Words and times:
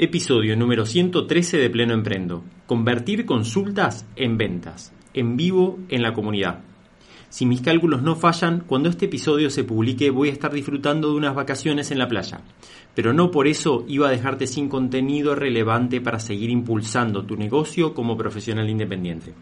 Episodio 0.00 0.56
número 0.56 0.86
113 0.86 1.56
de 1.56 1.70
Pleno 1.70 1.92
Emprendo. 1.92 2.44
Convertir 2.66 3.26
consultas 3.26 4.06
en 4.14 4.38
ventas. 4.38 4.92
En 5.12 5.36
vivo 5.36 5.80
en 5.88 6.02
la 6.02 6.12
comunidad. 6.12 6.60
Si 7.30 7.46
mis 7.46 7.62
cálculos 7.62 8.00
no 8.00 8.14
fallan, 8.14 8.60
cuando 8.60 8.90
este 8.90 9.06
episodio 9.06 9.50
se 9.50 9.64
publique 9.64 10.10
voy 10.10 10.28
a 10.28 10.32
estar 10.32 10.52
disfrutando 10.52 11.10
de 11.10 11.16
unas 11.16 11.34
vacaciones 11.34 11.90
en 11.90 11.98
la 11.98 12.06
playa. 12.06 12.42
Pero 12.94 13.12
no 13.12 13.32
por 13.32 13.48
eso 13.48 13.84
iba 13.88 14.06
a 14.06 14.12
dejarte 14.12 14.46
sin 14.46 14.68
contenido 14.68 15.34
relevante 15.34 16.00
para 16.00 16.20
seguir 16.20 16.50
impulsando 16.50 17.24
tu 17.24 17.36
negocio 17.36 17.92
como 17.92 18.16
profesional 18.16 18.70
independiente. 18.70 19.34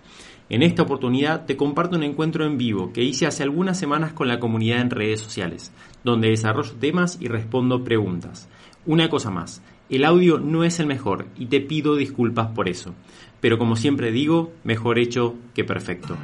En 0.48 0.62
esta 0.62 0.84
oportunidad 0.84 1.44
te 1.44 1.58
comparto 1.58 1.98
un 1.98 2.02
encuentro 2.02 2.46
en 2.46 2.56
vivo 2.56 2.94
que 2.94 3.02
hice 3.02 3.26
hace 3.26 3.42
algunas 3.42 3.78
semanas 3.78 4.14
con 4.14 4.26
la 4.26 4.40
comunidad 4.40 4.80
en 4.80 4.88
redes 4.88 5.20
sociales, 5.20 5.70
donde 6.02 6.30
desarrollo 6.30 6.72
temas 6.80 7.18
y 7.20 7.28
respondo 7.28 7.84
preguntas. 7.84 8.48
Una 8.86 9.08
cosa 9.08 9.30
más, 9.30 9.62
el 9.88 10.04
audio 10.04 10.38
no 10.38 10.64
es 10.64 10.80
el 10.80 10.86
mejor 10.86 11.26
y 11.38 11.46
te 11.46 11.60
pido 11.60 11.96
disculpas 11.96 12.48
por 12.48 12.68
eso, 12.68 12.94
pero 13.40 13.58
como 13.58 13.76
siempre 13.76 14.10
digo, 14.10 14.52
mejor 14.64 14.98
hecho 14.98 15.34
que 15.54 15.64
perfecto. 15.64 16.16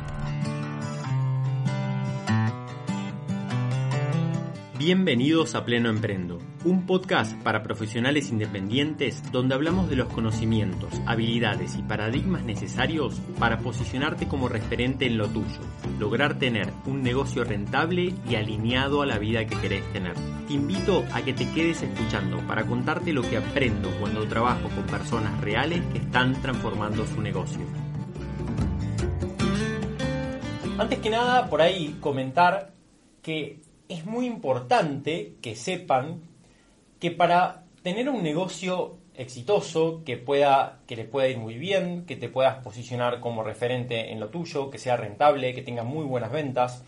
Bienvenidos 4.84 5.54
a 5.54 5.64
Pleno 5.64 5.90
Emprendo, 5.90 6.40
un 6.64 6.86
podcast 6.86 7.40
para 7.44 7.62
profesionales 7.62 8.30
independientes 8.30 9.22
donde 9.30 9.54
hablamos 9.54 9.88
de 9.88 9.94
los 9.94 10.08
conocimientos, 10.08 10.92
habilidades 11.06 11.76
y 11.76 11.82
paradigmas 11.82 12.42
necesarios 12.42 13.20
para 13.38 13.58
posicionarte 13.58 14.26
como 14.26 14.48
referente 14.48 15.06
en 15.06 15.18
lo 15.18 15.28
tuyo, 15.28 15.60
lograr 16.00 16.36
tener 16.40 16.72
un 16.84 17.00
negocio 17.04 17.44
rentable 17.44 18.12
y 18.28 18.34
alineado 18.34 19.02
a 19.02 19.06
la 19.06 19.20
vida 19.20 19.46
que 19.46 19.56
querés 19.56 19.84
tener. 19.92 20.14
Te 20.48 20.54
invito 20.54 21.04
a 21.12 21.22
que 21.22 21.32
te 21.32 21.48
quedes 21.52 21.80
escuchando 21.84 22.38
para 22.48 22.66
contarte 22.66 23.12
lo 23.12 23.22
que 23.22 23.36
aprendo 23.36 23.88
cuando 24.00 24.26
trabajo 24.26 24.68
con 24.68 24.84
personas 24.86 25.40
reales 25.40 25.80
que 25.92 25.98
están 25.98 26.42
transformando 26.42 27.06
su 27.06 27.22
negocio. 27.22 27.64
Antes 30.76 30.98
que 30.98 31.10
nada, 31.10 31.48
por 31.48 31.62
ahí 31.62 31.98
comentar 32.00 32.74
que 33.22 33.60
es 33.92 34.06
muy 34.06 34.26
importante 34.26 35.34
que 35.42 35.54
sepan 35.54 36.22
que 36.98 37.10
para 37.10 37.64
tener 37.82 38.08
un 38.08 38.22
negocio 38.22 38.98
exitoso, 39.14 40.02
que, 40.04 40.16
pueda, 40.16 40.80
que 40.86 40.96
le 40.96 41.04
pueda 41.04 41.28
ir 41.28 41.38
muy 41.38 41.58
bien, 41.58 42.06
que 42.06 42.16
te 42.16 42.28
puedas 42.28 42.62
posicionar 42.62 43.20
como 43.20 43.42
referente 43.42 44.12
en 44.12 44.20
lo 44.20 44.30
tuyo, 44.30 44.70
que 44.70 44.78
sea 44.78 44.96
rentable, 44.96 45.54
que 45.54 45.62
tenga 45.62 45.82
muy 45.82 46.04
buenas 46.04 46.32
ventas, 46.32 46.84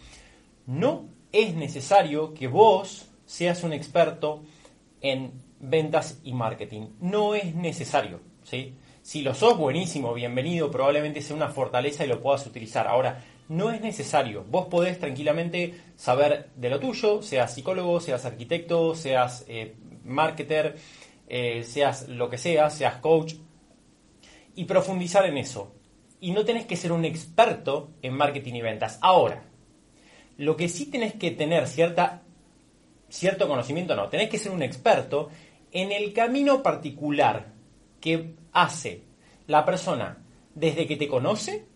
no 0.67 1.09
es 1.33 1.55
necesario 1.55 2.33
que 2.33 2.49
vos 2.49 3.11
seas 3.27 3.63
un 3.65 3.73
experto 3.73 4.43
en 5.01 5.33
ventas 5.61 6.21
y 6.25 6.33
marketing. 6.33 6.89
No 7.01 7.35
es 7.35 7.55
necesario, 7.55 8.21
¿sí? 8.43 8.75
Si 9.03 9.21
lo 9.21 9.35
sos, 9.35 9.59
buenísimo, 9.59 10.15
bienvenido, 10.15 10.71
probablemente 10.71 11.21
sea 11.21 11.37
una 11.37 11.49
fortaleza 11.49 12.05
y 12.05 12.09
lo 12.09 12.23
puedas 12.23 12.47
utilizar. 12.47 12.87
Ahora, 12.87 13.23
no 13.49 13.71
es 13.71 13.81
necesario. 13.81 14.45
Vos 14.45 14.67
podés 14.67 14.99
tranquilamente 14.99 15.75
saber 15.97 16.51
de 16.57 16.71
lo 16.71 16.81
tuyo, 16.81 17.23
seas 17.23 17.55
psicólogo, 17.55 18.01
seas 18.01 18.25
arquitecto, 18.25 18.95
seas 18.95 19.45
eh, 19.49 19.77
marketer, 20.05 20.77
eh, 21.29 21.63
seas 21.65 22.09
lo 22.09 22.31
que 22.31 22.39
seas, 22.39 22.75
seas 22.75 22.97
coach, 22.97 23.35
y 24.55 24.65
profundizar 24.65 25.27
en 25.27 25.39
eso. 25.39 25.75
Y 26.21 26.33
no 26.33 26.45
tenés 26.45 26.67
que 26.67 26.77
ser 26.77 26.93
un 26.93 27.05
experto 27.05 27.91
en 28.03 28.15
marketing 28.15 28.55
y 28.55 28.63
ventas. 28.63 28.99
Ahora, 29.03 29.45
lo 30.37 30.57
que 30.57 30.69
sí 30.69 30.87
tenés 30.87 31.15
que 31.15 31.31
tener 31.31 31.67
cierta, 31.67 32.23
cierto 33.09 33.47
conocimiento, 33.47 33.95
no, 33.95 34.09
tenés 34.09 34.31
que 34.31 34.39
ser 34.39 34.53
un 34.53 34.63
experto 34.63 35.29
en 35.71 35.93
el 35.93 36.13
camino 36.13 36.63
particular 36.63 37.53
que 38.01 38.37
hace 38.53 39.03
la 39.47 39.65
persona 39.65 40.25
desde 40.55 40.87
que 40.87 40.97
te 40.97 41.09
conoce 41.09 41.67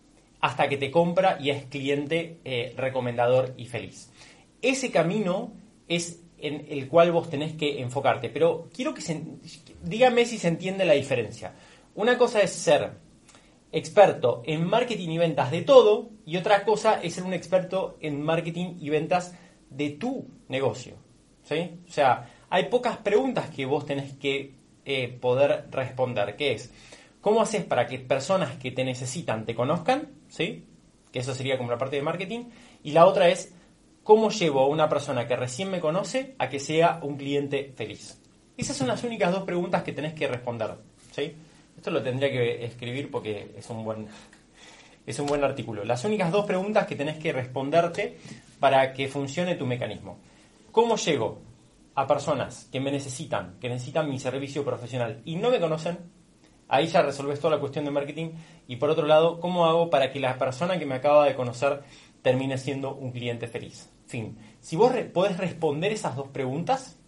hasta 0.41 0.69
que 0.69 0.77
te 0.77 0.91
compra 0.91 1.39
y 1.41 1.51
es 1.51 1.65
cliente 1.67 2.41
eh, 2.45 2.75
recomendador 2.77 3.55
y 3.57 3.67
feliz. 3.67 4.11
Ese 4.63 4.91
camino 4.91 5.53
es 5.89 6.23
en 6.39 6.67
el 6.69 6.89
cual 6.89 7.11
vos 7.13 7.29
tenés 7.29 7.55
que 7.55 7.81
enfocarte, 7.81 8.29
pero 8.31 8.69
quiero 8.73 8.95
que 8.95 9.01
se, 9.01 9.21
dígame 9.83 10.25
si 10.25 10.39
se 10.39 10.49
entiende 10.49 10.85
la 10.85 10.93
diferencia. 10.95 11.55
Una 11.95 12.17
cosa 12.17 12.41
es 12.41 12.53
ser 12.53 12.93
experto 13.73 14.43
en 14.47 14.65
marketing 14.65 15.09
y 15.11 15.19
ventas 15.19 15.51
de 15.51 15.63
todo 15.63 16.11
y 16.25 16.37
otra 16.37 16.65
cosa 16.65 17.01
es 17.03 17.15
ser 17.15 17.25
un 17.25 17.35
experto 17.35 17.99
en 18.01 18.23
marketing 18.23 18.77
y 18.81 18.91
ventas 18.91 19.35
de 19.69 19.91
tu 19.91 20.29
negocio. 20.49 20.95
¿sí? 21.43 21.81
O 21.89 21.93
sea, 21.93 22.31
hay 22.51 22.67
pocas 22.67 22.99
preguntas 22.99 23.51
que 23.51 23.67
vos 23.67 23.85
tenés 23.85 24.15
que 24.15 24.55
eh, 24.85 25.09
poder 25.21 25.67
responder, 25.71 26.37
que 26.37 26.53
es, 26.53 26.73
¿cómo 27.21 27.43
haces 27.43 27.65
para 27.65 27.87
que 27.87 27.99
personas 27.99 28.57
que 28.57 28.71
te 28.71 28.85
necesitan 28.85 29.45
te 29.45 29.55
conozcan? 29.55 30.09
¿sí? 30.29 30.67
Que 31.13 31.21
eso 31.21 31.35
sería 31.35 31.59
como 31.59 31.71
la 31.71 31.79
parte 31.79 31.97
de 31.97 32.03
marketing. 32.03 32.45
Y 32.83 32.93
la 32.93 33.07
otra 33.07 33.29
es, 33.29 33.55
¿cómo 34.03 34.31
llevo 34.31 34.61
a 34.61 34.67
una 34.67 34.89
persona 34.89 35.27
que 35.27 35.37
recién 35.37 35.71
me 35.71 35.81
conoce 35.81 36.35
a 36.39 36.49
que 36.49 36.61
sea 36.61 37.01
un 37.03 37.17
cliente 37.17 37.73
feliz? 37.77 38.21
Esas 38.57 38.77
son 38.77 38.89
las 38.89 39.05
únicas 39.05 39.33
dos 39.33 39.45
preguntas 39.45 39.83
que 39.83 39.93
tenés 39.93 40.15
que 40.15 40.27
responder, 40.27 40.75
¿sí? 41.13 41.33
Esto 41.77 41.91
lo 41.93 42.03
tendría 42.03 42.31
que 42.31 42.65
escribir 42.65 43.09
porque 43.11 43.55
es 43.57 43.71
un 43.71 43.85
buen, 43.85 44.09
es 45.07 45.19
un 45.21 45.27
buen 45.27 45.45
artículo. 45.45 45.85
Las 45.85 46.05
únicas 46.05 46.33
dos 46.33 46.45
preguntas 46.45 46.87
que 46.87 46.97
tenés 46.97 47.19
que 47.19 47.33
responderte 47.33 48.19
para 48.59 48.93
que 48.93 49.07
funcione 49.07 49.55
tu 49.55 49.65
mecanismo. 49.65 50.19
¿Cómo 50.73 50.97
llego 50.97 51.41
a 51.95 52.07
personas 52.07 52.69
que 52.73 52.81
me 52.81 52.91
necesitan, 52.91 53.59
que 53.61 53.69
necesitan 53.69 54.11
mi 54.11 54.19
servicio 54.19 54.65
profesional 54.65 55.23
y 55.25 55.37
no 55.37 55.51
me 55.51 55.61
conocen? 55.61 55.99
Ahí 56.69 56.87
ya 56.87 57.03
resolves 57.03 57.41
toda 57.41 57.55
la 57.55 57.61
cuestión 57.61 57.85
de 57.85 57.91
marketing. 57.91 58.31
Y 58.67 58.77
por 58.77 58.91
otro 58.91 59.07
lado, 59.07 59.41
¿cómo 59.41 59.67
hago 59.67 59.91
para 59.91 60.13
que 60.13 60.21
la 60.21 60.39
persona 60.39 60.79
que 60.79 60.87
me 60.87 60.95
acaba 60.95 61.27
de 61.27 61.35
conocer 61.35 61.83
termine 62.23 62.59
siendo 62.59 62.95
un 62.95 63.11
cliente 63.11 63.49
feliz? 63.49 63.91
Fin. 64.07 64.39
Si 64.61 64.77
vos 64.77 64.93
podés 65.13 65.37
responder 65.39 65.93
esas 65.93 66.17
dos 66.17 66.29
preguntas, 66.29 66.99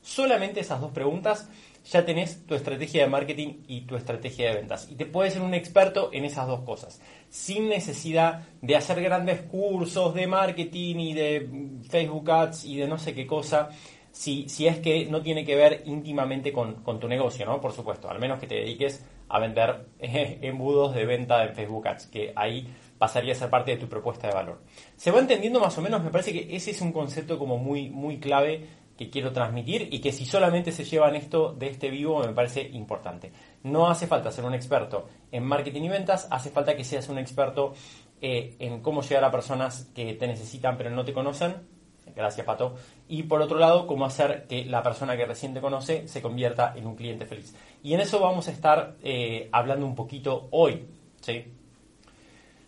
solamente 0.00 0.60
esas 0.60 0.80
dos 0.80 0.92
preguntas, 0.92 1.48
ya 1.90 2.04
tenés 2.04 2.44
tu 2.46 2.54
estrategia 2.54 3.02
de 3.02 3.08
marketing 3.08 3.62
y 3.66 3.82
tu 3.82 3.96
estrategia 3.96 4.50
de 4.50 4.56
ventas. 4.56 4.88
Y 4.90 4.94
te 4.94 5.06
puedes 5.06 5.32
ser 5.32 5.42
un 5.42 5.54
experto 5.54 6.10
en 6.12 6.24
esas 6.24 6.46
dos 6.46 6.60
cosas, 6.60 7.00
sin 7.30 7.68
necesidad 7.68 8.46
de 8.60 8.76
hacer 8.76 9.00
grandes 9.00 9.42
cursos 9.42 10.14
de 10.14 10.26
marketing 10.26 10.96
y 10.96 11.14
de 11.14 11.48
Facebook 11.88 12.30
Ads 12.30 12.64
y 12.64 12.76
de 12.76 12.88
no 12.88 12.98
sé 12.98 13.14
qué 13.14 13.26
cosa 13.26 13.70
si, 14.10 14.48
si 14.48 14.66
es 14.66 14.78
que 14.78 15.06
no 15.06 15.22
tiene 15.22 15.44
que 15.44 15.54
ver 15.54 15.82
íntimamente 15.86 16.52
con, 16.52 16.82
tu 16.98 17.08
negocio, 17.08 17.46
¿no? 17.46 17.60
Por 17.60 17.72
supuesto, 17.72 18.10
al 18.10 18.18
menos 18.18 18.38
que 18.38 18.46
te 18.46 18.56
dediques 18.56 19.04
a 19.28 19.38
vender 19.38 19.86
embudos 19.98 20.94
de 20.94 21.06
venta 21.06 21.44
en 21.44 21.54
Facebook 21.54 21.86
Ads, 21.86 22.06
que 22.06 22.32
ahí 22.34 22.66
pasaría 22.98 23.32
a 23.32 23.36
ser 23.36 23.50
parte 23.50 23.72
de 23.72 23.76
tu 23.76 23.88
propuesta 23.88 24.26
de 24.28 24.34
valor. 24.34 24.62
¿Se 24.96 25.10
va 25.10 25.20
entendiendo 25.20 25.60
más 25.60 25.76
o 25.78 25.82
menos? 25.82 26.02
Me 26.02 26.10
parece 26.10 26.32
que 26.32 26.54
ese 26.56 26.72
es 26.72 26.80
un 26.80 26.92
concepto 26.92 27.38
como 27.38 27.58
muy, 27.58 27.90
muy 27.90 28.18
clave 28.18 28.66
que 28.98 29.10
quiero 29.10 29.32
transmitir 29.32 29.88
y 29.92 30.00
que 30.00 30.10
si 30.10 30.26
solamente 30.26 30.72
se 30.72 30.82
llevan 30.82 31.14
esto 31.14 31.52
de 31.52 31.68
este 31.68 31.88
vivo 31.88 32.18
me 32.18 32.32
parece 32.32 32.62
importante. 32.62 33.30
No 33.62 33.88
hace 33.88 34.08
falta 34.08 34.32
ser 34.32 34.44
un 34.44 34.54
experto 34.54 35.06
en 35.30 35.44
marketing 35.44 35.82
y 35.82 35.88
ventas, 35.88 36.26
hace 36.32 36.50
falta 36.50 36.76
que 36.76 36.82
seas 36.82 37.08
un 37.08 37.18
experto 37.18 37.74
eh, 38.20 38.56
en 38.58 38.80
cómo 38.80 39.02
llegar 39.02 39.24
a 39.24 39.30
personas 39.30 39.92
que 39.94 40.14
te 40.14 40.26
necesitan 40.26 40.76
pero 40.76 40.90
no 40.90 41.04
te 41.04 41.12
conocen 41.12 41.77
Gracias, 42.18 42.44
Pato. 42.44 42.74
Y 43.06 43.22
por 43.22 43.40
otro 43.40 43.60
lado, 43.60 43.86
cómo 43.86 44.04
hacer 44.04 44.48
que 44.48 44.64
la 44.64 44.82
persona 44.82 45.16
que 45.16 45.24
recién 45.24 45.54
te 45.54 45.60
conoce 45.60 46.08
se 46.08 46.20
convierta 46.20 46.72
en 46.74 46.84
un 46.84 46.96
cliente 46.96 47.26
feliz. 47.26 47.54
Y 47.80 47.94
en 47.94 48.00
eso 48.00 48.18
vamos 48.18 48.48
a 48.48 48.50
estar 48.50 48.96
eh, 49.04 49.48
hablando 49.52 49.86
un 49.86 49.94
poquito 49.94 50.48
hoy. 50.50 50.84
¿sí? 51.20 51.44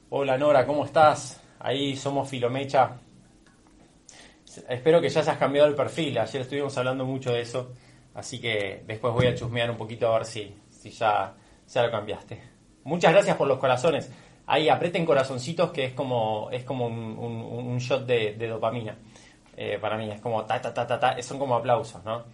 Hola 0.08 0.38
Nora, 0.38 0.64
¿cómo 0.64 0.84
estás? 0.84 1.42
Ahí 1.58 1.96
somos 1.96 2.28
Filomecha. 2.28 2.92
Espero 4.68 5.00
que 5.00 5.08
ya 5.08 5.18
hayas 5.18 5.36
cambiado 5.36 5.68
el 5.68 5.74
perfil. 5.74 6.16
Ayer 6.18 6.42
estuvimos 6.42 6.78
hablando 6.78 7.04
mucho 7.04 7.32
de 7.32 7.40
eso. 7.40 7.72
Así 8.14 8.40
que 8.40 8.84
después 8.86 9.12
voy 9.12 9.26
a 9.26 9.34
chusmear 9.34 9.68
un 9.68 9.76
poquito 9.76 10.14
a 10.14 10.18
ver 10.18 10.26
si, 10.26 10.54
ya, 10.96 11.34
ya 11.66 11.82
lo 11.82 11.90
cambiaste. 11.90 12.40
Muchas 12.84 13.12
gracias 13.12 13.36
por 13.36 13.48
los 13.48 13.58
corazones. 13.58 14.12
Ahí 14.46 14.68
aprieten 14.68 15.04
corazoncitos 15.04 15.72
que 15.72 15.86
es 15.86 15.92
como, 15.92 16.50
es 16.52 16.62
como 16.62 16.86
un, 16.86 17.78
shot 17.78 18.06
de 18.06 18.46
dopamina. 18.46 18.96
Eh, 19.62 19.78
para 19.78 19.98
mí. 19.98 20.10
Es 20.10 20.22
como 20.22 20.46
ta, 20.46 20.58
ta, 20.58 20.72
ta, 20.72 20.86
ta, 20.86 20.98
ta, 20.98 21.22
son 21.22 21.38
como 21.38 21.54
aplausos, 21.54 22.02
¿no? 22.02 22.24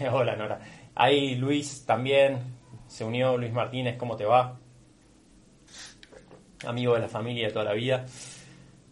Hola, 0.10 0.34
Nora. 0.34 0.58
Ahí 0.94 1.34
Luis 1.34 1.84
también 1.84 2.38
se 2.86 3.04
unió, 3.04 3.36
Luis 3.36 3.52
Martínez, 3.52 3.98
¿cómo 3.98 4.16
te 4.16 4.24
va? 4.24 4.58
Amigo 6.66 6.94
de 6.94 7.00
la 7.00 7.08
familia 7.08 7.48
de 7.48 7.52
toda 7.52 7.66
la 7.66 7.74
vida. 7.74 8.06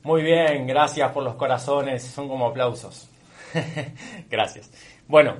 Muy 0.02 0.22
bien, 0.22 0.66
gracias 0.66 1.10
por 1.12 1.22
los 1.22 1.34
corazones, 1.36 2.02
son 2.02 2.28
como 2.28 2.48
aplausos. 2.48 3.08
gracias. 4.28 4.70
Bueno, 5.08 5.36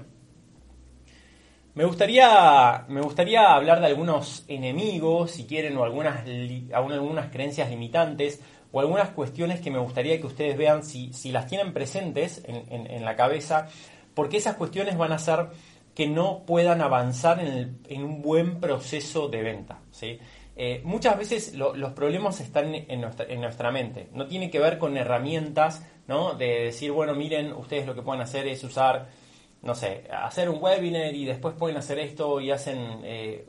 me 1.75 1.84
gustaría, 1.84 2.87
me 2.88 3.02
gustaría 3.02 3.52
hablar 3.52 3.81
de 3.81 3.88
algunos 3.88 4.46
enemigos, 4.49 5.32
si 5.32 5.44
quieren, 5.44 5.76
o 5.76 5.84
algunas, 5.84 6.25
algunas 6.73 7.31
creencias 7.31 7.69
limitantes 7.69 8.40
o 8.73 8.81
algunas 8.81 9.11
cuestiones 9.11 9.61
que 9.61 9.71
me 9.71 9.79
gustaría 9.79 10.19
que 10.19 10.27
ustedes 10.27 10.57
vean 10.57 10.83
si, 10.83 11.13
las 11.31 11.47
tienen 11.47 11.73
presentes 11.73 12.43
en, 12.47 13.05
la 13.05 13.15
cabeza, 13.15 13.69
porque 14.15 14.39
esas 14.39 14.57
cuestiones 14.57 14.97
van 14.97 15.13
a 15.13 15.19
ser 15.19 15.49
que 15.95 16.09
no 16.09 16.45
puedan 16.47 16.81
avanzar 16.81 17.39
en, 17.41 18.03
un 18.03 18.23
buen 18.23 18.61
proceso 18.61 19.29
de 19.29 19.43
venta. 19.43 19.81
¿sí? 19.91 20.19
Eh, 20.57 20.81
muchas 20.85 21.19
veces 21.19 21.55
los 21.55 21.93
problemas 21.93 22.41
están 22.41 22.75
en 22.75 23.01
nuestra, 23.01 23.27
en 23.27 23.43
nuestra, 23.43 23.71
mente. 23.71 24.09
No 24.13 24.27
tiene 24.27 24.51
que 24.51 24.59
ver 24.59 24.79
con 24.79 24.97
herramientas, 24.97 25.87
¿no? 26.07 26.35
De 26.35 26.65
decir, 26.65 26.93
bueno, 26.93 27.15
miren, 27.15 27.53
ustedes 27.53 27.87
lo 27.87 27.95
que 27.95 28.03
pueden 28.03 28.23
hacer 28.23 28.49
es 28.49 28.65
usar, 28.65 29.09
no 29.61 29.75
sé, 29.75 30.05
hacer 30.11 30.49
un 30.49 30.63
webinar 30.63 31.15
y 31.15 31.27
después 31.27 31.55
pueden 31.59 31.77
hacer 31.77 31.99
esto 31.99 32.41
y 32.41 32.51
hacen, 32.51 33.01
eh, 33.05 33.49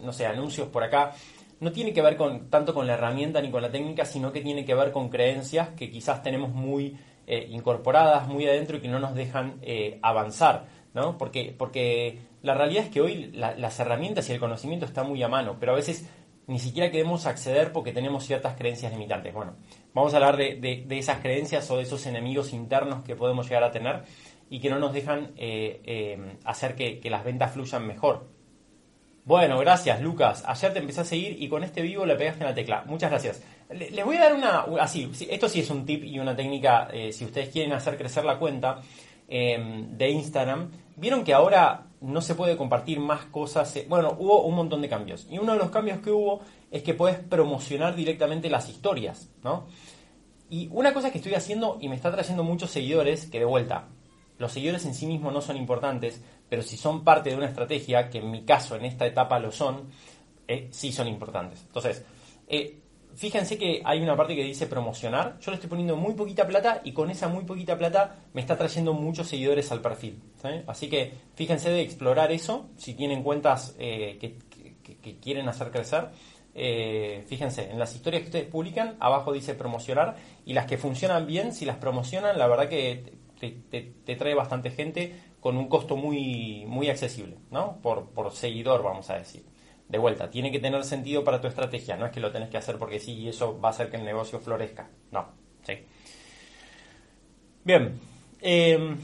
no 0.00 0.12
sé, 0.12 0.26
anuncios 0.26 0.68
por 0.68 0.84
acá. 0.84 1.14
No 1.60 1.72
tiene 1.72 1.92
que 1.92 2.02
ver 2.02 2.16
con, 2.16 2.50
tanto 2.50 2.72
con 2.72 2.86
la 2.86 2.94
herramienta 2.94 3.40
ni 3.40 3.50
con 3.50 3.62
la 3.62 3.70
técnica, 3.70 4.04
sino 4.04 4.32
que 4.32 4.40
tiene 4.40 4.64
que 4.64 4.74
ver 4.74 4.92
con 4.92 5.08
creencias 5.08 5.70
que 5.70 5.90
quizás 5.90 6.22
tenemos 6.22 6.50
muy 6.50 6.96
eh, 7.26 7.46
incorporadas, 7.50 8.28
muy 8.28 8.46
adentro 8.46 8.76
y 8.76 8.80
que 8.80 8.88
no 8.88 8.98
nos 8.98 9.14
dejan 9.14 9.60
avanzar. 10.02 10.66
¿no? 10.94 11.18
Porque, 11.18 11.54
porque 11.56 12.18
la 12.42 12.54
realidad 12.54 12.84
es 12.84 12.90
que 12.90 13.00
hoy 13.00 13.30
las 13.32 13.80
herramientas 13.80 14.28
y 14.28 14.32
el 14.32 14.40
conocimiento 14.40 14.86
están 14.86 15.08
muy 15.08 15.22
a 15.22 15.28
mano, 15.28 15.56
pero 15.58 15.72
a 15.72 15.76
veces 15.76 16.08
ni 16.48 16.58
siquiera 16.58 16.90
queremos 16.90 17.26
acceder 17.26 17.72
porque 17.72 17.92
tenemos 17.92 18.24
ciertas 18.24 18.56
creencias 18.56 18.90
limitantes. 18.92 19.34
Bueno, 19.34 19.56
vamos 19.92 20.14
a 20.14 20.16
hablar 20.16 20.36
de, 20.38 20.86
esas 20.90 21.20
creencias 21.20 21.70
o 21.70 21.76
de 21.76 21.82
esos 21.82 22.06
enemigos 22.06 22.54
internos 22.54 23.04
que 23.04 23.14
podemos 23.14 23.46
llegar 23.46 23.64
a 23.64 23.70
tener 23.70 24.02
y 24.48 24.58
que 24.58 24.70
no 24.70 24.78
nos 24.78 24.94
dejan 24.94 25.32
eh, 25.36 25.82
eh, 25.84 26.36
hacer 26.44 26.74
que, 26.74 27.00
las 27.10 27.22
ventas 27.22 27.52
fluyan 27.52 27.86
mejor. 27.86 28.30
Bueno, 29.28 29.58
gracias 29.58 30.00
Lucas. 30.00 30.42
Ayer 30.46 30.72
te 30.72 30.78
empecé 30.78 31.02
a 31.02 31.04
seguir 31.04 31.36
y 31.38 31.50
con 31.50 31.62
este 31.62 31.82
vivo 31.82 32.06
le 32.06 32.14
pegaste 32.16 32.44
en 32.44 32.48
la 32.48 32.54
tecla. 32.54 32.84
Muchas 32.86 33.10
gracias. 33.10 33.42
Les 33.68 34.02
voy 34.02 34.16
a 34.16 34.20
dar 34.20 34.32
una... 34.32 34.60
Así, 34.80 35.12
esto 35.28 35.50
sí 35.50 35.60
es 35.60 35.68
un 35.68 35.84
tip 35.84 36.02
y 36.02 36.18
una 36.18 36.34
técnica 36.34 36.88
eh, 36.90 37.12
si 37.12 37.26
ustedes 37.26 37.50
quieren 37.50 37.74
hacer 37.74 37.98
crecer 37.98 38.24
la 38.24 38.38
cuenta 38.38 38.80
de 39.28 40.10
Instagram. 40.10 40.70
Vieron 40.96 41.24
que 41.24 41.34
ahora 41.34 41.88
no 42.00 42.22
se 42.22 42.36
puede 42.36 42.56
compartir 42.56 43.00
más 43.00 43.26
cosas. 43.26 43.76
Eh, 43.76 43.84
bueno, 43.86 44.16
hubo 44.18 44.46
un 44.46 44.54
montón 44.54 44.80
de 44.80 44.88
cambios. 44.88 45.26
Y 45.28 45.36
uno 45.36 45.52
de 45.52 45.58
los 45.58 45.68
cambios 45.68 45.98
que 45.98 46.10
hubo 46.10 46.40
es 46.70 46.82
que 46.82 46.94
puedes 46.94 47.18
promocionar 47.18 47.94
directamente 47.94 48.48
las 48.48 48.70
historias, 48.70 49.28
¿no? 49.44 49.66
Y 50.48 50.70
una 50.72 50.94
cosa 50.94 51.10
que 51.12 51.18
estoy 51.18 51.34
haciendo 51.34 51.76
y 51.82 51.90
me 51.90 51.96
está 51.96 52.10
trayendo 52.10 52.44
muchos 52.44 52.70
seguidores, 52.70 53.26
que 53.26 53.40
de 53.40 53.44
vuelta, 53.44 53.88
los 54.38 54.52
seguidores 54.52 54.84
en 54.86 54.94
sí 54.94 55.06
mismos 55.06 55.32
no 55.32 55.40
son 55.40 55.56
importantes, 55.56 56.22
pero 56.48 56.62
si 56.62 56.76
son 56.76 57.04
parte 57.04 57.30
de 57.30 57.36
una 57.36 57.46
estrategia, 57.46 58.08
que 58.08 58.18
en 58.18 58.30
mi 58.30 58.44
caso 58.44 58.76
en 58.76 58.84
esta 58.84 59.06
etapa 59.06 59.38
lo 59.38 59.50
son, 59.50 59.90
eh, 60.46 60.68
sí 60.70 60.92
son 60.92 61.08
importantes. 61.08 61.62
Entonces, 61.66 62.04
eh, 62.46 62.78
fíjense 63.16 63.58
que 63.58 63.82
hay 63.84 64.00
una 64.00 64.16
parte 64.16 64.36
que 64.36 64.44
dice 64.44 64.66
promocionar. 64.66 65.38
Yo 65.40 65.50
le 65.50 65.56
estoy 65.56 65.68
poniendo 65.68 65.96
muy 65.96 66.14
poquita 66.14 66.46
plata 66.46 66.80
y 66.84 66.92
con 66.92 67.10
esa 67.10 67.28
muy 67.28 67.44
poquita 67.44 67.76
plata 67.76 68.16
me 68.32 68.40
está 68.40 68.56
trayendo 68.56 68.94
muchos 68.94 69.26
seguidores 69.26 69.70
al 69.72 69.82
perfil. 69.82 70.22
Así 70.66 70.88
que 70.88 71.12
fíjense 71.34 71.70
de 71.70 71.82
explorar 71.82 72.30
eso. 72.30 72.70
Si 72.76 72.94
tienen 72.94 73.22
cuentas 73.22 73.74
eh, 73.78 74.18
que, 74.20 74.38
quieren 75.20 75.48
hacer 75.48 75.70
crecer, 75.70 76.08
fíjense, 77.26 77.70
en 77.70 77.78
las 77.78 77.94
historias 77.94 78.22
que 78.22 78.28
ustedes 78.28 78.46
publican, 78.46 78.96
abajo 79.00 79.32
dice 79.32 79.54
promocionar 79.54 80.16
y 80.46 80.54
las 80.54 80.66
que 80.66 80.78
funcionan 80.78 81.26
bien, 81.26 81.52
si 81.52 81.66
las 81.66 81.76
promocionan, 81.76 82.38
la 82.38 82.46
verdad 82.48 82.68
que 82.68 83.18
te, 83.38 84.16
trae 84.16 84.34
bastante 84.34 84.70
gente 84.70 85.14
con 85.40 85.56
un 85.56 85.68
costo 85.68 85.96
muy, 85.96 86.64
muy 86.66 86.88
accesible, 86.88 87.36
¿no? 87.50 87.80
Por, 87.80 88.32
seguidor, 88.32 88.82
vamos 88.82 89.08
a 89.10 89.18
decir 89.18 89.44
de 89.88 89.96
vuelta, 89.96 90.28
tiene 90.28 90.52
que 90.52 90.58
tener 90.58 90.84
sentido 90.84 91.24
para 91.24 91.40
tu 91.40 91.46
estrategia, 91.46 91.96
no 91.96 92.04
es 92.04 92.12
que 92.12 92.20
lo 92.20 92.30
tenés 92.30 92.50
que 92.50 92.58
hacer 92.58 92.76
porque 92.76 93.00
sí 93.00 93.14
y 93.14 93.28
eso 93.28 93.58
va 93.58 93.68
a 93.68 93.72
hacer 93.72 93.90
que 93.90 93.96
el 93.96 94.04
negocio 94.04 94.38
florezca, 94.38 94.90
no, 95.10 95.28
¿sí? 95.62 95.78
Bien, 97.64 97.98
em, 98.42 98.98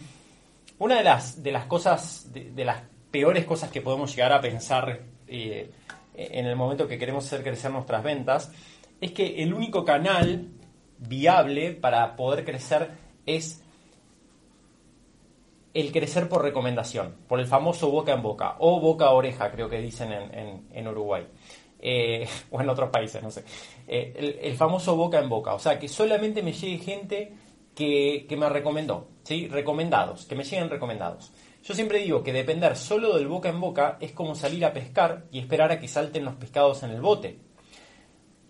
una 0.79 0.97
de 0.97 1.05
las, 1.05 1.43
de 1.43 1.53
las 1.53 1.65
cosas, 1.65 2.31
de, 2.35 2.65
las 2.67 2.83
peores 3.11 3.47
cosas 3.47 3.71
que 3.71 3.81
podemos 3.81 4.15
llegar 4.15 4.35
a 4.35 4.43
pensar 4.43 5.01
eh, 5.27 5.71
en 6.15 6.45
el 6.45 6.55
momento 6.55 6.87
que 6.87 6.99
queremos 6.99 7.25
hacer 7.25 7.43
crecer 7.43 7.71
nuestras 7.71 8.03
ventas, 8.03 8.53
es 9.01 9.13
que 9.13 9.43
el 9.43 9.55
único 9.55 9.87
canal 9.87 10.49
viable 10.99 11.73
para 11.73 12.15
poder 12.17 12.45
crecer 12.45 12.91
es 13.27 13.64
el 15.75 15.91
crecer 15.91 16.29
por 16.29 16.43
recomendación, 16.43 17.17
por 17.27 17.41
el 17.41 17.47
famoso 17.47 17.91
boca 17.91 18.13
en 18.13 18.23
boca 18.23 18.55
o 18.61 18.81
boca 18.81 19.07
a 19.07 19.11
oreja, 19.11 19.51
creo 19.51 19.69
que 19.69 19.81
dicen 19.81 20.13
en, 20.73 20.89
Uruguay. 20.89 21.27
Eh, 21.81 22.27
o 22.51 22.61
en 22.61 22.69
otros 22.71 22.91
países, 22.91 23.23
no 23.23 23.31
sé. 23.31 23.45
Eh, 23.89 24.39
el, 24.41 24.57
famoso 24.57 24.97
boca 24.97 25.19
en 25.19 25.29
boca, 25.29 25.53
o 25.53 25.59
sea, 25.59 25.79
que 25.79 25.89
solamente 25.89 26.43
me 26.43 26.53
llegue 26.53 26.79
gente 26.79 27.33
que, 27.75 28.27
me 28.39 28.49
recomendó, 28.49 29.09
¿sí? 29.25 29.49
Recomendados, 29.49 30.27
que 30.27 30.37
me 30.37 30.45
lleguen 30.45 30.71
recomendados. 30.71 31.33
Yo 31.65 31.75
siempre 31.75 31.99
digo 31.99 32.23
que 32.23 32.33
depender 32.33 32.77
solo 32.77 33.17
del 33.17 33.27
boca 33.27 33.49
en 33.49 33.61
boca 33.61 33.97
es 34.01 34.13
como 34.13 34.35
salir 34.35 34.65
a 34.65 34.73
pescar 34.73 35.25
y 35.33 35.41
esperar 35.41 35.73
a 35.73 35.81
que 35.81 35.89
salten 35.89 36.25
los 36.25 36.35
pescados 36.37 36.85
en 36.85 36.91
el 36.91 37.01
bote. 37.01 37.41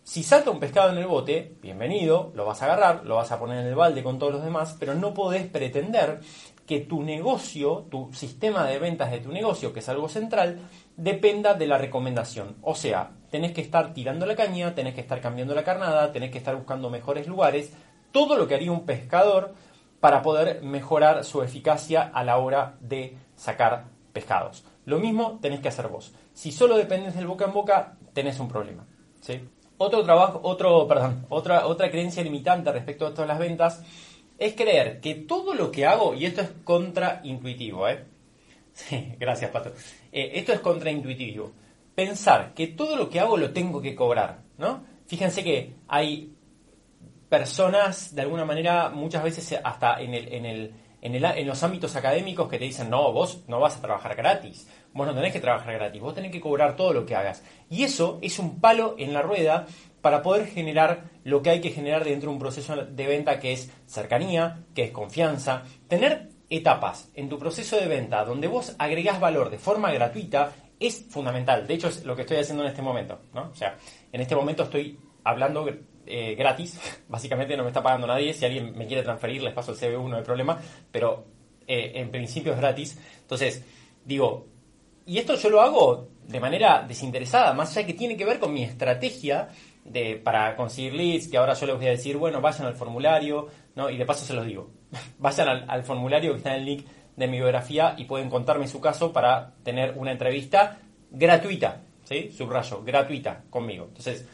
Si 0.02 0.22
salta 0.22 0.50
un 0.50 0.60
pescado 0.60 0.90
en 0.90 0.98
el 0.98 1.06
bote, 1.06 1.56
bienvenido, 1.62 2.30
lo 2.34 2.44
vas 2.44 2.60
a 2.60 2.66
agarrar, 2.66 3.06
lo 3.06 3.14
vas 3.14 3.32
a 3.32 3.38
poner 3.38 3.60
en 3.60 3.68
el 3.68 3.74
balde 3.74 4.02
con 4.02 4.18
todos 4.18 4.34
los 4.34 4.44
demás, 4.44 4.76
pero 4.78 4.94
no 4.94 5.14
podés 5.14 5.46
pretender 5.46 6.20
que 6.66 6.80
tu 6.80 7.02
negocio, 7.02 7.86
tu 7.90 8.12
sistema 8.12 8.64
de 8.66 8.78
ventas 8.78 9.10
de 9.10 9.20
tu 9.20 9.30
negocio, 9.30 9.72
que 9.72 9.80
es 9.80 9.88
algo 9.88 10.08
central, 10.08 10.60
dependa 10.96 11.54
de 11.54 11.66
la 11.66 11.78
recomendación. 11.78 12.56
O 12.62 12.74
sea, 12.74 13.10
tenés 13.30 13.52
que 13.52 13.60
estar 13.60 13.92
tirando 13.92 14.24
la 14.26 14.36
caña, 14.36 14.74
tenés 14.74 14.94
que 14.94 15.00
estar 15.00 15.20
cambiando 15.20 15.54
la 15.54 15.64
carnada, 15.64 16.12
tenés 16.12 16.30
que 16.30 16.38
estar 16.38 16.56
buscando 16.56 16.88
mejores 16.90 17.26
lugares, 17.26 17.72
todo 18.12 18.36
lo 18.36 18.48
que 18.48 18.54
haría 18.54 18.72
un 18.72 18.86
pescador 18.86 19.54
para 20.00 20.22
poder 20.22 20.62
mejorar 20.62 21.24
su 21.24 21.42
eficacia 21.42 22.02
a 22.02 22.24
la 22.24 22.38
hora 22.38 22.76
de 22.80 23.16
sacar 23.34 23.84
pescados. 24.12 24.64
Lo 24.84 24.98
mismo 24.98 25.38
tenés 25.40 25.60
que 25.60 25.68
hacer 25.68 25.88
vos. 25.88 26.14
Si 26.32 26.52
solo 26.52 26.76
dependes 26.76 27.14
del 27.14 27.26
boca 27.26 27.46
en 27.46 27.52
boca, 27.52 27.96
tenés 28.12 28.38
un 28.38 28.48
problema. 28.48 28.86
¿sí? 29.20 29.40
Otro 29.78 30.04
trabajo, 30.04 30.40
otro, 30.44 30.86
perdón, 30.86 31.26
otra, 31.28 31.66
otra 31.66 31.90
creencia 31.90 32.22
limitante 32.22 32.70
respecto 32.70 33.06
a 33.06 33.10
todas 33.12 33.28
las 33.28 33.38
ventas 33.38 33.82
es 34.38 34.54
creer 34.54 35.00
que 35.00 35.14
todo 35.14 35.54
lo 35.54 35.70
que 35.70 35.86
hago, 35.86 36.14
y 36.14 36.26
esto 36.26 36.40
es 36.40 36.50
contraintuitivo, 36.64 37.88
¿eh? 37.88 38.04
Sí, 38.74 39.14
gracias, 39.20 39.52
Pato. 39.52 39.72
Eh, 40.10 40.32
esto 40.34 40.52
es 40.52 40.58
contraintuitivo. 40.58 41.52
Pensar 41.94 42.54
que 42.54 42.66
todo 42.68 42.96
lo 42.96 43.08
que 43.08 43.20
hago 43.20 43.36
lo 43.36 43.52
tengo 43.52 43.80
que 43.80 43.94
cobrar, 43.94 44.42
¿no? 44.58 44.84
Fíjense 45.06 45.44
que 45.44 45.74
hay 45.86 46.34
personas, 47.28 48.14
de 48.14 48.22
alguna 48.22 48.44
manera, 48.44 48.90
muchas 48.90 49.22
veces 49.22 49.60
hasta 49.62 50.00
en, 50.00 50.14
el, 50.14 50.32
en, 50.32 50.44
el, 50.46 50.74
en, 51.02 51.14
el, 51.14 51.24
en 51.24 51.46
los 51.46 51.62
ámbitos 51.62 51.94
académicos 51.94 52.48
que 52.48 52.58
te 52.58 52.64
dicen, 52.64 52.90
no, 52.90 53.12
vos 53.12 53.44
no 53.46 53.60
vas 53.60 53.76
a 53.76 53.80
trabajar 53.80 54.16
gratis, 54.16 54.68
vos 54.92 55.06
no 55.06 55.14
tenés 55.14 55.32
que 55.32 55.40
trabajar 55.40 55.74
gratis, 55.74 56.00
vos 56.00 56.14
tenés 56.14 56.32
que 56.32 56.40
cobrar 56.40 56.74
todo 56.74 56.92
lo 56.92 57.06
que 57.06 57.14
hagas. 57.14 57.44
Y 57.70 57.84
eso 57.84 58.18
es 58.22 58.38
un 58.38 58.60
palo 58.60 58.96
en 58.98 59.12
la 59.12 59.22
rueda 59.22 59.66
para 60.04 60.20
poder 60.20 60.48
generar 60.48 61.04
lo 61.24 61.40
que 61.40 61.48
hay 61.48 61.62
que 61.62 61.70
generar 61.70 62.04
dentro 62.04 62.28
de 62.28 62.34
un 62.34 62.38
proceso 62.38 62.76
de 62.76 63.06
venta 63.06 63.40
que 63.40 63.54
es 63.54 63.70
cercanía, 63.86 64.66
que 64.74 64.84
es 64.84 64.90
confianza, 64.90 65.62
tener 65.88 66.28
etapas 66.50 67.10
en 67.14 67.30
tu 67.30 67.38
proceso 67.38 67.76
de 67.76 67.86
venta 67.86 68.22
donde 68.22 68.46
vos 68.46 68.76
agregás 68.78 69.18
valor 69.18 69.48
de 69.48 69.56
forma 69.56 69.90
gratuita 69.92 70.52
es 70.78 71.06
fundamental. 71.08 71.66
De 71.66 71.72
hecho, 71.72 71.88
es 71.88 72.04
lo 72.04 72.14
que 72.14 72.20
estoy 72.20 72.36
haciendo 72.36 72.64
en 72.64 72.68
este 72.68 72.82
momento. 72.82 73.18
¿no? 73.32 73.48
O 73.50 73.54
sea, 73.54 73.78
en 74.12 74.20
este 74.20 74.36
momento 74.36 74.64
estoy 74.64 75.00
hablando 75.24 75.66
eh, 76.04 76.34
gratis. 76.34 76.78
Básicamente 77.08 77.56
no 77.56 77.62
me 77.62 77.70
está 77.70 77.82
pagando 77.82 78.06
nadie. 78.06 78.34
Si 78.34 78.44
alguien 78.44 78.76
me 78.76 78.86
quiere 78.86 79.02
transferir, 79.02 79.42
les 79.42 79.54
paso 79.54 79.72
el 79.72 79.78
CB1, 79.78 80.06
no 80.06 80.16
hay 80.18 80.22
problema. 80.22 80.60
Pero 80.92 81.24
eh, 81.66 81.92
en 81.94 82.10
principio 82.10 82.52
es 82.52 82.58
gratis. 82.58 82.98
Entonces, 83.22 83.64
digo, 84.04 84.48
y 85.06 85.16
esto 85.16 85.34
yo 85.36 85.48
lo 85.48 85.62
hago 85.62 86.08
de 86.26 86.40
manera 86.40 86.84
desinteresada, 86.86 87.52
más 87.52 87.76
allá 87.76 87.86
que 87.86 87.94
tiene 87.94 88.16
que 88.16 88.24
ver 88.24 88.38
con 88.38 88.52
mi 88.52 88.62
estrategia 88.62 89.48
de, 89.84 90.16
para 90.16 90.56
conseguir 90.56 90.94
leads, 90.94 91.28
que 91.28 91.36
ahora 91.36 91.54
yo 91.54 91.66
les 91.66 91.76
voy 91.76 91.86
a 91.86 91.90
decir, 91.90 92.16
bueno, 92.16 92.40
vayan 92.40 92.66
al 92.66 92.74
formulario, 92.74 93.48
¿no? 93.74 93.90
y 93.90 93.96
de 93.96 94.06
paso 94.06 94.24
se 94.24 94.32
los 94.32 94.46
digo, 94.46 94.70
vayan 95.18 95.68
al, 95.68 95.84
formulario 95.84 96.32
que 96.32 96.38
está 96.38 96.54
en 96.54 96.60
el 96.60 96.64
link 96.66 96.86
de 97.16 97.28
mi 97.28 97.36
biografía 97.36 97.94
y 97.96 98.04
pueden 98.04 98.28
contarme 98.28 98.66
su 98.66 98.80
caso 98.80 99.12
para 99.12 99.52
tener 99.62 99.94
una 99.96 100.12
entrevista 100.12 100.78
gratuita, 101.10 101.82
¿sí? 102.02 102.32
Subrayo, 102.32 102.82
gratuita 102.82 103.44
conmigo. 103.50 103.84
Entonces, 103.86 104.26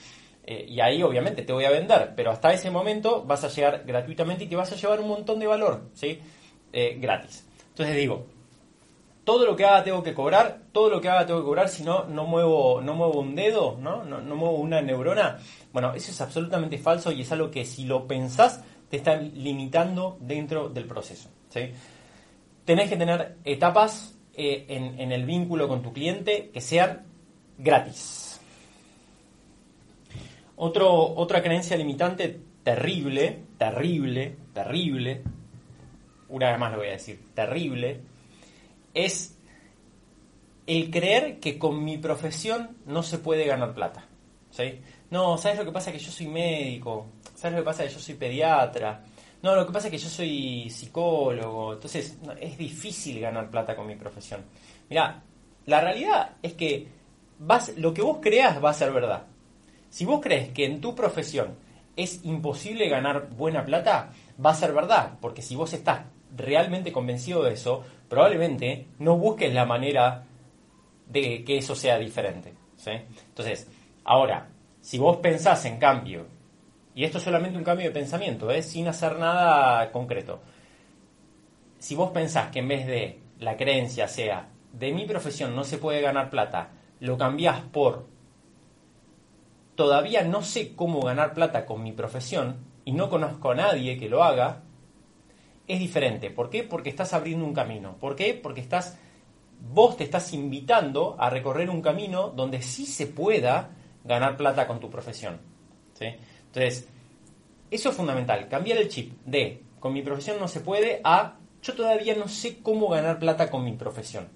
eh, 0.45 0.64
y 0.66 0.80
ahí 0.80 1.02
obviamente 1.02 1.42
te 1.42 1.52
voy 1.52 1.64
a 1.64 1.71
vender, 1.71 2.14
pero 2.16 2.30
hasta 2.30 2.52
ese 2.52 2.71
momento 2.71 3.23
vas 3.25 3.45
a 3.45 3.49
llegar 3.49 3.85
gratuitamente 3.87 4.45
y 4.45 4.47
te 4.47 4.57
vas 4.57 4.73
a 4.73 4.76
llevar 4.76 5.00
un 5.00 5.09
montón 5.09 5.38
de 5.38 5.47
valor, 5.47 5.90
¿sí? 5.92 6.19
Eh, 6.73 6.97
gratis. 6.99 7.47
Entonces 7.69 7.97
digo, 7.97 8.26
todo 9.30 9.46
lo 9.46 9.54
que 9.54 9.64
haga 9.64 9.84
tengo 9.84 10.02
que 10.02 10.12
cobrar, 10.12 10.62
todo 10.72 10.90
lo 10.90 11.00
que 11.00 11.08
haga 11.08 11.25
tengo 11.25 11.38
que 11.38 11.46
cobrar, 11.46 11.68
si 11.68 11.84
no, 11.84 12.02
no 12.02 12.25
muevo, 12.25 12.80
no 12.80 12.94
muevo 12.94 13.20
un 13.20 13.37
dedo, 13.37 13.78
¿no? 13.80 14.02
No, 14.02 14.34
muevo 14.34 14.56
una 14.56 14.82
neurona. 14.82 15.38
Bueno, 15.72 15.94
eso 15.94 16.10
es 16.10 16.20
absolutamente 16.20 16.78
falso 16.78 17.12
y 17.12 17.20
es 17.20 17.30
algo 17.30 17.49
que 17.49 17.64
si 17.64 17.84
lo 17.84 18.08
pensás 18.08 18.60
te 18.88 18.96
está 18.96 19.14
limitando 19.14 20.18
dentro 20.20 20.68
del 20.68 20.84
proceso. 20.87 21.28
¿sí? 21.49 21.60
Tenés 22.64 22.88
que 22.88 22.96
tener 22.96 23.37
etapas 23.44 24.18
eh, 24.34 24.64
en, 24.66 25.12
el 25.12 25.25
vínculo 25.25 25.68
con 25.68 25.80
tu 25.80 25.92
cliente 25.92 26.50
que 26.52 26.60
sean 26.60 27.06
gratis. 27.56 28.40
Otro, 30.56 30.92
otra 30.92 31.40
creencia 31.40 31.76
limitante 31.76 32.40
terrible, 32.64 33.44
terrible, 33.58 34.37
terrible, 34.52 35.22
una 36.30 36.50
vez 36.50 36.58
más 36.58 36.72
lo 36.72 36.78
voy 36.78 36.88
a 36.88 36.92
decir, 36.92 37.20
terrible, 37.32 38.09
es 38.94 39.37
el 40.66 40.90
creer 40.90 41.40
que 41.40 41.59
con 41.59 41.85
mi 41.85 41.99
profesión 41.99 42.76
no 42.87 43.02
se 43.02 43.18
puede 43.18 43.44
ganar 43.47 43.75
plata. 43.75 44.06
¿sí? 44.50 44.80
No, 45.11 45.37
¿sabes 45.38 45.59
lo 45.59 45.64
que 45.64 45.73
pasa? 45.73 45.92
Que 45.92 45.99
yo 45.99 46.11
soy 46.11 46.28
médico. 46.28 47.06
¿Sabes 47.35 47.56
lo 47.56 47.62
que 47.62 47.66
pasa? 47.66 47.85
Que 47.85 47.90
yo 47.90 47.99
soy 47.99 48.14
pediatra. 48.14 49.02
No, 49.42 49.56
lo 49.56 49.66
que 49.66 49.73
pasa 49.73 49.88
es 49.88 49.90
que 49.92 49.99
yo 49.99 50.09
soy 50.09 50.70
psicólogo. 50.70 51.75
Entonces, 51.75 52.18
es 52.40 52.59
difícil 52.59 53.20
ganar 53.20 53.50
plata 53.50 53.75
con 53.75 53.87
mi 53.87 53.97
profesión. 53.97 54.44
Mira, 54.88 55.23
la 55.66 55.80
realidad 55.80 56.37
es 56.42 56.54
que 56.54 56.88
vas, 57.38 57.76
lo 57.76 57.94
que 57.94 58.02
vos 58.02 58.18
creas 58.20 58.62
va 58.62 58.70
a 58.70 58.75
ser 58.75 58.92
verdad. 58.92 59.25
Si 59.88 60.04
vos 60.04 60.20
crees 60.20 60.50
que 60.50 60.66
en 60.66 60.80
tu 60.80 60.94
profesión 60.94 61.56
es 61.97 62.25
imposible 62.25 62.88
ganar 62.88 63.30
buena 63.30 63.64
plata, 63.64 64.12
va 64.44 64.50
a 64.50 64.54
ser 64.54 64.73
verdad. 64.73 65.18
Porque 65.20 65.42
si 65.42 65.56
vos 65.56 65.73
estás 65.73 66.02
realmente 66.37 66.92
convencido 66.92 67.42
de 67.42 67.54
eso, 67.54 67.84
probablemente 68.08 68.87
no 68.99 69.16
busques 69.16 69.52
la 69.52 69.64
manera 69.64 70.25
de 71.06 71.44
que 71.44 71.58
eso 71.58 71.75
sea 71.75 71.99
diferente. 71.99 72.54
¿sí? 72.76 72.92
Entonces, 73.28 73.68
ahora, 74.04 74.49
si 74.80 74.99
vos 74.99 75.18
pensás 75.18 75.64
en 75.64 75.78
cambio, 75.78 76.26
y 76.94 77.04
esto 77.04 77.18
es 77.18 77.25
solamente 77.25 77.58
un 77.58 77.64
cambio 77.64 77.87
de 77.87 77.92
pensamiento, 77.92 78.50
¿eh? 78.50 78.62
sin 78.62 78.88
hacer 78.88 79.18
nada 79.18 79.90
concreto, 79.92 80.40
si 81.78 81.94
vos 81.94 82.10
pensás 82.10 82.50
que 82.50 82.58
en 82.58 82.68
vez 82.68 82.87
de 82.87 83.18
la 83.38 83.56
creencia 83.56 84.06
sea 84.06 84.49
de 84.72 84.92
mi 84.92 85.06
profesión 85.06 85.56
no 85.56 85.64
se 85.64 85.78
puede 85.78 86.00
ganar 86.00 86.30
plata, 86.30 86.70
lo 87.00 87.16
cambiás 87.16 87.60
por 87.60 88.06
todavía 89.75 90.22
no 90.25 90.42
sé 90.42 90.75
cómo 90.76 91.00
ganar 91.00 91.32
plata 91.32 91.64
con 91.64 91.82
mi 91.82 91.92
profesión 91.92 92.56
y 92.84 92.92
no 92.92 93.08
conozco 93.08 93.52
a 93.52 93.54
nadie 93.54 93.99
que 93.99 94.10
lo 94.10 94.22
haga, 94.22 94.62
es 95.72 95.78
diferente. 95.78 96.30
¿Por 96.30 96.50
qué? 96.50 96.62
Porque 96.64 96.90
estás 96.90 97.12
abriendo 97.12 97.44
un 97.44 97.54
camino. 97.54 97.96
¿Por 97.98 98.16
qué? 98.16 98.34
Porque 98.34 98.60
estás 98.60 98.98
vos 99.60 99.96
te 99.96 100.04
estás 100.04 100.32
invitando 100.32 101.16
a 101.18 101.30
recorrer 101.30 101.68
un 101.70 101.82
camino 101.82 102.30
donde 102.30 102.62
sí 102.62 102.86
se 102.86 103.06
pueda 103.06 103.70
ganar 104.04 104.36
plata 104.36 104.66
con 104.66 104.80
tu 104.80 104.90
profesión. 104.90 105.38
¿sí? 105.94 106.06
Entonces, 106.46 106.88
eso 107.70 107.90
es 107.90 107.96
fundamental, 107.96 108.48
cambiar 108.48 108.78
el 108.78 108.88
chip 108.88 109.12
de 109.24 109.62
con 109.78 109.92
mi 109.92 110.02
profesión 110.02 110.38
no 110.38 110.48
se 110.48 110.60
puede 110.60 111.00
a 111.04 111.36
yo 111.62 111.74
todavía 111.74 112.14
no 112.14 112.26
sé 112.26 112.58
cómo 112.62 112.88
ganar 112.88 113.18
plata 113.18 113.50
con 113.50 113.64
mi 113.64 113.72
profesión. 113.72 114.28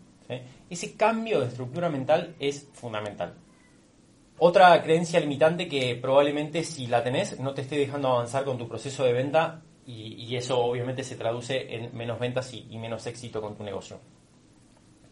Ese 0.69 0.95
cambio 0.95 1.41
de 1.41 1.47
estructura 1.47 1.89
mental 1.89 2.35
es 2.39 2.69
fundamental. 2.73 3.35
Otra 4.39 4.83
creencia 4.83 5.21
limitante 5.21 5.69
que 5.69 5.95
probablemente 5.95 6.65
si 6.65 6.87
la 6.87 7.05
tenés 7.05 7.39
no 7.39 7.55
te 7.55 7.63
esté 7.63 7.77
dejando 7.77 8.09
avanzar 8.09 8.45
con 8.45 8.59
tu 8.59 8.67
proceso 8.67 9.05
de 9.05 9.13
venta 9.13 9.63
y, 9.87 10.37
eso 10.37 10.59
obviamente 10.59 11.05
se 11.05 11.17
traduce 11.17 11.75
en 11.75 11.97
menos 11.97 12.19
ventas 12.19 12.53
y, 12.53 12.79
menos 12.79 13.07
éxito 13.07 13.41
con 13.41 13.57
tu 13.57 13.63
negocio. 13.63 14.01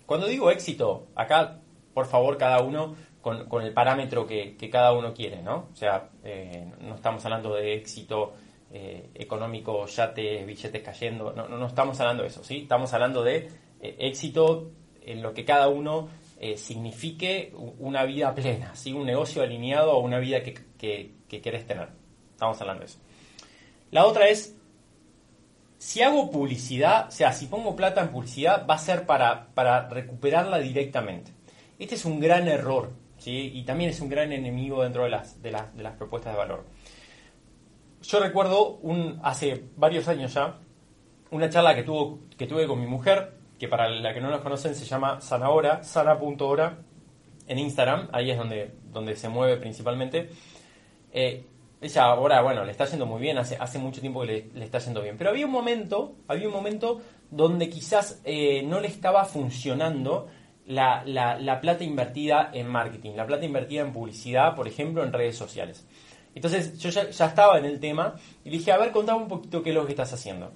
Cuando 0.07 0.27
digo 0.27 0.51
éxito, 0.51 1.09
acá 1.15 1.61
por 1.95 2.07
favor 2.07 2.39
cada 2.39 2.63
uno 2.63 2.95
con, 3.21 3.63
el 3.63 3.73
parámetro 3.73 4.27
que, 4.27 4.57
cada 4.71 4.93
uno 4.93 5.13
quiere, 5.15 5.43
¿no? 5.43 5.69
O 5.73 5.77
sea, 5.77 6.11
eh, 6.25 6.67
no 6.81 6.95
estamos 6.97 7.25
hablando 7.25 7.55
de 7.55 7.75
éxito 7.75 8.33
eh, 8.73 9.11
económico, 9.15 9.87
yates, 9.87 10.47
billetes 10.47 10.83
cayendo, 10.83 11.33
no, 11.33 11.49
no, 11.49 11.67
estamos 11.67 12.01
hablando 12.01 12.23
de 12.23 12.31
eso, 12.31 12.43
¿sí? 12.43 12.63
Estamos 12.63 12.93
hablando 12.95 13.23
de 13.23 13.49
eh, 13.81 13.97
éxito 13.99 14.71
en 15.03 15.23
lo 15.23 15.33
que 15.35 15.45
cada 15.45 15.69
uno 15.69 16.09
signifique 16.57 17.53
una 17.79 18.05
vida 18.05 18.35
plena, 18.35 18.75
¿sí? 18.75 18.93
Un 18.93 19.07
negocio 19.07 19.45
alineado 19.45 19.93
a 19.93 19.99
una 19.99 20.19
vida 20.19 20.43
que, 20.43 20.55
que 20.77 21.41
querés 21.41 21.65
tener. 21.69 21.91
Estamos 22.33 22.61
hablando 22.61 22.81
de 22.81 22.87
eso. 22.87 22.99
La 23.93 24.07
otra 24.07 24.27
es, 24.29 24.57
si 25.83 26.01
hago 26.01 26.31
publicidad, 26.31 27.09
o 27.09 27.11
sea, 27.11 27.33
si 27.33 27.47
pongo 27.47 27.75
plata 27.75 28.03
en 28.03 28.11
publicidad, 28.11 28.69
va 28.71 28.75
a 28.75 28.79
ser 28.79 29.05
para, 29.05 29.49
para 29.53 29.89
recuperarla 29.89 30.61
directamente. 30.61 31.33
Este 31.77 31.97
es 31.97 32.05
un 32.05 32.21
gran 32.21 32.47
error 32.47 32.93
y 33.25 33.61
también 33.65 33.91
es 33.91 34.01
un 34.01 34.09
gran 34.09 34.33
enemigo 34.33 34.85
dentro 34.85 35.03
de 35.03 35.11
las, 35.11 35.43
de, 35.43 35.51
las 35.51 35.97
propuestas 35.99 36.35
de 36.35 36.39
valor. 36.39 36.65
Yo 38.01 38.21
recuerdo 38.21 38.77
un, 38.77 39.19
hace 39.25 39.65
varios 39.77 40.07
años 40.07 40.33
ya 40.33 40.57
una 41.33 41.51
charla 41.51 41.75
que, 41.75 41.83
tuvo, 41.83 42.21
que 42.39 42.47
tuve 42.47 42.69
con 42.69 42.79
mi 42.79 42.87
mujer, 42.87 43.33
que 43.59 43.67
para 43.67 43.89
la 43.89 44.15
que 44.15 44.21
no 44.21 44.31
nos 44.31 44.41
conocen 44.41 44.77
se 44.77 44.85
llama 44.85 45.21
Sanahora, 45.21 45.83
sana.hora, 45.83 46.79
en 47.49 47.59
Instagram, 47.59 48.09
ahí 48.13 48.31
es 48.31 48.39
donde, 48.39 48.71
donde 48.85 49.17
se 49.17 49.29
mueve 49.29 49.57
principalmente. 49.57 50.31
Eh, 51.11 51.45
ella 51.83 52.05
ahora, 52.05 52.41
bueno, 52.43 52.65
le 52.65 52.71
está 52.71 52.85
yendo 52.85 53.07
muy 53.07 53.21
bien, 53.21 53.37
hace, 53.39 53.57
hace 53.57 53.79
mucho 53.79 54.01
tiempo 54.01 54.21
que 54.23 54.51
le, 54.55 54.65
está 54.65 54.79
yendo 54.79 55.03
bien. 55.03 55.17
Pero 55.19 55.31
había 55.31 55.47
un 55.47 55.53
momento, 55.53 56.15
había 56.29 56.47
un 56.47 56.55
momento 56.55 57.03
donde 57.31 57.69
quizás 57.69 58.21
eh, 58.25 58.63
no 58.63 58.81
le 58.81 58.87
estaba 58.87 59.25
funcionando 59.25 60.29
la, 60.67 61.03
la, 61.05 61.61
plata 61.61 61.83
invertida 61.83 62.51
en 62.53 62.69
marketing, 62.69 63.15
la 63.17 63.27
plata 63.27 63.45
invertida 63.45 63.83
en 63.83 63.93
publicidad, 63.93 64.55
por 64.55 64.69
ejemplo, 64.69 65.03
en 65.03 65.13
redes 65.13 65.37
sociales. 65.37 65.85
Entonces 66.35 66.79
yo 66.79 66.91
ya, 66.91 67.03
estaba 67.03 67.59
en 67.59 67.65
el 67.65 67.81
tema 67.81 68.15
y 68.45 68.51
le 68.51 68.59
dije, 68.59 68.71
a 68.71 68.79
ver, 68.79 68.93
contame 68.93 69.23
un 69.23 69.29
poquito 69.29 69.61
qué 69.61 69.71
es 69.71 69.75
lo 69.75 69.85
que 69.85 69.93
estás 69.93 70.13
haciendo. 70.13 70.53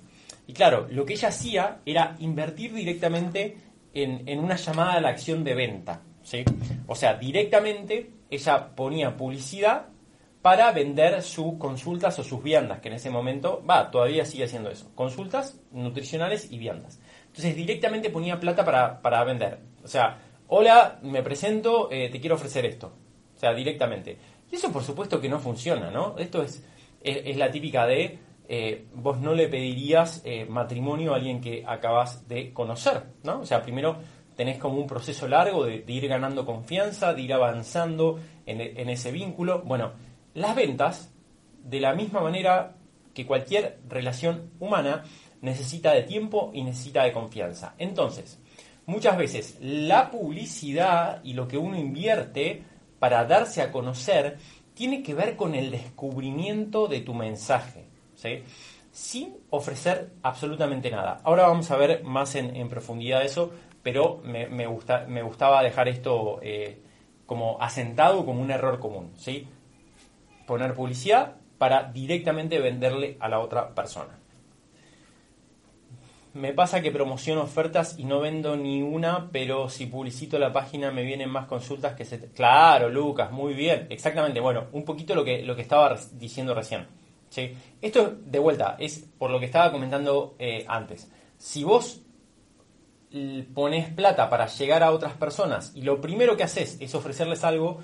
Y 0.46 0.52
claro, 0.52 0.86
lo 0.90 1.04
que 1.04 1.14
ella 1.14 1.28
hacía 1.28 1.80
era 1.84 2.14
invertir 2.20 2.72
directamente 2.72 3.56
en, 3.92 4.22
en 4.28 4.38
una 4.38 4.54
llamada 4.54 4.92
a 4.92 5.00
la 5.00 5.08
acción 5.08 5.42
de 5.42 5.54
venta. 5.56 6.02
¿sí? 6.22 6.44
O 6.86 6.94
sea, 6.94 7.14
directamente 7.14 8.10
ella 8.30 8.74
ponía 8.76 9.16
publicidad 9.16 9.88
para 10.46 10.70
vender 10.70 11.24
sus 11.24 11.54
consultas 11.58 12.16
o 12.20 12.22
sus 12.22 12.40
viandas, 12.40 12.78
que 12.78 12.86
en 12.86 12.94
ese 12.94 13.10
momento, 13.10 13.64
va, 13.68 13.90
todavía 13.90 14.24
sigue 14.24 14.44
haciendo 14.44 14.70
eso. 14.70 14.88
Consultas 14.94 15.58
nutricionales 15.72 16.52
y 16.52 16.58
viandas. 16.58 17.00
Entonces 17.26 17.56
directamente 17.56 18.10
ponía 18.10 18.38
plata 18.38 18.64
para, 18.64 19.02
para 19.02 19.24
vender. 19.24 19.58
O 19.82 19.88
sea, 19.88 20.20
hola, 20.46 21.00
me 21.02 21.24
presento, 21.24 21.90
eh, 21.90 22.10
te 22.10 22.20
quiero 22.20 22.36
ofrecer 22.36 22.64
esto. 22.64 22.92
O 23.34 23.40
sea, 23.40 23.54
directamente. 23.54 24.18
Y 24.48 24.54
eso 24.54 24.70
por 24.70 24.84
supuesto 24.84 25.20
que 25.20 25.28
no 25.28 25.40
funciona, 25.40 25.90
¿no? 25.90 26.16
Esto 26.16 26.44
es, 26.44 26.64
es, 27.02 27.36
la 27.36 27.50
típica 27.50 27.84
de 27.84 28.20
eh, 28.48 28.86
vos 28.94 29.18
no 29.18 29.34
le 29.34 29.48
pedirías 29.48 30.22
eh, 30.24 30.46
matrimonio 30.48 31.12
a 31.12 31.16
alguien 31.16 31.40
que 31.40 31.64
acabas 31.66 32.28
de 32.28 32.52
conocer, 32.52 33.02
¿no? 33.24 33.40
O 33.40 33.44
sea, 33.46 33.62
primero 33.62 33.96
tenés 34.36 34.58
como 34.58 34.78
un 34.78 34.86
proceso 34.86 35.26
largo 35.26 35.64
de, 35.64 35.82
ir 35.88 36.06
ganando 36.06 36.46
confianza, 36.46 37.14
de 37.14 37.22
ir 37.22 37.32
avanzando 37.32 38.20
en, 38.46 38.60
en 38.60 38.88
ese 38.90 39.10
vínculo. 39.10 39.62
Bueno, 39.64 40.05
las 40.36 40.54
ventas, 40.54 41.10
de 41.64 41.80
la 41.80 41.94
misma 41.94 42.20
manera 42.20 42.76
que 43.14 43.26
cualquier 43.26 43.80
relación 43.88 44.50
humana, 44.60 45.02
necesita 45.40 45.92
de 45.92 46.02
tiempo 46.02 46.50
y 46.52 46.62
necesita 46.62 47.04
de 47.04 47.12
confianza. 47.12 47.74
Entonces, 47.78 48.38
muchas 48.84 49.16
veces 49.16 49.56
la 49.60 50.10
publicidad 50.10 51.20
y 51.24 51.32
lo 51.32 51.48
que 51.48 51.56
uno 51.56 51.78
invierte 51.78 52.62
para 52.98 53.24
darse 53.24 53.62
a 53.62 53.72
conocer 53.72 54.36
tiene 54.74 55.02
que 55.02 55.14
ver 55.14 55.36
con 55.36 55.54
el 55.54 55.70
descubrimiento 55.70 56.86
de 56.86 57.00
tu 57.00 57.14
mensaje, 57.14 57.86
¿sí? 58.14 58.42
sin 58.92 59.38
ofrecer 59.48 60.12
absolutamente 60.22 60.90
nada. 60.90 61.20
Ahora 61.24 61.46
vamos 61.46 61.70
a 61.70 61.76
ver 61.76 62.04
más 62.04 62.34
en, 62.34 62.68
profundidad 62.68 63.24
eso, 63.24 63.52
pero 63.82 64.20
me, 64.22 64.66
gusta, 64.66 65.06
me 65.08 65.22
gustaba 65.22 65.62
dejar 65.62 65.88
esto 65.88 66.40
eh, 66.42 66.82
como 67.24 67.56
asentado 67.60 68.26
como 68.26 68.42
un 68.42 68.50
error 68.50 68.78
común. 68.78 69.12
Poner 70.46 70.74
publicidad 70.74 71.36
para 71.58 71.84
directamente 71.84 72.58
venderle 72.58 73.16
a 73.20 73.28
la 73.28 73.40
otra 73.40 73.74
persona 73.74 74.18
me 76.36 76.52
pasa 76.52 76.82
que 76.82 76.90
promociono 76.90 77.42
ofertas 77.42 77.98
y 77.98 78.04
no 78.04 78.20
vendo 78.20 78.56
ni 78.56 78.82
una, 78.82 79.30
pero 79.32 79.70
si 79.70 79.86
publicito 79.86 80.38
la 80.38 80.52
página 80.52 80.90
me 80.90 81.02
vienen 81.02 81.30
más 81.30 81.46
consultas 81.46 81.94
que 81.94 82.04
se... 82.04 82.20
Claro, 82.32 82.90
Lucas, 82.90 83.32
muy 83.32 83.54
bien, 83.54 83.86
exactamente. 83.88 84.38
Bueno, 84.38 84.66
un 84.72 84.84
poquito 84.84 85.14
lo 85.14 85.24
que, 85.24 85.42
lo 85.42 85.56
que 85.56 85.62
estaba 85.62 85.96
diciendo 86.12 86.54
recién. 86.54 86.86
¿sí? 87.30 87.54
Esto, 87.80 88.16
de 88.22 88.38
vuelta, 88.38 88.76
es 88.78 89.08
por 89.18 89.30
lo 89.30 89.40
que 89.40 89.46
estaba 89.46 89.72
comentando 89.72 90.36
eh, 90.38 90.64
antes. 90.68 91.10
Si 91.38 91.64
vos 91.64 92.02
pones 93.54 93.88
plata 93.94 94.28
para 94.28 94.46
llegar 94.46 94.82
a 94.82 94.90
otras 94.90 95.14
personas 95.14 95.72
y 95.74 95.82
lo 95.82 96.02
primero 96.02 96.36
que 96.36 96.42
haces 96.42 96.76
es 96.80 96.94
ofrecerles 96.94 97.44
algo, 97.44 97.78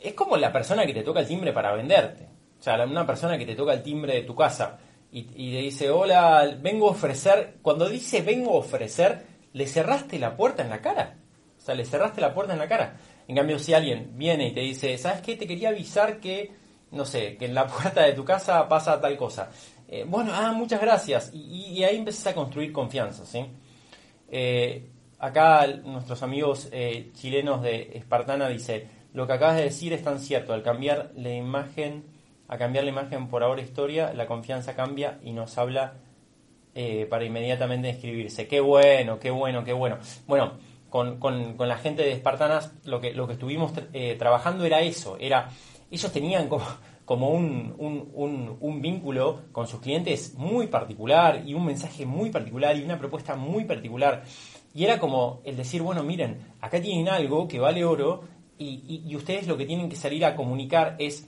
es 0.00 0.14
como 0.14 0.36
la 0.36 0.52
persona 0.52 0.86
que 0.86 0.94
te 0.94 1.02
toca 1.02 1.20
el 1.20 1.26
timbre 1.26 1.52
para 1.52 1.72
venderte. 1.72 2.28
O 2.58 2.62
sea, 2.62 2.82
una 2.84 3.06
persona 3.06 3.38
que 3.38 3.46
te 3.46 3.54
toca 3.54 3.72
el 3.72 3.82
timbre 3.82 4.14
de 4.14 4.22
tu 4.22 4.34
casa 4.34 4.78
y, 5.10 5.52
le 5.52 5.62
dice, 5.62 5.90
hola, 5.90 6.56
vengo 6.60 6.88
a 6.88 6.90
ofrecer, 6.90 7.56
cuando 7.62 7.88
dice 7.88 8.20
vengo 8.22 8.52
a 8.52 8.58
ofrecer, 8.58 9.24
le 9.52 9.66
cerraste 9.66 10.18
la 10.18 10.36
puerta 10.36 10.62
en 10.62 10.70
la 10.70 10.80
cara. 10.80 11.16
O 11.56 11.60
sea, 11.60 11.74
le 11.74 11.84
cerraste 11.84 12.20
la 12.20 12.34
puerta 12.34 12.52
en 12.52 12.58
la 12.58 12.68
cara. 12.68 12.96
En 13.26 13.36
cambio, 13.36 13.58
si 13.58 13.74
alguien 13.74 14.12
viene 14.14 14.48
y 14.48 14.52
te 14.52 14.60
dice, 14.60 14.96
¿sabes 14.98 15.22
qué? 15.22 15.36
Te 15.36 15.46
quería 15.46 15.70
avisar 15.70 16.20
que, 16.20 16.52
no 16.90 17.04
sé, 17.04 17.36
que 17.36 17.46
en 17.46 17.54
la 17.54 17.66
puerta 17.66 18.02
de 18.02 18.12
tu 18.12 18.24
casa 18.24 18.68
pasa 18.68 19.00
tal 19.00 19.16
cosa. 19.16 19.50
Eh, 19.88 20.04
bueno, 20.06 20.32
ah, 20.34 20.52
muchas 20.52 20.80
gracias. 20.80 21.30
Y, 21.32 21.82
ahí 21.84 21.96
empiezas 21.96 22.26
a 22.28 22.34
construir 22.34 22.72
confianza, 22.72 23.24
¿sí? 23.24 23.46
Eh, 24.30 24.86
acá 25.18 25.66
nuestros 25.66 26.22
amigos 26.22 26.68
eh, 26.70 27.10
chilenos 27.14 27.62
de 27.62 27.92
Espartana 27.94 28.48
dice, 28.48 28.86
lo 29.18 29.26
que 29.26 29.32
acabas 29.32 29.56
de 29.56 29.64
decir 29.64 29.92
es 29.92 30.04
tan 30.04 30.20
cierto, 30.20 30.52
al 30.52 30.62
cambiar 30.62 31.10
la 31.16 31.34
imagen 31.34 32.04
a 32.46 32.56
cambiar 32.56 32.84
la 32.84 32.90
imagen 32.90 33.26
por 33.26 33.42
ahora 33.42 33.60
historia, 33.60 34.12
la 34.14 34.28
confianza 34.28 34.76
cambia 34.76 35.18
y 35.24 35.32
nos 35.32 35.58
habla 35.58 35.94
eh, 36.76 37.04
para 37.10 37.24
inmediatamente 37.24 37.90
escribirse. 37.90 38.46
Qué 38.46 38.60
bueno, 38.60 39.18
qué 39.18 39.32
bueno, 39.32 39.64
qué 39.64 39.72
bueno. 39.72 39.98
Bueno, 40.28 40.52
con, 40.88 41.18
la 41.58 41.78
gente 41.78 42.02
de 42.02 42.12
Espartanas 42.12 42.72
lo 42.84 43.00
que, 43.00 43.12
lo 43.12 43.26
que 43.26 43.32
estuvimos 43.32 43.72
eh, 43.92 44.14
trabajando 44.16 44.64
era 44.64 44.82
eso, 44.82 45.16
era, 45.18 45.48
ellos 45.90 46.12
tenían 46.12 46.48
como, 46.48 46.64
como 47.04 47.30
un, 47.30 47.74
un, 48.60 48.80
vínculo 48.80 49.40
con 49.50 49.66
sus 49.66 49.80
clientes 49.80 50.34
muy 50.36 50.68
particular 50.68 51.42
y 51.44 51.54
un 51.54 51.66
mensaje 51.66 52.06
muy 52.06 52.30
particular 52.30 52.76
y 52.76 52.84
una 52.84 53.00
propuesta 53.00 53.34
muy 53.34 53.64
particular. 53.64 54.22
Y 54.74 54.84
era 54.84 55.00
como 55.00 55.40
el 55.44 55.56
decir, 55.56 55.82
bueno, 55.82 56.04
miren, 56.04 56.38
acá 56.60 56.80
tienen 56.80 57.08
algo 57.08 57.48
que 57.48 57.58
vale 57.58 57.84
oro 57.84 58.37
y, 58.58 59.14
ustedes 59.14 59.46
lo 59.46 59.56
que 59.56 59.66
tienen 59.66 59.88
que 59.88 59.96
salir 59.96 60.24
a 60.24 60.34
comunicar 60.34 60.96
es 60.98 61.26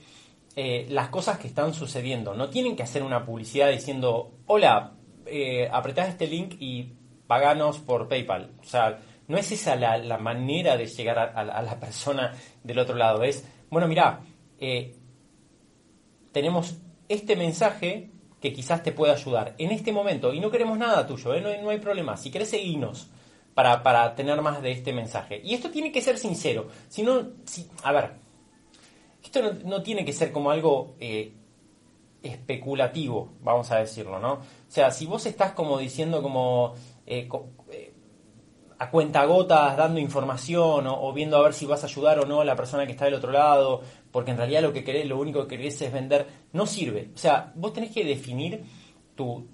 eh, 0.56 0.86
las 0.90 1.08
cosas 1.08 1.38
que 1.38 1.48
están 1.48 1.74
sucediendo. 1.74 2.34
No 2.34 2.48
tienen 2.48 2.76
que 2.76 2.82
hacer 2.82 3.02
una 3.02 3.24
publicidad 3.24 3.70
diciendo, 3.70 4.32
hola, 4.46 4.94
eh, 5.26 5.70
este 5.96 6.26
link 6.26 6.56
y 6.58 6.92
paganos 7.26 7.78
por 7.78 8.08
PayPal. 8.08 8.50
O 8.60 8.64
sea, 8.64 8.98
no 9.28 9.38
es 9.38 9.52
esa 9.52 9.76
la, 9.76 10.18
manera 10.18 10.76
de 10.76 10.86
llegar 10.86 11.18
a, 11.18 11.62
la 11.62 11.78
persona 11.78 12.34
del 12.64 12.78
otro 12.80 12.96
lado. 12.96 13.22
Es, 13.22 13.46
bueno, 13.70 13.86
mira, 13.86 14.20
eh, 14.58 14.96
tenemos 16.32 16.78
este 17.08 17.36
mensaje 17.36 18.10
que 18.40 18.52
quizás 18.52 18.82
te 18.82 18.92
pueda 18.92 19.12
ayudar 19.12 19.54
en 19.58 19.70
este 19.70 19.92
momento 19.92 20.32
y 20.32 20.40
no 20.40 20.50
queremos 20.50 20.78
nada 20.78 21.06
tuyo, 21.06 21.34
¿eh? 21.34 21.40
no, 21.62 21.70
hay, 21.70 21.78
problema. 21.78 22.16
Si 22.16 22.30
querés 22.30 22.50
seguirnos 22.50 23.10
para, 23.54 23.82
para, 23.82 24.14
tener 24.14 24.40
más 24.42 24.62
de 24.62 24.72
este 24.72 24.92
mensaje. 24.92 25.40
Y 25.44 25.54
esto 25.54 25.70
tiene 25.70 25.92
que 25.92 26.00
ser 26.00 26.18
sincero. 26.18 26.68
Si 26.88 27.02
no, 27.02 27.28
si, 27.44 27.68
a 27.82 27.92
ver, 27.92 28.12
esto 29.22 29.40
no, 29.64 29.82
tiene 29.82 30.04
que 30.04 30.12
ser 30.12 30.32
como 30.32 30.50
algo 30.50 30.94
eh, 31.00 31.32
especulativo, 32.22 33.32
vamos 33.42 33.70
a 33.70 33.78
decirlo, 33.78 34.18
¿no? 34.18 34.34
O 34.34 34.40
sea, 34.68 34.90
si 34.90 35.06
vos 35.06 35.26
estás 35.26 35.52
como 35.52 35.78
diciendo 35.78 36.22
como... 36.22 36.74
Eh, 37.06 37.28
a 38.80 38.90
cuenta 38.90 39.26
gotas 39.26 39.76
dando 39.76 40.00
información 40.00 40.86
o, 40.86 41.12
viendo 41.12 41.36
a 41.36 41.42
ver 41.42 41.52
si 41.52 41.66
vas 41.66 41.82
a 41.84 41.86
ayudar 41.86 42.18
o 42.18 42.24
no 42.24 42.40
a 42.40 42.46
la 42.46 42.56
persona 42.56 42.86
que 42.86 42.92
está 42.92 43.04
del 43.04 43.12
otro 43.12 43.30
lado, 43.30 43.82
porque 44.10 44.30
en 44.30 44.38
realidad 44.38 44.62
lo 44.62 44.72
que 44.72 44.82
querés, 44.82 45.06
lo 45.06 45.18
único 45.18 45.46
que 45.46 45.58
querés 45.58 45.82
es 45.82 45.92
vender, 45.92 46.26
no 46.54 46.64
sirve. 46.64 47.10
O 47.14 47.18
sea, 47.18 47.52
vos 47.56 47.74
tenés 47.74 47.90
que 47.90 48.04
definir 48.04 48.64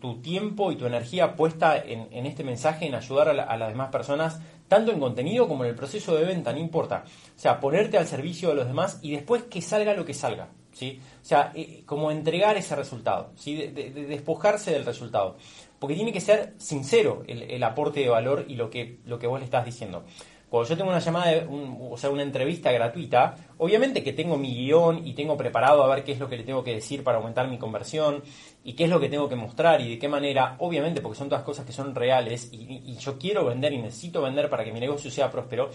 tu, 0.00 0.20
tiempo 0.22 0.72
y 0.72 0.76
tu 0.76 0.86
energía 0.86 1.36
puesta 1.36 1.76
en, 1.76 2.26
este 2.26 2.44
mensaje, 2.44 2.86
en 2.86 2.94
ayudar 2.94 3.28
a, 3.28 3.56
las 3.56 3.68
demás 3.68 3.90
personas, 3.90 4.40
tanto 4.68 4.92
en 4.92 5.00
contenido 5.00 5.48
como 5.48 5.64
en 5.64 5.70
el 5.70 5.76
proceso 5.76 6.14
de 6.14 6.24
venta, 6.24 6.52
no 6.52 6.58
importa. 6.58 7.04
O 7.36 7.38
sea, 7.38 7.60
ponerte 7.60 7.98
al 7.98 8.06
servicio 8.06 8.50
de 8.50 8.54
los 8.54 8.66
demás 8.66 8.98
y 9.02 9.12
después 9.12 9.44
que 9.44 9.60
salga 9.60 9.94
lo 9.94 10.04
que 10.04 10.14
salga. 10.14 10.48
¿sí? 10.72 11.00
O 11.22 11.24
sea, 11.24 11.52
eh, 11.54 11.82
como 11.86 12.10
entregar 12.10 12.56
ese 12.56 12.76
resultado, 12.76 13.32
¿sí? 13.36 13.56
de 13.56 13.90
despojarse 13.90 14.72
del 14.72 14.84
resultado 14.84 15.36
porque 15.78 15.94
tiene 15.94 16.12
que 16.12 16.20
ser 16.20 16.54
sincero 16.58 17.22
el, 17.26 17.62
aporte 17.62 18.00
de 18.00 18.08
valor 18.08 18.46
y 18.48 18.54
lo 18.54 18.70
que, 18.70 18.98
lo 19.04 19.18
que 19.18 19.26
vos 19.26 19.38
le 19.38 19.44
estás 19.44 19.64
diciendo. 19.64 20.04
Cuando 20.48 20.68
yo 20.68 20.76
tengo 20.76 20.90
una 20.90 21.00
llamada, 21.00 21.46
o 21.90 21.96
sea, 21.96 22.10
una 22.10 22.22
entrevista 22.22 22.70
gratuita, 22.70 23.34
obviamente 23.58 24.02
que 24.02 24.12
tengo 24.12 24.36
mi 24.36 24.54
guion 24.54 25.06
y 25.06 25.12
tengo 25.14 25.36
preparado 25.36 25.82
a 25.82 25.94
ver 25.94 26.04
qué 26.04 26.12
es 26.12 26.20
lo 26.20 26.28
que 26.28 26.36
le 26.36 26.44
tengo 26.44 26.62
que 26.62 26.74
decir 26.74 27.02
para 27.02 27.18
aumentar 27.18 27.48
mi 27.48 27.58
conversión 27.58 28.22
y 28.62 28.74
qué 28.74 28.84
es 28.84 28.90
lo 28.90 29.00
que 29.00 29.08
tengo 29.08 29.28
que 29.28 29.36
mostrar 29.36 29.80
y 29.80 29.90
de 29.90 29.98
qué 29.98 30.08
manera, 30.08 30.56
obviamente 30.60 31.00
porque 31.00 31.18
son 31.18 31.28
todas 31.28 31.44
cosas 31.44 31.66
que 31.66 31.72
son 31.72 31.94
reales 31.94 32.48
y 32.52 32.96
yo 32.96 33.18
quiero 33.18 33.44
vender 33.44 33.72
y 33.72 33.78
necesito 33.78 34.22
vender 34.22 34.48
para 34.48 34.64
que 34.64 34.72
mi 34.72 34.80
negocio 34.80 35.10
sea 35.10 35.30
próspero, 35.30 35.70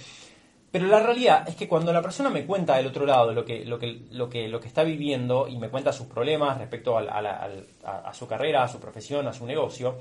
pero 0.72 0.88
la 0.88 1.00
realidad 1.02 1.48
es 1.50 1.56
que 1.56 1.68
cuando 1.68 1.92
la 1.92 2.02
persona 2.02 2.30
me 2.30 2.46
cuenta 2.46 2.78
del 2.78 2.88
otro 2.88 3.06
lado 3.06 3.34
lo 3.34 3.44
que, 3.44 3.66
lo 3.66 3.78
que, 3.78 4.04
lo 4.12 4.30
que, 4.30 4.48
lo 4.48 4.60
que 4.62 4.70
está 4.70 4.84
viviendo 4.84 5.48
y 5.50 5.58
me 5.58 5.70
cuenta 5.70 5.92
sus 5.92 6.08
problemas 6.08 6.58
respecto 6.58 6.98
a, 6.98 8.14
su 8.14 8.26
carrera, 8.26 8.64
a 8.64 8.68
su 8.70 8.80
profesión, 8.80 9.28
a 9.28 9.34
su 9.34 9.46
negocio, 9.46 9.98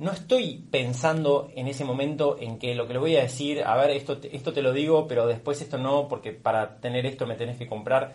no 0.00 0.10
estoy 0.10 0.64
pensando 0.70 1.50
en 1.54 1.68
ese 1.68 1.84
momento 1.84 2.36
en 2.40 2.58
que 2.58 2.74
lo 2.74 2.88
que 2.88 2.94
le 2.94 2.98
voy 2.98 3.16
a 3.16 3.22
decir, 3.22 3.62
a 3.62 3.76
ver, 3.76 3.90
esto, 3.90 4.18
esto 4.32 4.52
te 4.52 4.62
lo 4.62 4.72
digo, 4.72 5.06
pero 5.06 5.26
después 5.26 5.60
esto 5.60 5.78
no, 5.78 6.08
porque 6.08 6.32
para 6.32 6.80
tener 6.80 7.06
esto 7.06 7.26
me 7.26 7.36
tenés 7.36 7.56
que 7.56 7.68
comprar. 7.68 8.14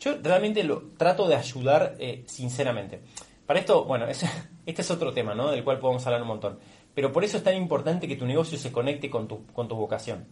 Yo 0.00 0.16
realmente 0.22 0.64
lo 0.64 0.82
trato 0.96 1.28
de 1.28 1.36
ayudar 1.36 1.94
eh, 1.98 2.24
sinceramente. 2.26 3.00
Para 3.46 3.60
esto, 3.60 3.84
bueno, 3.84 4.06
este 4.66 4.82
es 4.82 4.90
otro 4.90 5.12
tema, 5.12 5.34
¿no? 5.34 5.50
Del 5.50 5.62
cual 5.62 5.78
podemos 5.78 6.04
hablar 6.06 6.22
un 6.22 6.28
montón. 6.28 6.58
Pero 6.94 7.12
por 7.12 7.22
eso 7.22 7.36
es 7.36 7.44
tan 7.44 7.54
importante 7.54 8.08
que 8.08 8.16
tu 8.16 8.26
negocio 8.26 8.58
se 8.58 8.72
conecte 8.72 9.08
con 9.08 9.28
tu, 9.28 9.46
con 9.52 9.68
tu 9.68 9.76
vocación 9.76 10.26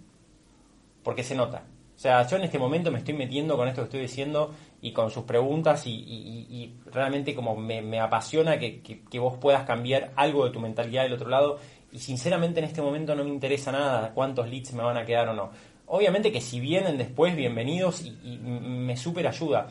porque 1.08 1.24
se 1.24 1.34
nota. 1.34 1.64
O 1.96 1.98
sea, 1.98 2.26
yo 2.26 2.36
en 2.36 2.44
este 2.44 2.58
momento 2.58 2.92
me 2.92 2.98
estoy 2.98 3.14
metiendo 3.14 3.56
con 3.56 3.66
esto 3.66 3.80
que 3.80 3.86
estoy 3.86 4.00
diciendo 4.02 4.54
y 4.80 4.92
con 4.92 5.10
sus 5.10 5.24
preguntas 5.24 5.82
y, 5.86 6.74
realmente 6.92 7.34
como 7.34 7.56
me, 7.56 8.00
apasiona 8.00 8.58
que, 8.58 9.02
vos 9.18 9.36
puedas 9.38 9.64
cambiar 9.64 10.12
algo 10.16 10.44
de 10.44 10.50
tu 10.50 10.60
mentalidad 10.60 11.04
del 11.04 11.14
otro 11.14 11.28
lado 11.28 11.58
y 11.90 11.98
sinceramente 11.98 12.60
en 12.60 12.66
este 12.66 12.82
momento 12.82 13.14
no 13.14 13.24
me 13.24 13.30
interesa 13.30 13.72
nada 13.72 14.12
cuántos 14.14 14.48
leads 14.48 14.72
me 14.74 14.82
van 14.82 14.96
a 14.96 15.04
quedar 15.04 15.28
o 15.28 15.34
no. 15.34 15.50
Obviamente 15.86 16.30
que 16.30 16.40
si 16.40 16.60
vienen 16.60 16.98
después, 16.98 17.34
bienvenidos 17.34 18.02
y, 18.02 18.38
me 18.38 18.96
súper 18.96 19.26
ayuda. 19.26 19.68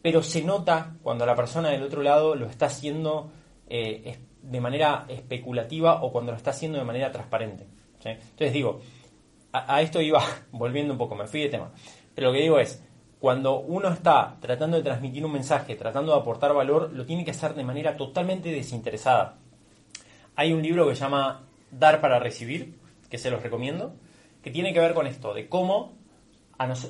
Pero 0.00 0.22
se 0.22 0.42
nota 0.42 0.96
cuando 1.02 1.26
la 1.26 1.34
persona 1.34 1.70
del 1.70 1.82
otro 1.82 2.02
lado 2.02 2.34
lo 2.34 2.46
está 2.46 2.66
haciendo 2.66 3.30
eh, 3.68 4.18
de 4.42 4.60
manera 4.60 5.06
especulativa 5.08 6.02
o 6.02 6.12
cuando 6.12 6.32
lo 6.32 6.36
está 6.36 6.50
haciendo 6.50 6.78
de 6.78 6.84
manera 6.84 7.10
transparente. 7.12 7.66
Entonces 8.04 8.52
digo, 8.52 8.80
a, 9.52 9.80
esto 9.80 10.00
iba 10.00 10.22
volviendo 10.52 10.92
un 10.92 10.98
poco, 10.98 11.14
me 11.14 11.26
fui 11.26 11.42
de 11.42 11.48
tema. 11.48 11.72
Pero 12.14 12.28
lo 12.28 12.34
que 12.34 12.42
digo 12.42 12.58
es, 12.58 12.82
cuando 13.24 13.60
uno 13.60 13.88
está 13.88 14.36
tratando 14.38 14.76
de 14.76 14.82
transmitir 14.82 15.24
un 15.24 15.32
mensaje, 15.32 15.76
tratando 15.76 16.12
de 16.12 16.20
aportar 16.20 16.52
valor, 16.52 16.92
lo 16.92 17.06
tiene 17.06 17.24
que 17.24 17.30
hacer 17.30 17.54
de 17.54 17.64
manera 17.64 17.96
totalmente 17.96 18.50
desinteresada. 18.50 19.38
Hay 20.36 20.52
un 20.52 20.60
libro 20.60 20.86
que 20.86 20.94
se 20.94 21.00
llama 21.00 21.40
Dar 21.70 22.02
para 22.02 22.18
Recibir, 22.18 22.74
que 23.08 23.16
se 23.16 23.30
los 23.30 23.42
recomiendo, 23.42 23.94
que 24.42 24.50
tiene 24.50 24.74
que 24.74 24.80
ver 24.80 24.92
con 24.92 25.06
esto, 25.06 25.32
de 25.32 25.48
cómo 25.48 25.94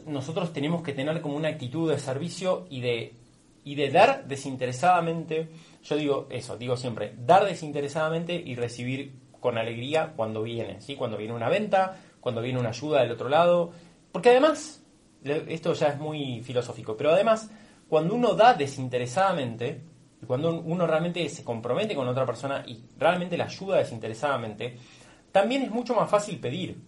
nosotros 0.09 0.53
tenemos 0.53 0.83
que 0.83 0.93
tener 0.93 1.21
como 1.21 1.37
una 1.37 1.51
actitud 1.51 1.89
de 1.89 2.01
servicio 2.01 2.67
y 2.69 2.81
de, 2.81 3.15
y 3.63 3.77
de 3.77 3.91
dar 3.93 4.27
desinteresadamente. 4.27 5.51
Yo 5.85 5.95
digo 5.95 6.27
eso, 6.31 6.57
digo 6.57 6.77
siempre, 6.77 7.15
dar 7.17 7.45
desinteresadamente 7.45 8.35
y 8.35 8.57
recibir 8.57 9.21
con 9.39 9.57
alegría 9.57 10.15
cuando 10.17 10.43
viene, 10.43 10.81
¿sí? 10.81 10.97
Cuando 10.97 11.17
viene 11.17 11.33
una 11.33 11.49
venta, 11.49 11.97
cuando 12.19 12.43
viene 12.43 12.59
una 12.59 12.71
ayuda 12.71 13.03
del 13.03 13.13
otro 13.13 13.29
lado. 13.29 13.71
Porque 14.11 14.31
además, 14.31 14.84
esto 15.25 15.73
ya 15.73 15.89
es 15.89 15.99
muy 15.99 16.43
filosófico, 16.43 16.97
pero 16.97 17.13
además, 17.13 17.51
cuando 17.89 18.15
uno 18.15 18.35
da 18.35 18.55
desinteresadamente, 18.55 19.83
y 20.23 20.27
cuando 20.27 20.61
uno 20.61 20.87
realmente 20.87 21.29
se 21.29 21.45
compromete 21.45 21.95
con 21.95 22.09
otra 22.09 22.25
persona 22.25 22.65
y 22.67 22.85
realmente 22.99 23.37
la 23.37 23.45
ayuda 23.45 23.79
desinteresadamente, 23.79 24.79
también 25.33 25.63
es 25.63 25.71
mucho 25.71 25.95
más 25.95 26.09
fácil 26.09 26.39
pedir. 26.39 26.81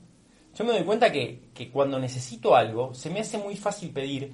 Yo 0.54 0.64
me 0.64 0.72
doy 0.72 0.84
cuenta 0.84 1.12
que, 1.12 1.50
que 1.52 1.70
cuando 1.70 1.98
necesito 1.98 2.56
algo, 2.56 2.94
se 2.94 3.10
me 3.10 3.20
hace 3.20 3.36
muy 3.36 3.56
fácil 3.56 3.90
pedir 3.90 4.32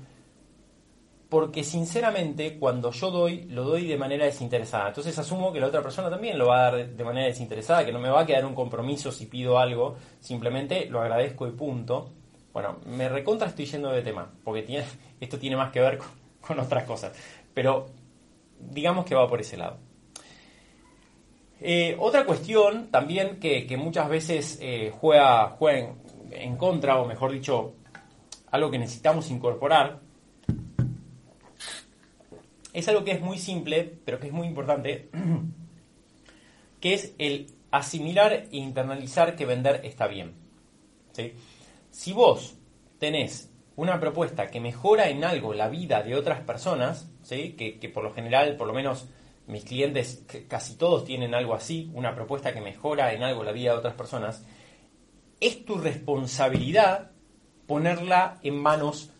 porque 1.32 1.64
sinceramente 1.64 2.58
cuando 2.58 2.90
yo 2.90 3.10
doy, 3.10 3.44
lo 3.44 3.64
doy 3.64 3.86
de 3.86 3.96
manera 3.96 4.26
desinteresada. 4.26 4.88
Entonces 4.88 5.18
asumo 5.18 5.50
que 5.50 5.60
la 5.60 5.68
otra 5.68 5.82
persona 5.82 6.10
también 6.10 6.36
lo 6.36 6.48
va 6.48 6.58
a 6.58 6.70
dar 6.70 6.90
de 6.90 7.04
manera 7.04 7.26
desinteresada, 7.26 7.86
que 7.86 7.90
no 7.90 7.98
me 7.98 8.10
va 8.10 8.20
a 8.20 8.26
quedar 8.26 8.44
un 8.44 8.54
compromiso 8.54 9.10
si 9.10 9.24
pido 9.24 9.58
algo, 9.58 9.96
simplemente 10.20 10.84
lo 10.90 11.00
agradezco 11.00 11.48
y 11.48 11.52
punto. 11.52 12.10
Bueno, 12.52 12.80
me 12.84 13.08
recontra 13.08 13.48
estoy 13.48 13.64
yendo 13.64 13.90
de 13.90 14.02
tema, 14.02 14.30
porque 14.44 14.62
tiene, 14.62 14.84
esto 15.20 15.38
tiene 15.38 15.56
más 15.56 15.72
que 15.72 15.80
ver 15.80 15.98
con, 16.40 16.58
otras 16.58 16.84
cosas, 16.84 17.12
pero 17.54 17.86
digamos 18.58 19.04
que 19.04 19.14
va 19.14 19.28
por 19.28 19.40
ese 19.40 19.56
lado. 19.56 19.78
Eh, 21.60 21.96
otra 21.98 22.26
cuestión 22.26 22.88
también 22.90 23.38
que, 23.38 23.76
muchas 23.78 24.08
veces 24.08 24.58
eh, 24.60 24.92
juega, 24.92 25.50
juega 25.50 25.94
en 26.32 26.56
contra, 26.56 27.00
o 27.00 27.06
mejor 27.06 27.30
dicho, 27.32 27.74
algo 28.50 28.70
que 28.70 28.78
necesitamos 28.78 29.30
incorporar, 29.30 30.00
es 32.72 32.88
algo 32.88 33.04
que 33.04 33.12
es 33.12 33.20
muy 33.20 33.38
simple, 33.38 33.98
pero 34.04 34.18
que 34.18 34.26
es 34.26 34.32
muy 34.32 34.46
importante, 34.46 35.08
que 36.80 36.94
es 36.94 37.14
el 37.18 37.46
asimilar 37.70 38.32
e 38.32 38.48
internalizar 38.56 39.36
que 39.36 39.46
vender 39.46 39.80
está 39.84 40.06
bien. 40.06 40.34
Si 41.92 42.14
vos 42.14 42.56
tenés 42.98 43.52
una 43.76 44.00
propuesta 44.00 44.46
que 44.46 44.60
mejora 44.60 45.10
en 45.10 45.24
algo 45.24 45.52
la 45.52 45.68
vida 45.68 46.02
de 46.02 46.16
otras 46.16 46.40
personas, 46.40 47.10
¿sí? 47.22 47.52
que, 47.52 47.88
por 47.90 48.02
lo 48.02 48.14
general, 48.14 48.56
por 48.56 48.66
lo 48.66 48.72
menos 48.72 49.08
mis 49.46 49.62
clientes, 49.64 50.24
casi 50.48 50.76
todos 50.76 51.04
tienen 51.04 51.34
algo 51.34 51.52
así, 51.52 51.90
una 51.92 52.14
propuesta 52.14 52.54
que 52.54 52.62
mejora 52.62 53.12
en 53.12 53.22
algo 53.22 53.44
la 53.44 53.52
vida 53.52 53.72
de 53.72 53.78
otras 53.78 53.92
personas, 53.92 54.42
es 55.38 55.66
tu 55.66 55.76
responsabilidad 55.76 57.10
ponerla 57.66 58.38
en 58.42 58.56
manos 58.56 59.10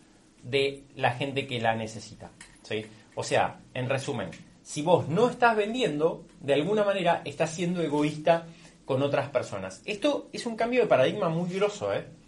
de 0.41 0.85
la 0.95 1.11
gente 1.11 1.45
que 1.45 1.61
la 1.61 1.75
necesita. 1.75 2.31
¿sí? 2.63 2.87
O 3.13 3.23
sea, 3.23 3.59
en 3.75 3.87
resumen, 3.87 4.31
si 4.63 4.81
vos 4.81 5.07
no 5.09 5.29
estás 5.29 5.55
vendiendo, 5.55 6.25
de 6.39 6.55
alguna 6.55 6.83
manera 6.83 7.21
estás 7.23 7.51
siendo 7.51 7.83
egoísta 7.83 8.47
con 8.83 9.03
otras 9.03 9.29
personas. 9.29 9.83
Esto 9.85 10.29
es 10.33 10.47
un 10.47 10.55
cambio 10.55 10.81
de 10.81 10.87
paradigma 10.87 11.29
muy 11.29 11.51
grosso, 11.51 11.93
¿eh? 11.93 12.22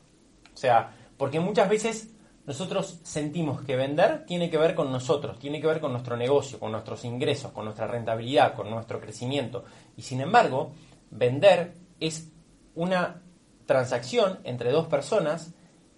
O 0.55 0.57
sea, 0.57 0.95
porque 1.17 1.39
muchas 1.39 1.69
veces 1.69 2.15
nosotros 2.45 2.99
sentimos 3.03 3.61
que 3.61 3.75
vender 3.75 4.25
tiene 4.25 4.49
que 4.49 4.57
ver 4.57 4.73
con 4.73 4.91
nosotros, 4.91 5.37
tiene 5.37 5.59
que 5.59 5.67
ver 5.67 5.81
con 5.81 5.91
nuestro 5.91 6.15
negocio, 6.15 6.59
con 6.59 6.71
nuestros 6.71 7.03
ingresos, 7.03 7.51
con 7.51 7.65
nuestra 7.65 7.87
rentabilidad, 7.87 8.55
con 8.55 8.69
nuestro 8.69 9.01
crecimiento. 9.01 9.65
Y 9.97 10.03
sin 10.03 10.21
embargo, 10.21 10.71
vender 11.11 11.73
es 11.99 12.31
una 12.73 13.21
transacción 13.65 14.39
entre 14.43 14.71
dos 14.71 14.87
personas 14.87 15.53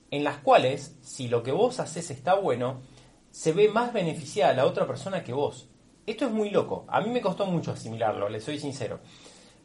en 0.10 0.24
las 0.24 0.38
cuales, 0.38 0.98
si 1.02 1.28
lo 1.28 1.44
que 1.44 1.52
vos 1.52 1.80
haces 1.80 2.10
está 2.12 2.34
bueno, 2.34 2.82
se 3.30 3.52
ve 3.52 3.68
más 3.70 3.94
beneficiada 3.94 4.54
la 4.54 4.66
otra 4.66 4.88
persona 4.88 5.24
que 5.24 5.34
vos. 5.34 5.70
Esto 6.06 6.26
es 6.26 6.32
muy 6.32 6.50
loco. 6.50 6.86
A 6.88 7.02
mí 7.02 7.10
me 7.10 7.22
costó 7.22 7.46
mucho 7.46 7.74
asimilarlo, 7.74 8.30
le 8.30 8.40
soy 8.40 8.58
sincero. 8.58 9.02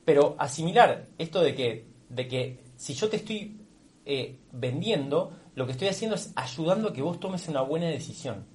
Pero 0.05 0.35
asimilar 0.38 1.07
esto 1.16 1.40
de 1.40 1.55
que, 1.55 1.87
de 2.09 2.26
que 2.26 2.59
si 2.76 2.94
yo 2.94 3.09
te 3.09 3.16
estoy 3.16 3.62
eh, 4.05 4.41
vendiendo, 4.53 5.33
lo 5.55 5.67
que 5.67 5.73
estoy 5.73 5.88
haciendo 5.88 6.17
es 6.17 6.33
ayudando 6.37 6.88
a 6.88 6.93
que 6.93 7.03
vos 7.03 7.21
tomes 7.21 7.49
una 7.49 7.62
buena 7.62 7.87
decisión. 7.87 8.47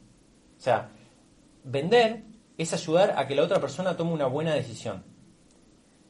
O 0.58 0.62
sea, 0.62 0.90
vender 1.64 2.24
es 2.58 2.74
ayudar 2.74 3.14
a 3.18 3.28
que 3.28 3.36
la 3.36 3.44
otra 3.44 3.60
persona 3.60 3.96
tome 3.96 4.14
una 4.14 4.28
buena 4.28 4.54
decisión. 4.54 5.04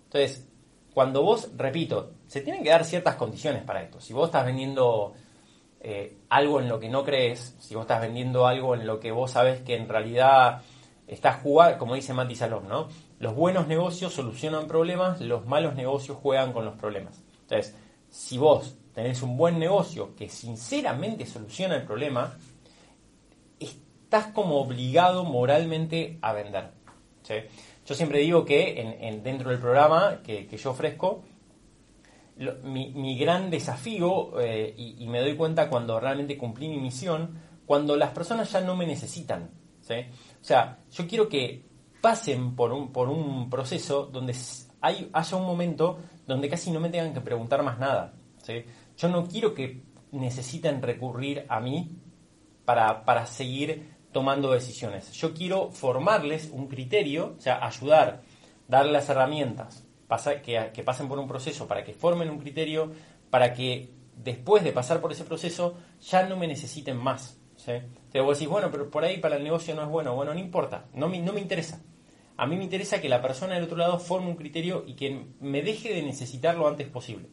Entonces, 0.06 0.48
cuando 0.94 1.22
vos, 1.22 1.52
repito, 1.56 2.14
se 2.26 2.42
tienen 2.42 2.64
que 2.64 2.70
dar 2.70 2.86
ciertas 2.86 3.16
condiciones 3.16 3.64
para 3.64 3.84
esto. 3.84 4.00
Si 4.00 4.14
vos 4.14 4.30
estás 4.30 4.46
vendiendo 4.46 5.14
eh, 5.80 6.18
algo 6.30 6.60
en 6.60 6.70
lo 6.70 6.80
que 6.80 6.90
no 6.90 7.04
crees, 7.04 7.56
si 7.60 7.76
vos 7.76 7.84
estás 7.84 8.02
vendiendo 8.02 8.48
algo 8.48 8.74
en 8.74 8.88
lo 8.88 9.00
que 9.00 9.12
vos 9.12 9.32
sabes 9.32 9.62
que 9.62 9.76
en 9.76 9.88
realidad 9.88 10.62
estás 11.06 11.42
jugando, 11.42 11.78
como 11.78 11.96
dice 11.96 12.14
Mati 12.14 12.36
Salón, 12.36 12.68
¿no? 12.68 12.88
Los 13.20 13.36
buenos 13.36 13.68
negocios 13.68 14.14
solucionan 14.14 14.68
problemas, 14.68 15.22
los 15.22 15.46
malos 15.46 15.76
negocios 15.76 16.18
juegan 16.18 16.54
con 16.54 16.66
los 16.66 16.76
problemas. 16.76 17.22
Entonces, 17.42 17.76
si 18.10 18.38
vos 18.38 18.77
tenés 18.98 19.22
un 19.22 19.38
buen 19.38 19.60
negocio 19.60 20.16
que 20.16 20.28
sinceramente 20.28 21.28
soluciona 21.28 21.76
el 21.76 21.84
problema, 21.84 22.36
estás 23.60 24.26
como 24.34 24.60
obligado 24.60 25.24
moralmente 25.24 26.18
a 26.20 26.34
vender. 26.34 26.72
Yo 27.86 27.94
siempre 27.94 28.22
digo 28.22 28.44
que 28.44 28.98
en, 29.00 29.22
dentro 29.22 29.52
del 29.52 29.60
programa 29.60 30.24
que, 30.24 30.48
yo 30.48 30.72
ofrezco, 30.72 31.22
mi, 32.64 33.20
gran 33.20 33.52
desafío, 33.52 34.42
eh, 34.42 34.74
y, 34.76 35.06
me 35.06 35.20
doy 35.20 35.36
cuenta 35.36 35.70
cuando 35.70 36.00
realmente 36.00 36.36
cumplí 36.36 36.68
mi 36.68 36.80
misión, 36.80 37.40
cuando 37.68 37.96
las 37.98 38.10
personas 38.10 38.52
ya 38.52 38.62
no 38.62 38.76
me 38.76 38.88
necesitan. 38.88 39.52
O 39.80 40.44
sea, 40.44 40.80
yo 40.92 41.08
quiero 41.08 41.30
que 41.30 41.64
pasen 42.02 42.56
por 42.56 42.72
un, 42.72 43.48
proceso 43.52 44.08
donde 44.08 44.36
hay, 44.82 45.08
haya 45.14 45.38
un 45.38 45.46
momento 45.46 46.00
donde 46.26 46.50
casi 46.50 46.72
no 46.72 46.80
me 46.80 46.90
tengan 46.90 47.14
que 47.14 47.22
preguntar 47.22 47.62
más 47.62 47.78
nada. 47.78 48.16
Yo 48.98 49.10
no 49.10 49.28
quiero 49.28 49.54
que 49.54 49.84
necesiten 50.12 50.82
recurrir 50.82 51.46
a 51.50 51.60
mí 51.60 51.98
para, 52.66 53.06
para 53.06 53.26
seguir 53.26 53.96
tomando 54.12 54.52
decisiones. 54.52 55.12
Yo 55.14 55.34
quiero 55.34 55.72
formarles 55.72 56.50
un 56.52 56.68
criterio, 56.68 57.36
o 57.38 57.42
sea, 57.42 57.64
ayudar, 57.66 58.24
darles 58.68 58.94
las 58.94 59.10
herramientas, 59.10 59.88
que, 60.44 60.84
pasen 60.84 61.08
por 61.08 61.20
un 61.20 61.28
proceso 61.28 61.68
para 61.68 61.84
que 61.84 61.94
formen 61.94 62.30
un 62.30 62.40
criterio, 62.40 62.92
para 63.30 63.54
que 63.54 63.92
después 64.16 64.64
de 64.64 64.72
pasar 64.72 65.02
por 65.02 65.12
ese 65.12 65.26
proceso 65.26 65.76
ya 66.02 66.28
no 66.28 66.38
me 66.38 66.48
necesiten 66.48 66.98
más. 66.98 67.40
¿sí? 67.58 67.74
Te 68.12 68.22
vos 68.22 68.38
decís, 68.38 68.50
bueno, 68.50 68.72
pero 68.72 68.90
por 68.90 69.04
ahí 69.04 69.18
para 69.18 69.36
el 69.36 69.44
negocio 69.44 69.76
no 69.76 69.84
es 69.84 69.90
bueno. 69.90 70.16
Bueno, 70.16 70.34
no 70.34 70.40
importa, 70.40 70.86
no 70.94 71.10
me, 71.10 71.20
no 71.20 71.34
me 71.34 71.42
interesa. 71.42 71.82
A 72.38 72.46
mí 72.46 72.56
me 72.56 72.64
interesa 72.64 73.02
que 73.02 73.10
la 73.10 73.22
persona 73.22 73.56
del 73.56 73.64
otro 73.64 73.78
lado 73.78 74.00
forme 74.00 74.30
un 74.30 74.36
criterio 74.36 74.84
y 74.88 74.96
que 74.96 75.26
me 75.40 75.62
deje 75.62 75.94
de 75.94 76.04
necesitar 76.04 76.56
lo 76.56 76.68
antes 76.68 76.88
posible. 76.88 77.30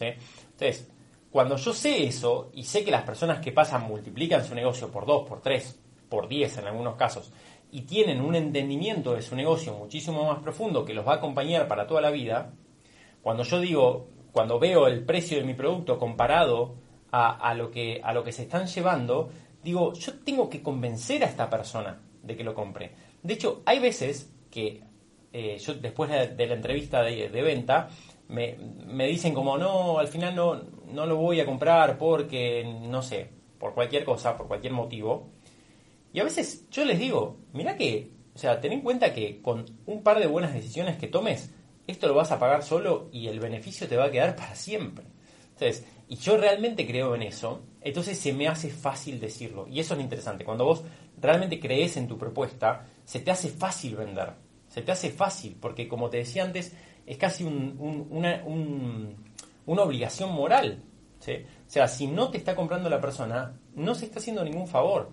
Entonces, 0.00 0.90
cuando 1.30 1.56
yo 1.56 1.72
sé 1.72 2.04
eso 2.04 2.50
y 2.54 2.64
sé 2.64 2.84
que 2.84 2.90
las 2.90 3.02
personas 3.02 3.40
que 3.40 3.52
pasan 3.52 3.88
multiplican 3.88 4.44
su 4.44 4.54
negocio 4.54 4.90
por 4.90 5.06
dos, 5.06 5.28
por 5.28 5.40
tres, 5.40 5.80
por 6.08 6.28
10 6.28 6.58
en 6.58 6.66
algunos 6.66 6.96
casos, 6.96 7.32
y 7.72 7.82
tienen 7.82 8.20
un 8.20 8.36
entendimiento 8.36 9.14
de 9.14 9.22
su 9.22 9.34
negocio 9.34 9.74
muchísimo 9.74 10.24
más 10.24 10.38
profundo 10.38 10.84
que 10.84 10.94
los 10.94 11.06
va 11.06 11.14
a 11.14 11.16
acompañar 11.16 11.66
para 11.66 11.86
toda 11.86 12.00
la 12.00 12.10
vida, 12.10 12.52
cuando 13.20 13.42
yo 13.42 13.58
digo, 13.58 14.08
cuando 14.32 14.58
veo 14.58 14.86
el 14.86 15.04
precio 15.04 15.38
de 15.38 15.44
mi 15.44 15.54
producto 15.54 15.98
comparado 15.98 16.76
a, 17.10 17.54
lo, 17.54 17.70
que, 17.70 18.00
a 18.02 18.12
lo 18.12 18.24
que 18.24 18.32
se 18.32 18.42
están 18.42 18.66
llevando, 18.66 19.30
digo, 19.62 19.92
yo 19.94 20.18
tengo 20.24 20.48
que 20.48 20.62
convencer 20.62 21.22
a 21.22 21.28
esta 21.28 21.48
persona 21.48 22.00
de 22.22 22.36
que 22.36 22.44
lo 22.44 22.54
compre. 22.54 22.92
De 23.22 23.34
hecho, 23.34 23.62
hay 23.64 23.78
veces 23.78 24.32
que 24.50 24.82
eh, 25.32 25.58
yo 25.58 25.74
después 25.74 26.10
de, 26.10 26.46
la 26.46 26.54
entrevista 26.54 27.02
de, 27.02 27.28
venta, 27.42 27.88
me, 28.28 28.56
me, 28.86 29.06
dicen 29.06 29.34
como, 29.34 29.58
no, 29.58 29.98
al 29.98 30.08
final 30.08 30.34
no, 30.34 30.62
no 30.92 31.06
lo 31.06 31.16
voy 31.16 31.40
a 31.40 31.46
comprar 31.46 31.98
porque, 31.98 32.64
no 32.64 33.02
sé, 33.02 33.28
por 33.58 33.74
cualquier 33.74 34.04
cosa, 34.04 34.36
por 34.36 34.48
cualquier 34.48 34.72
motivo. 34.72 35.30
Y 36.12 36.20
a 36.20 36.24
veces 36.24 36.68
yo 36.70 36.84
les 36.84 36.98
digo, 36.98 37.38
mira 37.52 37.76
que, 37.76 38.10
o 38.34 38.38
sea, 38.38 38.60
ten 38.60 38.72
en 38.72 38.80
cuenta 38.82 39.12
que 39.12 39.42
con 39.42 39.64
un 39.86 40.02
par 40.02 40.20
de 40.20 40.26
buenas 40.26 40.54
decisiones 40.54 40.96
que 40.96 41.08
tomes, 41.08 41.50
esto 41.86 42.08
lo 42.08 42.14
vas 42.14 42.32
a 42.32 42.38
pagar 42.38 42.62
solo 42.62 43.08
y 43.12 43.28
el 43.28 43.40
beneficio 43.40 43.88
te 43.88 43.96
va 43.96 44.04
a 44.06 44.10
quedar 44.10 44.36
para 44.36 44.54
siempre. 44.54 45.04
Entonces, 45.52 45.86
y 46.08 46.16
yo 46.16 46.36
realmente 46.36 46.86
creo 46.86 47.14
en 47.14 47.22
eso, 47.22 47.62
entonces 47.80 48.18
se 48.18 48.32
me 48.32 48.48
hace 48.48 48.70
fácil 48.70 49.20
decirlo. 49.20 49.66
Y 49.68 49.80
eso 49.80 49.94
es 49.94 50.00
interesante. 50.00 50.44
Cuando 50.44 50.64
vos 50.64 50.84
realmente 51.20 51.60
crees 51.60 51.96
en 51.96 52.08
tu 52.08 52.18
propuesta, 52.18 52.86
se 53.04 53.20
te 53.20 53.30
hace 53.30 53.48
fácil 53.48 53.96
vender. 53.96 54.34
Se 54.68 54.82
te 54.82 54.90
hace 54.92 55.10
fácil, 55.10 55.56
porque 55.60 55.86
como 55.86 56.10
te 56.10 56.16
decía 56.18 56.42
antes, 56.42 56.74
es 57.06 57.16
casi 57.18 57.44
una, 57.44 58.42
una, 58.44 59.82
obligación 59.82 60.32
moral. 60.32 60.82
O 61.20 61.70
sea, 61.70 61.88
si 61.88 62.06
no 62.06 62.30
te 62.30 62.38
está 62.38 62.54
comprando 62.54 62.90
la 62.90 63.00
persona, 63.00 63.58
no 63.74 63.94
se 63.94 64.06
está 64.06 64.18
haciendo 64.18 64.44
ningún 64.44 64.68
favor. 64.68 65.12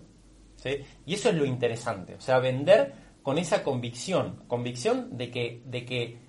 Y 1.05 1.13
eso 1.13 1.29
es 1.29 1.35
lo 1.35 1.45
interesante, 1.45 2.15
o 2.15 2.21
sea, 2.21 2.39
vender 2.39 2.93
con 3.23 3.37
esa 3.37 3.63
convicción, 3.63 4.43
convicción 4.47 5.17
de 5.17 5.31
que, 5.31 5.61
de 5.65 5.85
que, 5.85 6.19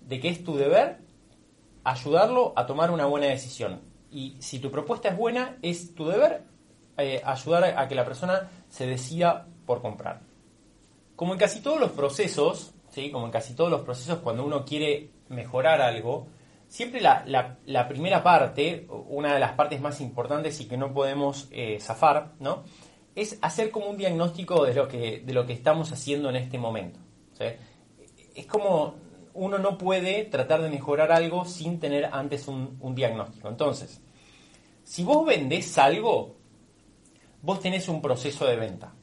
de 0.00 0.20
que 0.20 0.28
es 0.28 0.44
tu 0.44 0.56
deber 0.56 0.98
ayudarlo 1.84 2.52
a 2.56 2.66
tomar 2.66 2.90
una 2.90 3.06
buena 3.06 3.26
decisión. 3.26 3.80
Y 4.10 4.36
si 4.40 4.58
tu 4.58 4.70
propuesta 4.70 5.08
es 5.08 5.16
buena, 5.16 5.58
es 5.62 5.94
tu 5.94 6.06
deber 6.06 6.42
eh, 6.96 7.20
ayudar 7.24 7.64
a, 7.78 7.88
que 7.88 7.94
la 7.94 8.04
persona 8.04 8.50
se 8.68 8.86
decida 8.86 9.46
por 9.66 9.80
comprar. 9.80 10.20
Como 11.16 11.32
en 11.32 11.38
casi 11.38 11.60
todos 11.60 11.80
los 11.80 11.92
procesos, 11.92 12.74
¿sí? 12.90 13.10
como 13.10 13.26
en 13.26 13.32
casi 13.32 13.54
todos 13.54 13.70
los 13.70 13.82
procesos 13.82 14.18
cuando 14.18 14.44
uno 14.44 14.64
quiere 14.64 15.10
mejorar 15.28 15.80
algo, 15.80 16.28
siempre 16.68 17.00
la, 17.00 17.24
la, 17.64 17.88
primera 17.88 18.22
parte, 18.22 18.86
una 18.88 19.34
de 19.34 19.40
las 19.40 19.52
partes 19.52 19.80
más 19.80 20.00
importantes 20.00 20.60
y 20.60 20.66
que 20.66 20.76
no 20.76 20.92
podemos 20.92 21.48
eh, 21.50 21.78
zafar, 21.80 22.32
¿no? 22.40 22.64
es 23.18 23.36
hacer 23.42 23.72
como 23.72 23.86
un 23.86 23.96
diagnóstico 23.96 24.64
de 24.64 24.74
lo 24.74 24.86
que, 24.86 25.22
de 25.26 25.32
lo 25.32 25.44
que 25.44 25.52
estamos 25.52 25.90
haciendo 25.90 26.30
en 26.30 26.36
este 26.36 26.56
momento. 26.56 27.00
Es 28.34 28.46
como 28.46 28.94
uno 29.34 29.58
no 29.58 29.76
puede 29.76 30.24
tratar 30.24 30.62
de 30.62 30.70
mejorar 30.70 31.10
algo 31.10 31.44
sin 31.44 31.80
tener 31.80 32.08
antes 32.12 32.46
un, 32.46 32.94
diagnóstico. 32.94 33.48
Entonces, 33.48 34.00
si 34.84 35.02
vos 35.02 35.26
vendés 35.26 35.76
algo, 35.78 36.36
vos 37.42 37.60
tenés 37.60 37.88
un 37.88 38.00
proceso 38.00 38.46
de 38.46 38.56
venta. 38.56 38.94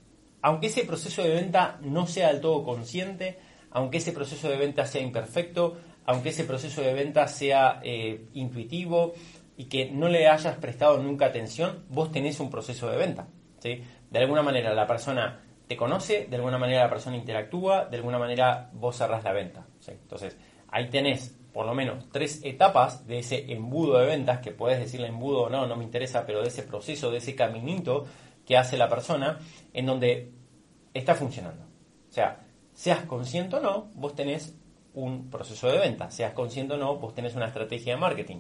Aunque 0.41 0.67
ese 0.67 0.86
proceso 0.86 1.21
de 1.21 1.30
venta 1.30 1.78
no 1.82 2.08
sea 2.08 2.30
del 2.30 2.39
todo 2.39 2.63
consciente, 2.63 3.39
aunque 3.75 3.97
ese 3.97 4.11
proceso 4.11 4.49
de 4.49 4.57
venta 4.57 4.85
sea 4.85 5.01
imperfecto, 5.01 5.77
aunque 6.05 6.29
ese 6.29 6.45
proceso 6.45 6.81
de 6.81 6.93
venta 6.93 7.27
sea 7.27 7.81
eh, 7.83 8.29
intuitivo 8.33 9.13
y 9.57 9.65
que 9.65 9.91
no 9.91 10.07
le 10.07 10.27
hayas 10.27 10.57
prestado 10.57 10.97
nunca 11.03 11.27
atención, 11.27 11.83
vos 11.89 12.11
tenés 12.11 12.39
un 12.39 12.49
proceso 12.49 12.89
de 12.89 12.97
venta. 12.97 13.27
¿sí? 13.59 13.81
de 14.09 14.19
alguna 14.19 14.41
manera 14.41 14.73
la 14.73 14.88
persona 14.88 15.41
te 15.67 15.75
conoce, 15.75 16.27
de 16.29 16.38
alguna 16.38 16.57
manera 16.57 16.83
la 16.83 16.89
persona 16.89 17.17
interactúa, 17.17 17.85
de 17.85 17.97
alguna 17.97 18.17
manera 18.17 18.69
vos 18.71 18.95
cerrás 18.95 19.25
la 19.25 19.33
venta. 19.33 19.65
Entonces, 19.88 20.38
ahí 20.69 20.89
tenés 20.89 21.35
por 21.51 21.65
lo 21.65 21.73
menos 21.73 22.09
tres 22.11 22.41
etapas 22.45 23.05
de 23.07 23.19
ese 23.19 23.51
embudo 23.51 23.97
de 23.97 24.05
ventas, 24.05 24.39
que 24.39 24.51
puedes 24.51 24.79
decirle 24.79 25.07
embudo 25.07 25.43
o 25.43 25.49
no, 25.49 25.67
no 25.67 25.75
me 25.75 25.83
interesa, 25.83 26.25
pero 26.25 26.41
de 26.41 26.47
ese 26.47 26.63
proceso, 26.63 27.11
de 27.11 27.17
ese 27.17 27.35
caminito 27.35 28.05
que 28.45 28.55
hace 28.55 28.77
la 28.77 28.88
persona, 28.88 29.39
en 29.73 29.85
donde 29.85 30.31
está 30.93 31.15
funcionando. 31.15 31.63
O 32.09 32.13
sea, 32.13 32.44
seas 32.75 33.05
consciente 33.05 33.55
o 33.55 33.59
no, 33.61 33.89
vos 33.95 34.13
tenés 34.13 34.53
un 34.93 35.29
proceso 35.29 35.67
de 35.67 35.79
venta, 35.79 36.11
seas 36.11 36.33
consciente 36.33 36.75
o 36.75 36.77
no, 36.77 36.97
vos 36.97 37.15
tenés 37.15 37.35
una 37.35 37.47
estrategia 37.47 37.95
de 37.95 37.99
marketing. 37.99 38.38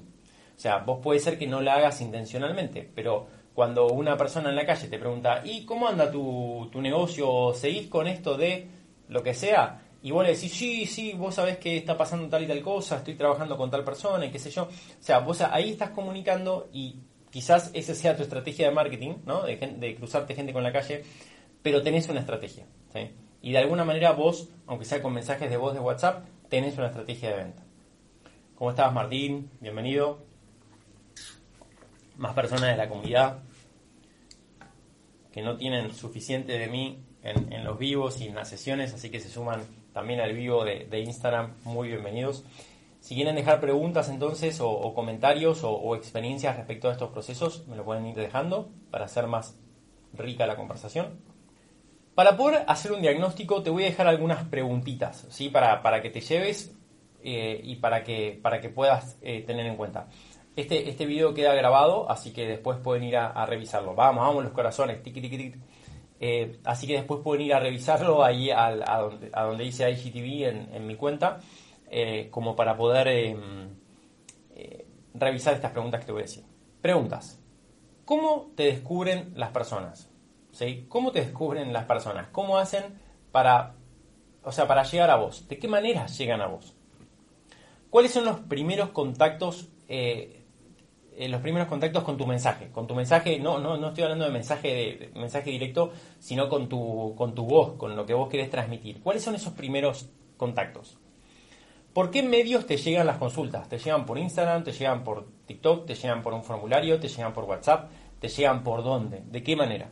O 0.55 0.59
sea, 0.59 0.79
vos 0.79 0.99
puede 1.01 1.19
ser 1.19 1.39
que 1.39 1.47
no 1.47 1.61
la 1.61 1.75
hagas 1.75 2.01
intencionalmente, 2.01 2.89
pero 2.93 3.27
cuando 3.53 3.87
una 3.87 4.17
persona 4.17 4.49
en 4.49 4.55
la 4.55 4.65
calle 4.65 4.87
te 4.87 4.99
pregunta, 4.99 5.41
¿y 5.43 5.65
cómo 5.65 5.87
anda 5.87 6.11
tu, 6.11 6.69
negocio? 6.75 7.53
¿Seguís 7.53 7.87
con 7.87 8.07
esto 8.07 8.37
de 8.37 8.67
lo 9.07 9.23
que 9.23 9.33
sea? 9.33 9.81
Y 10.01 10.11
vos 10.11 10.23
le 10.23 10.33
decís, 10.33 10.53
sí, 10.53 10.85
sí, 10.85 11.13
vos 11.13 11.35
sabés 11.35 11.57
que 11.57 11.77
está 11.77 11.97
pasando 11.97 12.27
tal 12.27 12.43
y 12.43 12.47
tal 12.47 12.61
cosa, 12.61 12.97
estoy 12.97 13.15
trabajando 13.15 13.57
con 13.57 13.71
tal 13.71 13.83
persona 13.83 14.25
y 14.25 14.31
qué 14.31 14.39
sé 14.39 14.51
yo. 14.51 14.63
O 14.63 14.69
sea, 14.99 15.19
vos 15.19 15.41
ahí 15.41 15.71
estás 15.71 15.89
comunicando 15.91 16.69
y 16.73 16.97
quizás 17.31 17.71
esa 17.73 17.95
sea 17.95 18.15
tu 18.15 18.23
estrategia 18.23 18.67
de 18.67 18.75
marketing, 18.75 19.15
¿no? 19.25 19.43
De, 19.43 19.55
de 19.55 19.95
cruzarte 19.95 20.35
gente 20.35 20.53
con 20.53 20.63
la 20.63 20.71
calle, 20.71 21.03
pero 21.61 21.81
tenés 21.81 22.07
una 22.09 22.19
estrategia. 22.19 22.65
Y 23.45 23.51
de 23.51 23.59
alguna 23.59 23.85
manera 23.85 24.11
vos, 24.13 24.49
aunque 24.65 24.85
sea 24.85 25.03
con 25.03 25.13
mensajes 25.13 25.51
de 25.51 25.57
voz 25.57 25.75
de 25.75 25.79
WhatsApp, 25.79 26.25
tenés 26.49 26.79
una 26.79 26.87
estrategia 26.87 27.29
de 27.29 27.43
venta. 27.43 27.63
¿Cómo 28.55 28.71
estás, 28.71 28.91
Martín? 28.91 29.51
Bienvenido 29.61 30.17
más 32.17 32.33
personas 32.33 32.71
de 32.71 32.75
la 32.75 32.89
comunidad 32.89 33.43
que 35.31 35.43
no 35.43 35.57
tienen 35.57 35.93
suficiente 35.93 36.57
de 36.57 36.67
mí 36.69 37.03
en, 37.21 37.63
los 37.63 37.77
vivos 37.77 38.19
y 38.19 38.29
en 38.29 38.33
las 38.33 38.49
sesiones, 38.49 38.95
así 38.95 39.11
que 39.11 39.19
se 39.19 39.29
suman 39.29 39.61
también 39.93 40.21
al 40.21 40.33
vivo 40.33 40.65
de, 40.65 40.99
Instagram, 40.99 41.53
muy 41.65 41.89
bienvenidos. 41.89 42.43
Si 42.99 43.13
quieren 43.13 43.35
dejar 43.35 43.61
preguntas 43.61 44.09
entonces 44.09 44.59
o, 44.59 44.91
comentarios 44.95 45.59
o, 45.61 45.95
experiencias 45.95 46.57
respecto 46.57 46.89
a 46.89 46.93
estos 46.93 47.11
procesos, 47.11 47.67
me 47.67 47.75
lo 47.75 47.85
pueden 47.85 48.07
ir 48.07 48.15
dejando 48.15 48.71
para 48.89 49.05
hacer 49.05 49.27
más 49.27 49.55
rica 50.13 50.47
la 50.47 50.55
conversación. 50.55 51.34
Para 52.15 52.37
poder 52.37 52.63
hacer 52.67 52.93
un 52.93 53.01
diagnóstico 53.01 53.61
te 53.61 53.69
voy 53.69 53.83
a 53.83 53.87
dejar 53.87 54.07
algunas 54.07 54.45
preguntitas, 54.45 55.27
¿sí? 55.29 55.49
Para, 55.49 55.83
para 55.83 56.01
que 56.01 56.09
te 56.09 56.21
lleves 56.21 56.73
eh, 57.21 57.59
y 57.61 57.75
para 57.75 58.05
que, 58.05 58.39
para 58.41 58.61
que 58.61 58.69
puedas 58.69 59.17
eh, 59.21 59.41
tener 59.41 59.65
en 59.65 59.75
cuenta. 59.75 60.07
Este, 60.55 60.89
este 60.89 61.05
video 61.05 61.33
queda 61.33 61.53
grabado, 61.53 62.09
así 62.09 62.31
que 62.31 62.47
después 62.47 62.77
pueden 62.77 63.03
ir 63.03 63.17
a, 63.17 63.45
revisarlo. 63.45 63.95
Vamos, 63.95 64.25
vamos 64.25 64.43
los 64.45 64.53
corazones, 64.53 64.99
eh, 66.21 66.59
así 66.63 66.87
que 66.87 66.93
después 66.93 67.19
pueden 67.21 67.47
ir 67.47 67.53
a 67.53 67.59
revisarlo 67.59 68.23
ahí 68.23 68.49
a, 68.49 68.71
donde, 69.01 69.29
a 69.33 69.43
donde 69.43 69.65
dice 69.65 69.91
IGTV 69.91 70.47
en, 70.47 70.69
en 70.73 70.87
mi 70.87 70.95
cuenta, 70.95 71.41
como 72.31 72.55
para 72.55 72.77
poder 72.77 73.37
revisar 75.13 75.53
estas 75.53 75.71
preguntas 75.71 75.99
que 75.99 76.05
te 76.05 76.11
voy 76.13 76.21
a 76.21 76.23
decir. 76.23 76.45
Preguntas. 76.81 77.41
¿Cómo 78.05 78.51
te 78.55 78.63
descubren 78.63 79.33
las 79.35 79.49
personas? 79.49 80.14
¿Cómo 80.87 81.11
te 81.11 81.21
descubren 81.21 81.73
las 81.73 81.85
personas? 81.85 82.27
¿Cómo 82.31 82.57
hacen 82.57 82.83
para, 83.31 83.75
o 84.43 84.51
sea, 84.51 84.67
para 84.67 84.83
llegar 84.83 85.09
a 85.09 85.17
vos? 85.17 85.47
¿De 85.47 85.57
qué 85.57 85.67
manera 85.67 86.05
llegan 86.07 86.41
a 86.41 86.47
vos? 86.47 86.75
¿Cuáles 87.89 88.11
son 88.11 88.25
los 88.25 88.39
primeros 88.41 88.89
contactos, 88.89 89.69
eh, 89.87 90.43
eh, 91.17 91.29
los 91.29 91.41
primeros 91.41 91.67
contactos 91.67 92.03
con 92.03 92.17
tu 92.17 92.25
mensaje? 92.25 92.69
Con 92.71 92.87
tu 92.87 92.95
mensaje, 92.95 93.39
no, 93.39 93.59
no, 93.59 93.77
no 93.77 93.89
estoy 93.89 94.03
hablando 94.03 94.25
de 94.25 94.31
mensaje, 94.31 94.67
de, 95.13 95.19
mensaje 95.19 95.49
directo, 95.49 95.91
sino 96.19 96.47
con 96.49 96.69
tu, 96.69 97.15
con 97.17 97.35
tu 97.35 97.45
voz, 97.45 97.73
con 97.73 97.95
lo 97.95 98.05
que 98.05 98.13
vos 98.13 98.29
querés 98.29 98.49
transmitir. 98.49 99.01
¿Cuáles 99.01 99.23
son 99.23 99.35
esos 99.35 99.53
primeros 99.53 100.09
contactos? 100.37 100.97
¿Por 101.93 102.11
qué 102.11 102.23
medios 102.23 102.65
te 102.65 102.75
llegan 102.75 103.07
las 103.07 103.17
consultas? 103.17 103.69
¿Te 103.69 103.77
llegan 103.77 104.05
por 104.05 104.17
Instagram? 104.17 104.63
¿Te 104.63 104.73
llegan 104.73 105.03
por 105.03 105.27
TikTok? 105.45 105.85
¿Te 105.85 105.95
llegan 105.95 106.21
por 106.21 106.33
un 106.33 106.43
formulario? 106.43 106.99
¿Te 106.99 107.07
llegan 107.07 107.33
por 107.33 107.45
WhatsApp? 107.45 107.89
¿Te 108.19 108.27
llegan 108.27 108.63
por 108.63 108.83
dónde? 108.83 109.23
¿De 109.25 109.41
qué 109.41 109.55
manera? 109.55 109.89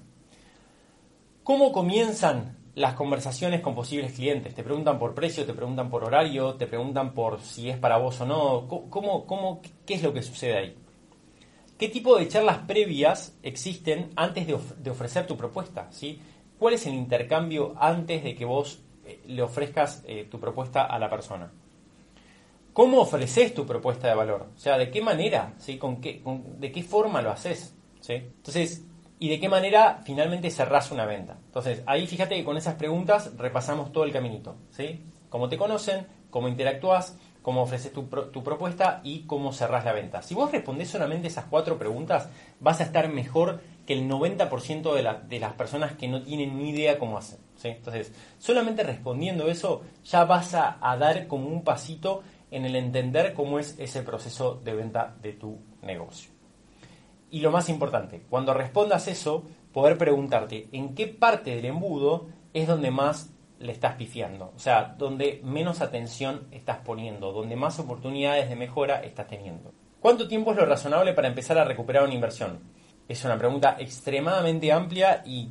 ¿Cómo 1.44 1.72
comienzan 1.72 2.58
las 2.76 2.96
conversaciones 2.96 3.62
con 3.62 3.76
posibles 3.76 4.14
clientes. 4.14 4.56
Te 4.56 4.64
preguntan 4.64 4.98
por 4.98 5.14
precio, 5.14 5.46
te 5.46 5.54
preguntan 5.54 5.90
por 5.90 6.04
horario, 6.04 6.56
te 6.56 6.68
preguntan 6.68 7.14
por 7.14 7.42
si 7.42 7.70
es 7.70 7.78
para 7.78 7.98
vos 7.98 8.20
o 8.22 8.26
no. 8.26 8.68
¿Cómo, 8.90 9.62
¿Qué 9.86 9.94
es 9.94 10.04
lo 10.04 10.14
que 10.14 10.24
sucede 10.24 10.58
ahí? 10.58 10.78
¿Qué 11.78 11.90
tipo 11.90 12.18
de 12.18 12.28
charlas 12.28 12.60
previas 12.60 13.38
existen 13.44 14.12
antes 14.16 14.48
de, 14.48 14.90
ofrecer 14.90 15.28
tu 15.28 15.38
propuesta? 15.38 15.90
¿Cuál 16.58 16.76
es 16.76 16.88
el 16.88 16.94
intercambio 16.94 17.76
antes 17.78 18.24
de 18.24 18.36
que 18.36 18.46
vos 18.46 18.82
eh, 19.06 19.22
le 19.28 19.42
ofrezcas 19.42 20.04
eh, 20.08 20.28
tu 20.30 20.40
propuesta 20.40 20.86
a 20.86 20.98
la 20.98 21.10
persona? 21.10 21.52
¿Cómo 22.72 23.02
ofreces 23.02 23.54
tu 23.54 23.66
propuesta 23.66 24.08
de 24.08 24.16
valor? 24.16 24.48
O 24.56 24.60
sea, 24.60 24.78
¿de 24.78 24.90
qué 24.90 25.02
manera? 25.02 25.54
¿Con 25.78 26.02
qué, 26.02 26.24
¿De 26.58 26.72
qué 26.72 26.82
forma 26.82 27.22
lo 27.22 27.32
haces? 27.32 27.76
Entonces, 28.08 28.84
y 29.24 29.30
de 29.30 29.40
qué 29.40 29.48
manera 29.48 30.02
finalmente 30.04 30.52
cerrás 30.52 30.92
una 30.92 31.06
venta. 31.06 31.38
Entonces, 31.46 31.82
ahí 31.86 32.08
fíjate 32.08 32.36
que 32.36 32.44
con 32.44 32.58
esas 32.58 32.76
preguntas 32.76 33.32
repasamos 33.38 33.94
todo 33.94 34.04
el 34.04 34.12
caminito, 34.12 34.58
¿sí? 34.70 35.00
Cómo 35.30 35.48
te 35.48 35.58
conocen, 35.58 36.06
cómo 36.30 36.50
interactúas, 36.50 37.18
cómo 37.42 37.62
ofreces 37.62 37.94
tu, 37.94 38.10
propuesta 38.10 39.00
y 39.02 39.22
cómo 39.22 39.54
cerrás 39.54 39.86
la 39.86 39.94
venta. 39.94 40.22
Si 40.24 40.36
vos 40.36 40.52
respondés 40.52 40.90
solamente 40.90 41.30
esas 41.30 41.46
cuatro 41.46 41.80
preguntas, 41.80 42.28
vas 42.60 42.82
a 42.82 42.84
estar 42.84 43.08
mejor 43.08 43.62
que 43.88 43.94
el 43.94 44.10
90% 44.10 44.94
de, 44.94 45.28
de, 45.30 45.40
las 45.40 45.54
personas 45.54 45.94
que 45.94 46.10
no 46.10 46.22
tienen 46.22 46.58
ni 46.58 46.72
idea 46.72 47.00
cómo 47.00 47.18
hacer. 47.18 47.40
¿sí? 47.56 47.70
Entonces, 47.70 48.12
solamente 48.40 48.84
respondiendo 48.84 49.48
eso, 49.48 49.84
ya 50.04 50.26
vas 50.26 50.54
a 50.54 50.98
dar 51.00 51.28
como 51.28 51.48
un 51.48 51.64
pasito 51.64 52.24
en 52.52 52.66
el 52.66 52.76
entender 52.76 53.34
cómo 53.34 53.58
es 53.58 53.80
ese 53.80 54.04
proceso 54.04 54.60
de 54.62 54.74
venta 54.74 55.16
de 55.22 55.32
tu 55.32 55.62
negocio. 55.82 56.33
Y 57.34 57.40
lo 57.40 57.50
más 57.50 57.68
importante, 57.68 58.22
cuando 58.30 58.54
respondas 58.54 59.08
eso, 59.08 59.44
poder 59.74 59.98
preguntarte 59.98 60.70
en 60.72 60.94
qué 60.94 61.08
parte 61.08 61.56
del 61.56 61.66
embudo 61.66 62.28
es 62.54 62.68
donde 62.68 62.92
más 62.92 63.34
le 63.58 63.72
estás 63.72 63.96
pifiando, 63.96 64.54
o 64.56 64.60
sea, 64.60 64.94
donde 65.00 65.42
menos 65.44 65.82
atención 65.82 66.48
estás 66.52 66.78
poniendo, 66.86 67.32
donde 67.32 67.56
más 67.56 67.80
oportunidades 67.80 68.50
de 68.50 68.56
mejora 68.56 69.02
estás 69.02 69.28
teniendo. 69.30 69.74
¿Cuánto 70.00 70.28
tiempo 70.28 70.52
es 70.52 70.58
lo 70.58 70.68
razonable 70.68 71.14
para 71.14 71.28
empezar 71.28 71.58
a 71.58 71.64
recuperar 71.64 72.04
una 72.04 72.14
inversión? 72.14 72.60
Es 73.08 73.26
una 73.26 73.40
pregunta 73.40 73.78
extremadamente 73.80 74.72
amplia 74.72 75.24
y 75.26 75.50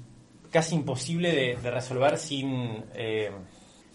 casi 0.52 0.76
imposible 0.76 1.56
de, 1.60 1.68
resolver 1.68 2.16
sin, 2.16 2.84
eh, 2.94 3.32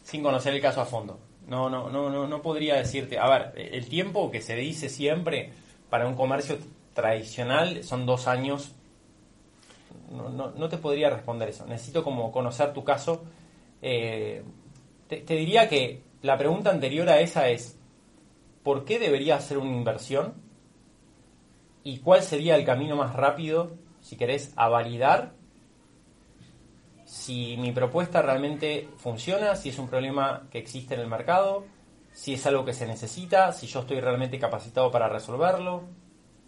sin 0.04 0.22
conocer 0.22 0.54
el 0.54 0.62
caso 0.62 0.82
a 0.82 0.86
fondo. 0.86 1.22
No, 1.48 1.70
no, 1.70 1.90
no, 1.90 2.10
no, 2.10 2.28
no 2.28 2.42
podría 2.42 2.76
decirte. 2.76 3.18
A 3.18 3.30
ver, 3.30 3.54
el 3.56 3.88
tiempo 3.88 4.30
que 4.30 4.42
se 4.42 4.58
dice 4.58 4.90
siempre 4.90 5.54
para 5.90 6.06
un 6.06 6.16
comercio 6.16 6.58
tradicional 6.98 7.84
son 7.84 8.08
dos 8.08 8.28
años. 8.28 8.74
No, 10.10 10.68
te 10.68 10.78
podría 10.78 11.12
responder 11.12 11.50
eso. 11.50 11.66
Necesito 11.68 12.04
como 12.04 12.32
conocer 12.32 12.74
tu 12.74 12.84
caso. 12.84 13.24
Eh, 13.84 14.44
te, 15.08 15.22
diría 15.36 15.70
que 15.70 16.02
la 16.24 16.38
pregunta 16.38 16.72
anterior 16.72 17.08
a 17.10 17.20
esa 17.20 17.50
es, 17.50 17.78
¿por 18.64 18.84
qué 18.84 18.98
debería 18.98 19.36
hacer 19.36 19.60
una 19.60 19.72
inversión? 19.72 20.34
¿Y 21.84 22.00
cuál 22.00 22.24
sería 22.24 22.56
el 22.56 22.66
camino 22.66 22.96
más 22.96 23.16
rápido, 23.16 23.74
si 24.02 24.18
querés, 24.18 24.54
a 24.56 24.68
validar 24.68 25.34
si 27.06 27.56
mi 27.58 27.72
propuesta 27.72 28.22
realmente 28.22 28.90
funciona, 28.98 29.56
si 29.56 29.70
es 29.70 29.80
un 29.80 29.88
problema 29.88 30.48
que 30.50 30.58
existe 30.58 30.96
en 30.96 31.02
el 31.02 31.08
mercado, 31.08 31.64
si 32.12 32.34
es 32.34 32.46
algo 32.48 32.66
que 32.66 32.74
se 32.74 32.88
necesita, 32.88 33.54
si 33.54 33.68
yo 33.68 33.82
estoy 33.82 34.02
realmente 34.02 34.40
capacitado 34.40 34.92
para 34.92 35.08
resolverlo? 35.08 35.84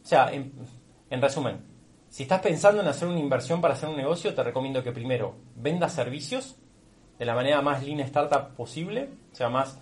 O 0.04 0.08
sea, 0.08 0.32
en, 0.32 1.22
resumen, 1.22 1.62
si 2.10 2.24
estás 2.24 2.42
pensando 2.42 2.82
en 2.82 2.88
hacer 2.88 3.08
una 3.08 3.20
inversión 3.20 3.62
para 3.62 3.74
hacer 3.74 3.90
un 3.90 3.98
negocio, 3.98 4.34
te 4.34 4.44
recomiendo 4.44 4.84
que 4.84 4.92
primero 4.92 5.36
vendas 5.56 5.94
servicios 5.94 6.58
de 7.18 7.26
la 7.26 7.36
manera 7.36 7.62
más 7.62 7.84
lean 7.84 8.00
startup 8.00 8.56
posible, 8.56 9.10
o 9.32 9.36
sea, 9.36 9.50
más, 9.50 9.80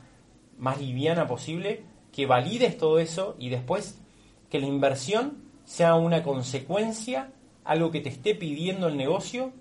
más 0.57 0.79
liviana 0.79 1.27
posible, 1.27 1.83
que 2.11 2.25
valides 2.25 2.77
todo 2.77 2.99
eso 2.99 3.35
y 3.37 3.49
después 3.49 4.01
que 4.49 4.59
la 4.59 4.67
inversión 4.67 5.43
sea 5.65 5.95
una 5.95 6.23
consecuencia, 6.23 7.31
algo 7.63 7.91
que 7.91 8.01
te 8.01 8.09
esté 8.09 8.33
pidiendo 8.33 8.87
el 8.87 8.97
negocio 8.97 9.51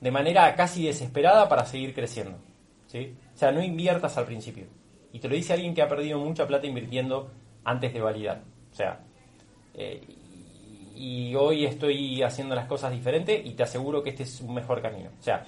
de 0.00 0.10
manera 0.10 0.54
casi 0.54 0.86
desesperada 0.86 1.48
para 1.48 1.66
seguir 1.66 1.94
creciendo. 1.94 2.38
¿sí? 2.86 3.16
O 3.34 3.36
sea, 3.36 3.50
no 3.52 3.62
inviertas 3.62 4.16
al 4.18 4.26
principio. 4.26 4.66
Y 5.12 5.18
te 5.18 5.28
lo 5.28 5.34
dice 5.34 5.54
alguien 5.54 5.74
que 5.74 5.82
ha 5.82 5.88
perdido 5.88 6.18
mucha 6.18 6.46
plata 6.46 6.66
invirtiendo 6.66 7.30
antes 7.64 7.92
de 7.92 8.00
validar. 8.00 8.42
O 8.70 8.74
sea, 8.74 9.00
eh, 9.76 10.02
y 10.94 11.34
hoy 11.34 11.66
estoy 11.66 12.22
haciendo 12.22 12.54
las 12.54 12.66
cosas 12.66 12.90
diferentes 12.90 13.44
y 13.44 13.50
te 13.50 13.62
aseguro 13.62 14.02
que 14.02 14.10
este 14.10 14.22
es 14.22 14.40
un 14.40 14.54
mejor 14.54 14.80
camino. 14.80 15.10
O 15.20 15.22
sea, 15.22 15.44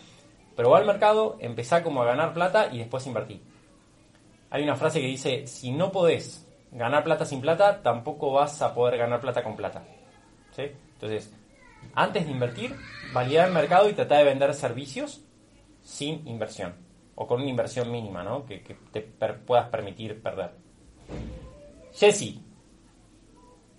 probá 0.54 0.80
el 0.80 0.86
mercado, 0.86 1.38
empezá 1.40 1.82
como 1.82 2.02
a 2.02 2.06
ganar 2.06 2.34
plata 2.34 2.68
y 2.70 2.78
después 2.78 3.06
invertir. 3.06 3.40
Hay 4.50 4.62
una 4.62 4.76
frase 4.76 5.00
que 5.00 5.06
dice, 5.06 5.46
si 5.46 5.72
no 5.72 5.90
podés 5.90 6.46
ganar 6.70 7.04
plata 7.04 7.24
sin 7.24 7.40
plata, 7.40 7.82
tampoco 7.82 8.32
vas 8.32 8.60
a 8.60 8.74
poder 8.74 8.98
ganar 8.98 9.20
plata 9.20 9.42
con 9.42 9.56
plata. 9.56 9.84
Entonces, 10.56 11.32
antes 11.94 12.24
de 12.24 12.32
invertir, 12.32 12.74
validar 13.12 13.48
el 13.48 13.54
mercado 13.54 13.88
y 13.88 13.92
tratar 13.92 14.18
de 14.18 14.24
vender 14.24 14.52
servicios 14.54 15.22
sin 15.82 16.26
inversión. 16.26 16.74
O 17.14 17.26
con 17.26 17.40
una 17.40 17.50
inversión 17.50 17.90
mínima, 17.90 18.22
¿no? 18.22 18.44
Que, 18.44 18.58
te 18.92 19.02
puedas 19.02 19.68
permitir 19.68 20.20
perder. 20.22 20.50
Jesse, 21.94 22.40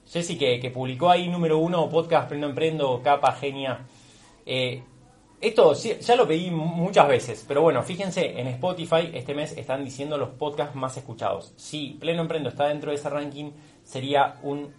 Jessy, 0.10 0.38
que, 0.38 0.72
publicó 0.72 1.12
ahí 1.12 1.28
número 1.28 1.60
uno, 1.60 1.88
podcast 1.88 2.28
Prendo 2.28 2.48
Emprendo, 2.48 3.00
capa, 3.04 3.32
genia. 3.34 3.86
Eh, 4.44 4.82
esto 5.40 5.74
ya 5.74 6.16
lo 6.16 6.28
pedí 6.28 6.50
muchas 6.50 7.08
veces, 7.08 7.46
pero 7.48 7.62
bueno, 7.62 7.84
fíjense, 7.84 8.40
en 8.40 8.48
Spotify 8.48 9.12
este 9.14 9.36
mes 9.36 9.56
están 9.56 9.86
diciendo 9.86 10.18
los 10.18 10.30
podcasts 10.30 10.76
más 10.76 10.98
escuchados. 10.98 11.54
Si 11.58 11.92
Pleno 12.00 12.24
Emprendo 12.24 12.50
está 12.50 12.68
dentro 12.68 12.90
de 12.90 12.96
ese 12.96 13.08
ranking, 13.08 13.52
sería 13.84 14.40
un, 14.42 14.74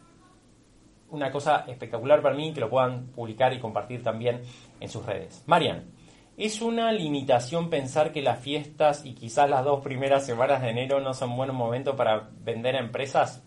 una 1.11 1.31
cosa 1.31 1.65
espectacular 1.69 2.21
para 2.23 2.35
mí 2.35 2.53
que 2.53 2.61
lo 2.61 2.69
puedan 2.69 3.07
publicar 3.07 3.53
y 3.53 3.61
compartir 3.61 4.03
también 4.03 4.43
en 4.81 4.89
sus 4.89 5.07
redes. 5.07 5.45
Marian, 5.47 5.93
¿es 6.37 6.61
una 6.61 6.91
limitación 6.91 7.71
pensar 7.71 8.13
que 8.13 8.21
las 8.21 8.41
fiestas 8.41 9.07
y 9.07 9.15
quizás 9.15 9.49
las 9.49 9.65
dos 9.65 9.81
primeras 9.81 10.27
semanas 10.27 10.61
de 10.61 10.71
enero 10.71 11.01
no 11.01 11.15
son 11.15 11.37
buenos 11.37 11.55
momentos 11.55 11.95
para 11.95 12.31
vender 12.43 12.75
a 12.75 12.81
empresas? 12.81 13.45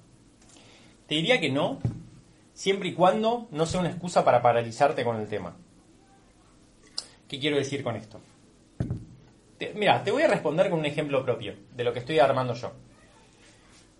Te 1.14 1.18
diría 1.18 1.40
que 1.40 1.52
no, 1.52 1.78
siempre 2.56 2.90
y 2.90 2.94
cuando 2.94 3.48
no 3.52 3.68
sea 3.68 3.82
una 3.82 3.92
excusa 3.92 4.26
para 4.26 4.42
paralizarte 4.42 5.04
con 5.04 5.18
el 5.18 5.28
tema. 5.28 5.56
¿Qué 7.28 7.40
quiero 7.40 7.56
decir 7.56 7.84
con 7.84 7.96
esto? 7.96 8.20
mira, 9.76 10.04
te 10.04 10.10
voy 10.10 10.24
a 10.24 10.28
responder 10.28 10.72
con 10.72 10.80
un 10.80 10.88
ejemplo 10.88 11.24
propio 11.24 11.54
de 11.76 11.84
lo 11.84 11.94
que 11.94 12.00
estoy 12.00 12.18
armando 12.18 12.56
yo. 12.56 12.72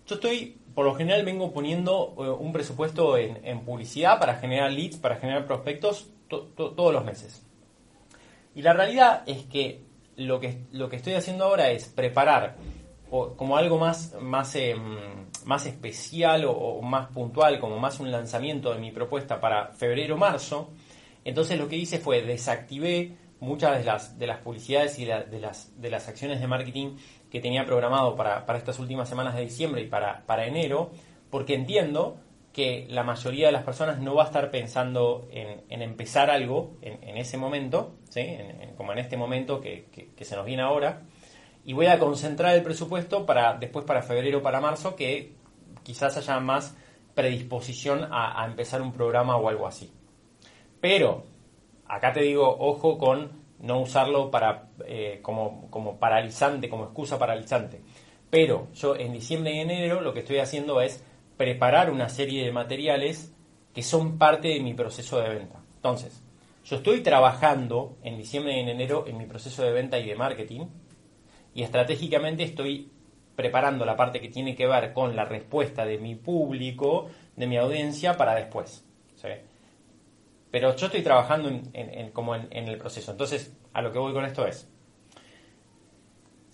Yo 0.08 0.16
estoy, 0.16 0.58
por 0.74 0.86
lo 0.86 0.96
general, 0.96 1.24
vengo 1.24 1.52
poniendo 1.52 2.16
eh, 2.18 2.22
un 2.30 2.52
presupuesto 2.52 3.16
en, 3.16 3.60
publicidad 3.60 4.18
para 4.18 4.34
generar 4.34 4.72
leads, 4.72 4.96
para 4.96 5.14
generar 5.14 5.46
prospectos 5.46 6.08
todos 6.28 6.92
los 6.92 7.04
meses. 7.04 7.46
Y 8.56 8.62
la 8.62 8.72
realidad 8.72 9.22
es 9.26 9.44
que 9.44 9.82
lo, 10.16 10.40
que 10.40 10.64
lo 10.72 10.88
que 10.88 10.96
estoy 10.96 11.14
haciendo 11.14 11.44
ahora 11.44 11.70
es 11.70 11.86
preparar 11.86 12.56
o 13.16 13.36
como 13.36 13.56
algo 13.56 13.78
más, 13.78 14.16
más, 14.20 14.56
em, 14.56 14.98
más 15.44 15.66
especial 15.66 16.46
o, 16.48 16.82
más 16.82 17.06
puntual, 17.10 17.60
como 17.60 17.78
más 17.78 18.00
un 18.00 18.10
lanzamiento 18.10 18.74
de 18.74 18.80
mi 18.80 18.90
propuesta 18.90 19.40
para 19.40 19.68
febrero-marzo. 19.68 20.70
Entonces 21.24 21.56
lo 21.56 21.68
que 21.68 21.76
hice 21.76 22.00
fue 22.00 22.22
desactivé 22.22 23.16
muchas 23.38 23.78
de 23.78 23.84
las, 23.84 24.18
de 24.18 24.26
las 24.26 24.38
publicidades 24.38 24.98
y 24.98 25.04
de, 25.04 25.38
las, 25.40 25.80
de 25.80 25.90
las 25.90 26.08
acciones 26.08 26.40
de 26.40 26.48
marketing 26.48 26.96
que 27.30 27.38
tenía 27.38 27.64
programado 27.64 28.16
para, 28.16 28.44
estas 28.56 28.80
últimas 28.80 29.08
semanas 29.08 29.36
de 29.36 29.42
diciembre 29.42 29.82
y 29.82 29.86
para, 29.86 30.26
para 30.26 30.46
enero, 30.46 30.90
porque 31.30 31.54
entiendo 31.54 32.16
que 32.52 32.86
la 32.90 33.04
mayoría 33.04 33.46
de 33.46 33.52
las 33.52 33.62
personas 33.62 34.00
no 34.00 34.16
va 34.16 34.24
a 34.24 34.26
estar 34.26 34.50
pensando 34.50 35.28
en, 35.30 35.82
empezar 35.82 36.30
algo 36.30 36.78
en, 36.82 37.16
ese 37.16 37.36
momento, 37.36 37.94
¿sí? 38.08 38.38
como 38.76 38.92
en 38.92 38.98
este 38.98 39.16
momento 39.16 39.60
que, 39.60 39.86
se 40.20 40.34
nos 40.34 40.44
viene 40.44 40.62
ahora, 40.62 41.02
y 41.64 41.72
voy 41.72 41.86
a 41.86 41.98
concentrar 41.98 42.54
el 42.54 42.62
presupuesto 42.62 43.24
para 43.24 43.54
después 43.54 43.84
para 43.84 44.02
febrero 44.02 44.42
para 44.42 44.60
marzo, 44.60 44.94
que 44.94 45.32
quizás 45.82 46.16
haya 46.16 46.38
más 46.40 46.76
predisposición 47.14 48.08
a, 48.10 48.44
empezar 48.46 48.82
un 48.82 48.92
programa 48.92 49.36
o 49.36 49.48
algo 49.48 49.66
así. 49.66 49.92
Pero, 50.80 51.24
acá 51.86 52.12
te 52.12 52.20
digo, 52.20 52.56
ojo 52.58 52.98
con 52.98 53.44
no 53.60 53.80
usarlo 53.80 54.30
para, 54.30 54.68
eh, 54.86 55.20
como, 55.22 55.70
como 55.70 55.98
paralizante, 55.98 56.68
como 56.68 56.84
excusa 56.84 57.18
paralizante. 57.18 57.80
Pero 58.28 58.68
yo 58.74 58.96
en 58.96 59.12
diciembre 59.12 59.54
y 59.54 59.60
enero 59.60 60.00
lo 60.00 60.12
que 60.12 60.20
estoy 60.20 60.38
haciendo 60.38 60.80
es 60.80 61.02
preparar 61.36 61.90
una 61.90 62.08
serie 62.08 62.44
de 62.44 62.52
materiales 62.52 63.32
que 63.72 63.82
son 63.82 64.18
parte 64.18 64.48
de 64.48 64.60
mi 64.60 64.74
proceso 64.74 65.20
de 65.20 65.30
venta. 65.30 65.62
Entonces, 65.76 66.22
yo 66.64 66.76
estoy 66.76 67.00
trabajando 67.02 67.96
en 68.02 68.18
diciembre 68.18 68.56
y 68.56 68.60
en 68.60 68.68
enero 68.68 69.04
en 69.06 69.18
mi 69.18 69.26
proceso 69.26 69.62
de 69.62 69.72
venta 69.72 69.98
y 69.98 70.06
de 70.06 70.14
marketing 70.14 70.66
y 71.54 71.62
estratégicamente 71.62 72.42
estoy 72.42 72.90
preparando 73.36 73.84
la 73.84 73.96
parte 73.96 74.20
que 74.20 74.28
tiene 74.28 74.54
que 74.54 74.66
ver 74.66 74.92
con 74.92 75.16
la 75.16 75.24
respuesta 75.24 75.84
de 75.84 75.98
mi 75.98 76.14
público, 76.14 77.08
de 77.36 77.46
mi 77.46 77.56
audiencia 77.56 78.16
para 78.16 78.34
después. 78.34 78.84
Pero 80.50 80.76
yo 80.76 80.86
estoy 80.86 81.02
trabajando 81.02 81.48
en, 81.48 82.10
como 82.12 82.34
en 82.36 82.68
el 82.68 82.78
proceso. 82.78 83.10
Entonces, 83.10 83.56
a 83.72 83.82
lo 83.82 83.90
que 83.90 83.98
voy 83.98 84.12
con 84.12 84.24
esto 84.24 84.46
es, 84.46 84.68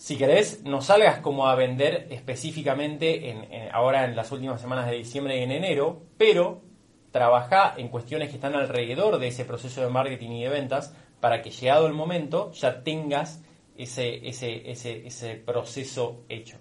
si 0.01 0.17
querés, 0.17 0.63
no 0.65 0.81
salgas 0.81 1.19
como 1.19 1.47
a 1.47 1.55
vender 1.55 2.07
específicamente 2.09 3.29
en, 3.29 3.69
ahora 3.71 4.07
en 4.07 4.17
las 4.17 4.33
últimas 4.33 4.59
semanas 4.59 4.89
de 4.89 4.97
diciembre 4.97 5.39
y 5.39 5.43
en 5.43 5.51
enero, 5.51 6.01
pero 6.17 6.63
trabaja 7.11 7.75
en 7.77 7.89
cuestiones 7.89 8.31
que 8.31 8.37
están 8.37 8.55
alrededor 8.55 9.19
de 9.19 9.29
ese 9.29 9.45
proceso 9.45 9.83
de 9.83 9.91
marketing 9.91 10.31
y 10.31 10.45
de 10.45 10.49
ventas 10.49 10.97
para 11.21 11.43
que 11.43 11.51
llegado 11.51 11.87
el 11.87 11.93
momento 11.93 12.51
ya 12.53 12.83
tengas 12.83 13.45
ese, 13.83 14.29
ese, 14.29 14.71
ese, 14.71 15.07
ese 15.07 15.37
proceso 15.37 16.25
hecho. 16.29 16.59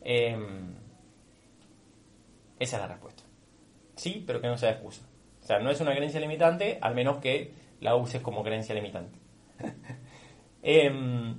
Em, 0.00 0.74
esa 2.58 2.76
es 2.76 2.82
la 2.82 2.88
respuesta. 2.88 3.22
Sí, 3.96 4.22
pero 4.26 4.40
que 4.40 4.48
no 4.48 4.58
sea 4.58 4.70
excusa. 4.70 5.02
O 5.42 5.46
sea, 5.46 5.58
no 5.58 5.70
es 5.70 5.80
una 5.80 5.94
creencia 5.94 6.20
limitante, 6.20 6.78
al 6.80 6.94
menos 6.94 7.18
que 7.18 7.52
la 7.80 7.96
uses 7.96 8.20
como 8.20 8.42
creencia 8.42 8.74
limitante. 8.74 9.18
eh, 10.62 11.34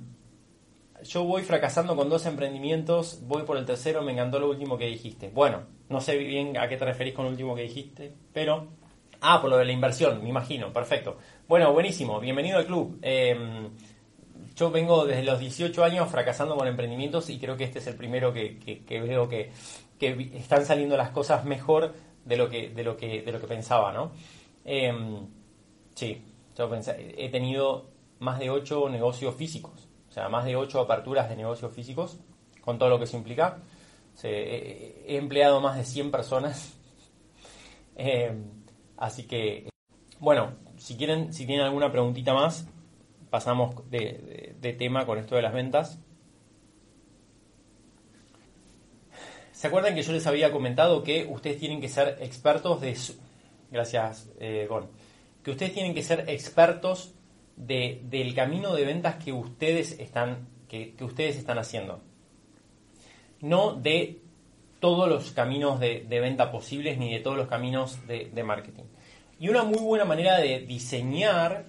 yo 1.04 1.24
voy 1.24 1.42
fracasando 1.42 1.96
con 1.96 2.08
dos 2.08 2.26
emprendimientos, 2.26 3.20
voy 3.26 3.42
por 3.44 3.56
el 3.56 3.64
tercero, 3.64 4.02
me 4.02 4.12
encantó 4.12 4.38
lo 4.38 4.50
último 4.50 4.76
que 4.76 4.86
dijiste. 4.86 5.30
Bueno, 5.30 5.62
no 5.88 6.00
sé 6.00 6.16
bien 6.16 6.58
a 6.58 6.68
qué 6.68 6.76
te 6.76 6.84
referís 6.84 7.14
con 7.14 7.24
lo 7.24 7.30
último 7.30 7.54
que 7.54 7.62
dijiste, 7.62 8.12
pero... 8.32 8.78
Ah, 9.22 9.38
por 9.42 9.50
lo 9.50 9.58
de 9.58 9.66
la 9.66 9.72
inversión, 9.72 10.22
me 10.22 10.30
imagino, 10.30 10.72
perfecto. 10.72 11.18
Bueno, 11.46 11.74
buenísimo, 11.74 12.20
bienvenido 12.20 12.56
al 12.56 12.64
club. 12.64 12.98
Em, 13.02 13.68
yo 14.60 14.70
vengo 14.70 15.06
desde 15.06 15.24
los 15.24 15.40
18 15.40 15.82
años 15.82 16.08
fracasando 16.10 16.54
con 16.56 16.68
emprendimientos 16.68 17.30
y 17.30 17.38
creo 17.38 17.56
que 17.56 17.64
este 17.64 17.80
es 17.80 17.86
el 17.86 17.96
primero 17.96 18.32
que, 18.32 18.84
veo 18.88 19.28
que, 19.28 19.50
están 20.36 20.64
saliendo 20.64 20.96
las 20.96 21.10
cosas 21.10 21.44
mejor 21.44 21.94
de 22.24 22.36
lo 22.36 22.48
que, 22.48 22.68
de 22.68 22.84
lo 22.84 22.96
que, 22.96 23.22
de 23.22 23.32
lo 23.32 23.40
que 23.40 23.46
pensaba, 23.46 23.92
¿no? 23.92 24.12
Em, 24.64 25.26
sí, 25.94 26.22
yo 26.56 26.70
pensé, 26.70 27.14
he 27.16 27.28
tenido 27.30 27.90
más 28.18 28.38
de 28.38 28.50
8 28.50 28.88
negocios 28.90 29.34
físicos 29.34 29.90
o 30.10 30.12
sea, 30.12 30.28
más 30.28 30.44
de 30.44 30.56
8 30.56 30.80
aperturas 30.80 31.28
de 31.28 31.36
negocios 31.36 31.72
físicos, 31.72 32.18
con 32.60 32.78
todo 32.78 32.88
lo 32.88 32.98
que 32.98 33.04
eso 33.04 33.16
implica. 33.16 33.58
he, 34.24 35.16
empleado 35.16 35.60
más 35.60 35.76
de 35.76 35.84
100 35.84 36.10
personas. 36.10 36.76
Eh, 38.02 38.32
así 38.96 39.24
que, 39.24 39.68
bueno, 40.20 40.54
si 40.78 40.96
quieren, 40.96 41.34
si 41.34 41.44
tienen 41.44 41.66
alguna 41.66 41.92
preguntita 41.92 42.32
más, 42.32 42.66
pasamos 43.30 43.88
de, 43.90 44.76
tema 44.78 45.06
con 45.06 45.18
esto 45.18 45.36
de 45.36 45.42
las 45.42 45.52
ventas. 45.52 45.98
¿Se 49.52 49.66
acuerdan 49.66 49.94
que 49.94 50.02
yo 50.02 50.12
les 50.12 50.26
había 50.26 50.52
comentado 50.52 51.02
que 51.02 51.26
ustedes 51.30 51.58
tienen 51.58 51.80
que 51.80 51.88
ser 51.88 52.18
expertos 52.20 52.80
de 52.80 52.96
su... 52.96 53.14
Gracias, 53.70 54.30
eh, 54.40 54.66
Gon. 54.68 54.88
Que 55.44 55.50
ustedes 55.52 55.72
tienen 55.72 55.94
que 55.94 56.02
ser 56.02 56.28
expertos 56.28 57.14
del 57.56 58.34
camino 58.34 58.74
de 58.74 58.84
ventas 58.84 59.16
que 59.22 59.32
ustedes 59.32 59.98
están, 60.00 60.48
que, 60.66 60.94
ustedes 61.00 61.36
están 61.36 61.58
haciendo. 61.58 62.00
No 63.40 63.74
de 63.74 64.20
todos 64.80 65.08
los 65.08 65.32
caminos 65.32 65.78
de, 65.78 66.06
venta 66.08 66.50
posibles 66.50 66.96
ni 66.98 67.12
de 67.12 67.20
todos 67.20 67.36
los 67.36 67.48
caminos 67.48 68.06
de, 68.06 68.42
marketing. 68.42 68.84
Y 69.38 69.48
una 69.48 69.62
muy 69.62 69.78
buena 69.78 70.04
manera 70.04 70.38
de 70.38 70.60
diseñar 70.60 71.66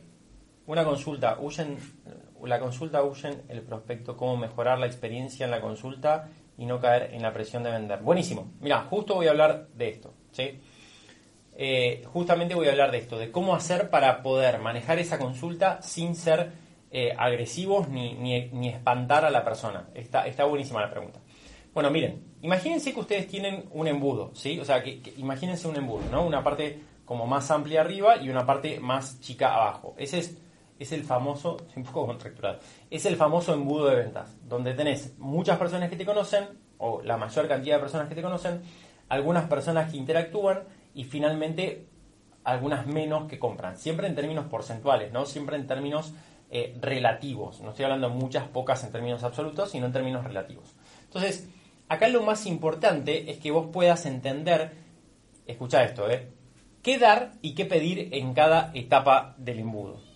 una 0.67 0.84
consulta, 0.86 1.38
huyen, 1.39 1.78
la 2.43 2.60
consulta 2.60 3.04
huyen 3.04 3.43
el 3.50 3.62
prospecto, 3.62 4.15
cómo 4.15 4.38
mejorar 4.38 4.80
la 4.80 4.86
experiencia 4.86 5.45
en 5.45 5.52
la 5.52 5.62
consulta 5.62 6.30
y 6.58 6.65
no 6.65 6.80
caer 6.80 7.13
en 7.13 7.21
la 7.21 7.34
presión 7.34 7.63
de 7.63 7.71
vender. 7.71 8.00
Buenísimo. 8.02 8.52
Mira, 8.60 8.82
justo 8.89 9.15
voy 9.15 9.28
a 9.28 9.32
hablar 9.32 9.67
de 9.74 9.89
esto. 9.89 10.13
¿sí? 10.32 10.60
Eh, 11.56 12.04
justamente 12.06 12.56
voy 12.56 12.67
a 12.67 12.71
hablar 12.71 12.91
de 12.91 13.00
esto, 13.00 13.17
de 13.17 13.32
cómo 13.32 13.56
hacer 13.56 13.89
para 13.89 14.21
poder 14.21 14.60
manejar 14.60 15.00
esa 15.00 15.19
consulta 15.19 15.82
sin 15.82 16.15
ser 16.15 16.52
eh, 16.91 17.13
agresivos 17.17 17.89
ni, 17.89 18.15
ni, 18.15 18.69
espantar 18.69 19.26
a 19.26 19.30
la 19.30 19.43
persona. 19.43 19.89
Está, 19.93 20.28
está 20.28 20.45
buenísima 20.45 20.82
la 20.82 20.89
pregunta. 20.89 21.19
Bueno, 21.74 21.89
miren, 21.89 22.24
imagínense 22.41 22.93
que 22.93 23.00
ustedes 23.00 23.28
tienen 23.28 23.65
un 23.71 23.88
embudo, 23.88 24.32
¿sí? 24.36 24.60
O 24.60 24.65
sea, 24.65 24.84
que, 24.84 25.02
imagínense 25.17 25.67
un 25.67 25.78
embudo, 25.78 26.04
¿no? 26.12 26.26
Una 26.26 26.43
parte 26.43 26.80
como 27.06 27.28
más 27.28 27.50
amplia 27.52 27.82
arriba 27.82 28.17
y 28.17 28.30
una 28.30 28.45
parte 28.45 28.80
más 28.80 29.19
chica 29.21 29.54
abajo. 29.54 29.95
Ese 29.97 30.19
es, 30.19 30.38
es 30.82 30.91
el 30.91 31.04
famoso, 31.04 31.58
un 31.76 31.84
poco 31.84 32.08
contracturado, 32.08 32.60
es 32.89 33.06
el 33.06 33.15
famoso 33.15 33.54
embudo 33.54 33.88
de 33.88 33.98
ventas, 33.98 34.36
donde 34.48 34.74
tenés 34.74 35.17
muchas 35.20 35.60
personas 35.60 35.89
que 35.89 35.96
te 35.96 36.06
conocen, 36.06 36.46
o 36.80 37.02
la 37.04 37.17
mayor 37.17 37.48
cantidad 37.48 37.76
de 37.76 37.82
personas 37.82 38.10
que 38.10 38.15
te 38.15 38.24
conocen, 38.24 38.63
algunas 39.08 39.48
personas 39.48 39.91
que 39.91 39.98
interactúan 39.98 40.63
y 40.96 41.04
finalmente 41.04 41.86
algunas 42.44 42.88
menos 42.88 43.28
que 43.30 43.38
compran. 43.38 43.78
Siempre 43.78 44.08
en 44.08 44.15
términos 44.15 44.48
porcentuales, 44.48 45.12
¿no? 45.12 45.26
Siempre 45.28 45.56
en 45.56 45.67
términos 45.67 46.13
eh, 46.50 46.76
relativos. 46.82 47.62
No 47.62 47.70
estoy 47.70 47.86
hablando 47.86 48.10
de 48.10 48.15
muchas, 48.15 48.48
pocas 48.48 48.84
en 48.84 48.91
términos 48.91 49.24
absolutos, 49.24 49.70
sino 49.70 49.86
en 49.86 49.94
términos 49.94 50.24
relativos. 50.24 50.74
Entonces, 51.04 51.48
acá 51.89 52.08
lo 52.08 52.24
más 52.24 52.48
importante 52.48 53.30
es 53.30 53.38
que 53.38 53.52
vos 53.52 53.67
puedas 53.72 54.08
entender, 54.08 54.72
escucha 55.46 55.84
esto, 55.84 56.10
¿eh? 56.10 56.30
¿Qué 56.82 56.98
dar 56.98 57.34
y 57.44 57.54
qué 57.54 57.65
pedir 57.65 58.10
en 58.13 58.34
cada 58.34 58.72
etapa 58.74 59.36
del 59.38 59.60
embudo? 59.60 60.11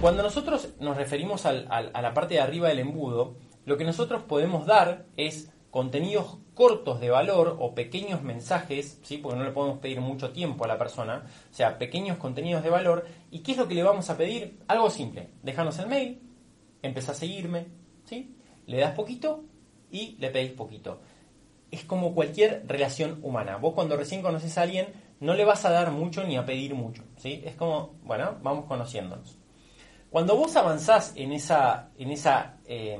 Cuando 0.00 0.22
nosotros 0.22 0.74
nos 0.80 0.96
referimos 0.96 1.46
a 1.46 1.52
la 1.52 2.14
parte 2.14 2.34
de 2.34 2.40
arriba 2.40 2.68
del 2.68 2.80
embudo, 2.80 3.36
lo 3.64 3.76
que 3.76 3.84
nosotros 3.84 4.22
podemos 4.22 4.66
dar 4.66 5.06
es 5.16 5.50
contenidos 5.70 6.38
cortos 6.54 7.00
de 7.00 7.10
valor 7.10 7.56
o 7.60 7.74
pequeños 7.74 8.22
mensajes, 8.22 8.98
¿sí? 9.02 9.18
porque 9.18 9.38
no 9.38 9.44
le 9.44 9.52
podemos 9.52 9.78
pedir 9.78 10.00
mucho 10.00 10.30
tiempo 10.30 10.64
a 10.64 10.68
la 10.68 10.78
persona, 10.78 11.24
o 11.50 11.54
sea, 11.54 11.78
pequeños 11.78 12.16
contenidos 12.16 12.62
de 12.62 12.70
valor. 12.70 13.06
¿Y 13.30 13.40
qué 13.40 13.52
es 13.52 13.58
lo 13.58 13.68
que 13.68 13.74
le 13.74 13.82
vamos 13.82 14.10
a 14.10 14.16
pedir? 14.16 14.58
Algo 14.66 14.90
simple, 14.90 15.28
déjanos 15.42 15.78
el 15.78 15.86
mail, 15.86 16.20
empieza 16.82 17.12
a 17.12 17.14
seguirme, 17.14 17.66
¿sí? 18.04 18.34
le 18.66 18.78
das 18.78 18.94
poquito 18.94 19.44
y 19.90 20.16
le 20.18 20.30
pedís 20.30 20.52
poquito. 20.52 21.00
Es 21.70 21.84
como 21.84 22.14
cualquier 22.14 22.64
relación 22.66 23.18
humana. 23.22 23.56
Vos 23.56 23.74
cuando 23.74 23.96
recién 23.96 24.22
conoces 24.22 24.56
a 24.56 24.62
alguien 24.62 24.88
no 25.20 25.34
le 25.34 25.44
vas 25.44 25.64
a 25.64 25.70
dar 25.70 25.90
mucho 25.90 26.24
ni 26.24 26.36
a 26.36 26.44
pedir 26.44 26.74
mucho. 26.74 27.04
¿sí? 27.16 27.42
Es 27.44 27.56
como, 27.56 27.94
bueno, 28.02 28.36
vamos 28.42 28.66
conociéndonos. 28.66 29.38
Cuando 30.10 30.36
vos 30.36 30.56
avanzás 30.56 31.12
en 31.16 31.32
esa, 31.32 31.90
en 31.98 32.10
esa 32.10 32.56
eh, 32.66 32.98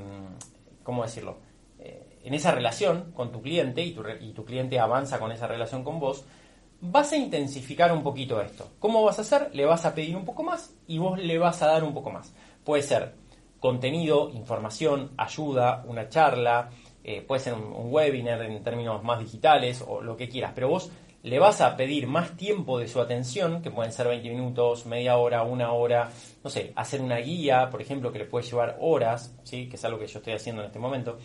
¿cómo 0.83 1.03
decirlo? 1.03 1.39
en 2.25 2.35
esa 2.35 2.53
relación 2.53 3.13
con 3.13 3.33
tu 3.33 3.41
cliente 3.41 3.83
y 3.83 3.93
tu, 3.93 4.03
y 4.21 4.33
tu 4.33 4.45
cliente 4.45 4.79
avanza 4.79 5.19
con 5.19 5.33
esa 5.33 5.47
relación 5.47 5.83
con 5.83 5.99
vos, 5.99 6.27
vas 6.81 7.13
a 7.13 7.17
intensificar 7.17 7.93
un 7.93 8.03
poquito 8.03 8.41
esto. 8.41 8.73
¿Cómo 8.79 9.03
vas 9.03 9.19
a 9.19 9.23
hacer? 9.23 9.51
Le 9.55 9.65
vas 9.65 9.85
a 9.85 9.95
pedir 9.95 10.15
un 10.15 10.25
poco 10.25 10.43
más 10.43 10.75
y 10.87 10.99
vos 10.99 11.19
le 11.19 11.39
vas 11.39 11.63
a 11.63 11.67
dar 11.67 11.85
un 11.85 11.95
poco 11.95 12.11
más. 12.11 12.35
Puede 12.65 12.83
ser 12.83 13.15
contenido, 13.61 14.31
información, 14.31 15.13
ayuda, 15.17 15.85
una 15.87 16.09
charla, 16.09 16.71
eh, 17.03 17.23
puede 17.23 17.41
ser 17.41 17.55
un, 17.55 17.93
webinar 17.93 18.43
en 18.43 18.63
términos 18.63 19.03
más 19.03 19.19
digitales 19.19 19.83
o 19.87 20.01
lo 20.01 20.17
que 20.17 20.29
quieras, 20.29 20.53
pero 20.55 20.69
vos 20.69 20.91
le 21.23 21.39
vas 21.39 21.61
a 21.61 21.77
pedir 21.77 22.07
más 22.07 22.37
tiempo 22.37 22.79
de 22.79 22.87
su 22.87 23.01
atención, 23.01 23.61
que 23.61 23.71
pueden 23.71 23.93
ser 23.93 24.09
20 24.09 24.29
minutos, 24.31 24.87
media 24.87 25.17
hora, 25.17 25.43
una 25.43 25.73
hora, 25.73 26.11
no 26.45 26.51
sé, 26.51 26.73
hacer 26.77 27.01
una 27.01 27.17
guía, 27.17 27.69
por 27.71 27.83
ejemplo, 27.83 28.13
que 28.13 28.21
le 28.21 28.25
puede 28.25 28.47
llevar 28.47 28.79
horas, 28.81 29.35
¿sí? 29.43 29.69
que 29.69 29.77
es 29.77 29.85
algo 29.85 29.99
que 29.99 30.07
yo 30.07 30.19
estoy 30.19 30.35
haciendo 30.35 30.63
en 30.63 30.67
este 30.67 30.79
momento. 30.79 31.19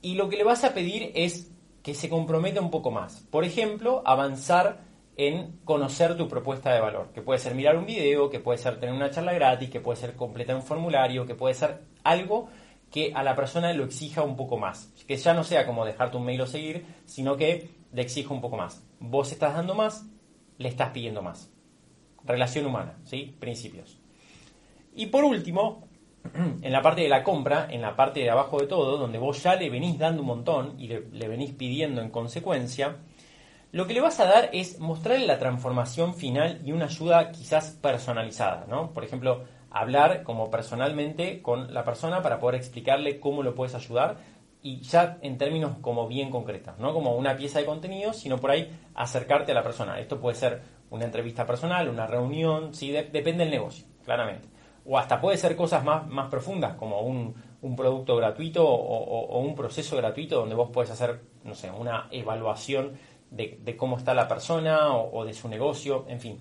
Y 0.00 0.14
lo 0.14 0.28
que 0.28 0.36
le 0.36 0.44
vas 0.44 0.64
a 0.64 0.72
pedir 0.72 1.12
es 1.14 1.50
que 1.82 1.94
se 1.94 2.08
comprometa 2.08 2.60
un 2.60 2.70
poco 2.70 2.90
más. 2.90 3.20
Por 3.30 3.44
ejemplo, 3.44 4.02
avanzar 4.04 4.80
en 5.16 5.60
conocer 5.64 6.16
tu 6.16 6.28
propuesta 6.28 6.72
de 6.72 6.80
valor, 6.80 7.10
que 7.12 7.22
puede 7.22 7.38
ser 7.38 7.54
mirar 7.54 7.76
un 7.76 7.86
video, 7.86 8.28
que 8.30 8.40
puede 8.40 8.58
ser 8.58 8.78
tener 8.80 8.94
una 8.94 9.10
charla 9.10 9.32
gratis, 9.32 9.70
que 9.70 9.80
puede 9.80 9.98
ser 9.98 10.14
completar 10.14 10.56
un 10.56 10.62
formulario, 10.62 11.26
que 11.26 11.34
puede 11.34 11.54
ser 11.54 11.80
algo 12.02 12.48
que 12.90 13.12
a 13.14 13.22
la 13.22 13.34
persona 13.34 13.72
lo 13.72 13.84
exija 13.84 14.22
un 14.22 14.36
poco 14.36 14.58
más. 14.58 14.92
Que 15.06 15.16
ya 15.16 15.34
no 15.34 15.44
sea 15.44 15.66
como 15.66 15.84
dejarte 15.84 16.16
un 16.16 16.24
mail 16.24 16.40
o 16.42 16.46
seguir, 16.46 16.86
sino 17.04 17.36
que 17.36 17.70
le 17.92 18.02
exija 18.02 18.32
un 18.32 18.40
poco 18.40 18.56
más. 18.56 18.85
Vos 19.00 19.32
estás 19.32 19.54
dando 19.54 19.74
más, 19.74 20.06
le 20.58 20.68
estás 20.68 20.90
pidiendo 20.90 21.22
más. 21.22 21.52
Relación 22.24 22.66
humana, 22.66 22.98
¿sí? 23.04 23.36
Principios. 23.38 23.98
Y 24.94 25.06
por 25.06 25.24
último, 25.24 25.86
en 26.62 26.72
la 26.72 26.82
parte 26.82 27.02
de 27.02 27.08
la 27.08 27.22
compra, 27.22 27.68
en 27.70 27.82
la 27.82 27.94
parte 27.94 28.20
de 28.20 28.30
abajo 28.30 28.58
de 28.58 28.66
todo, 28.66 28.96
donde 28.96 29.18
vos 29.18 29.42
ya 29.42 29.54
le 29.54 29.70
venís 29.70 29.98
dando 29.98 30.22
un 30.22 30.28
montón 30.28 30.74
y 30.78 30.88
le, 30.88 31.28
venís 31.28 31.52
pidiendo 31.52 32.00
en 32.00 32.10
consecuencia, 32.10 32.96
lo 33.72 33.86
que 33.86 33.94
le 33.94 34.00
vas 34.00 34.20
a 34.20 34.26
dar 34.26 34.50
es 34.52 34.78
mostrarle 34.78 35.26
la 35.26 35.38
transformación 35.38 36.14
final 36.14 36.60
y 36.64 36.72
una 36.72 36.86
ayuda 36.86 37.30
quizás 37.30 37.70
personalizada, 37.70 38.66
¿no? 38.68 38.92
Por 38.92 39.04
ejemplo, 39.04 39.44
hablar 39.70 40.22
como 40.22 40.50
personalmente 40.50 41.42
con 41.42 41.74
la 41.74 41.84
persona 41.84 42.22
para 42.22 42.38
poder 42.38 42.56
explicarle 42.56 43.20
cómo 43.20 43.42
lo 43.42 43.54
puedes 43.54 43.74
ayudar 43.74 44.16
y 44.62 44.80
ya 44.80 45.18
en 45.22 45.38
términos 45.38 45.78
como 45.80 46.08
bien 46.08 46.30
concretos, 46.30 46.78
no 46.78 46.92
como 46.92 47.14
una 47.16 47.36
pieza 47.36 47.58
de 47.60 47.66
contenido, 47.66 48.12
sino 48.12 48.38
por 48.38 48.50
ahí 48.50 48.70
acercarte 48.94 49.52
a 49.52 49.54
la 49.54 49.62
persona. 49.62 49.98
Esto 50.00 50.20
puede 50.20 50.36
ser 50.36 50.62
una 50.90 51.04
entrevista 51.04 51.46
personal, 51.46 51.88
una 51.88 52.06
reunión, 52.06 52.74
¿sí? 52.74 52.90
depende 52.90 53.44
del 53.44 53.50
negocio, 53.50 53.86
claramente. 54.04 54.48
O 54.84 54.98
hasta 54.98 55.20
puede 55.20 55.36
ser 55.36 55.56
cosas 55.56 55.84
más, 55.84 56.06
más 56.06 56.28
profundas, 56.28 56.74
como 56.74 57.00
un, 57.00 57.34
producto 57.76 58.14
gratuito 58.16 58.64
o, 58.64 59.40
un 59.40 59.54
proceso 59.56 59.96
gratuito 59.96 60.36
donde 60.36 60.54
vos 60.54 60.70
puedes 60.72 60.90
hacer, 60.90 61.20
no 61.42 61.54
sé, 61.54 61.70
una 61.70 62.06
evaluación 62.12 62.92
de, 63.30 63.76
cómo 63.76 63.98
está 63.98 64.14
la 64.14 64.28
persona 64.28 64.94
o, 64.94 65.18
o 65.18 65.24
de 65.24 65.34
su 65.34 65.48
negocio, 65.48 66.04
en 66.08 66.20
fin. 66.20 66.38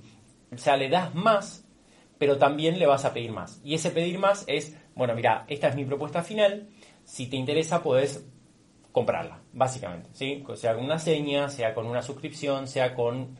O 0.54 0.58
sea, 0.58 0.78
le 0.78 0.90
das 0.90 1.16
más 1.16 1.66
pero 2.18 2.38
también 2.38 2.80
le 2.80 2.88
vas 2.88 3.06
a 3.06 3.14
pedir 3.14 3.32
más. 3.32 3.62
Y 3.64 3.74
ese 3.74 3.92
pedir 3.92 4.20
más 4.20 4.46
es, 4.48 4.78
bueno, 4.96 5.16
mira, 5.16 5.46
esta 5.48 5.68
es 5.68 5.76
mi 5.76 5.86
propuesta 5.86 6.24
final, 6.24 6.70
si 7.06 7.28
te 7.28 7.38
interesa 7.38 7.82
puedes 7.82 8.26
comprarla, 8.92 9.40
básicamente, 9.54 10.10
¿sí? 10.14 10.44
Sea 10.56 10.76
con 10.76 10.84
una 10.84 11.00
seña, 11.00 11.50
sea 11.50 11.74
con 11.74 11.86
una 11.86 12.02
suscripción, 12.02 12.68
sea 12.68 12.94
con 12.94 13.38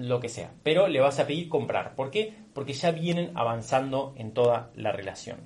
lo 0.00 0.18
que 0.18 0.28
sea, 0.28 0.52
pero 0.62 0.88
le 0.88 1.00
vas 1.00 1.20
a 1.20 1.26
pedir 1.26 1.48
comprar. 1.48 1.94
¿Por 1.94 2.10
qué? 2.10 2.34
Porque 2.52 2.72
ya 2.72 2.90
vienen 2.90 3.32
avanzando 3.34 4.14
en 4.16 4.32
toda 4.32 4.70
la 4.74 4.90
relación. 4.90 5.38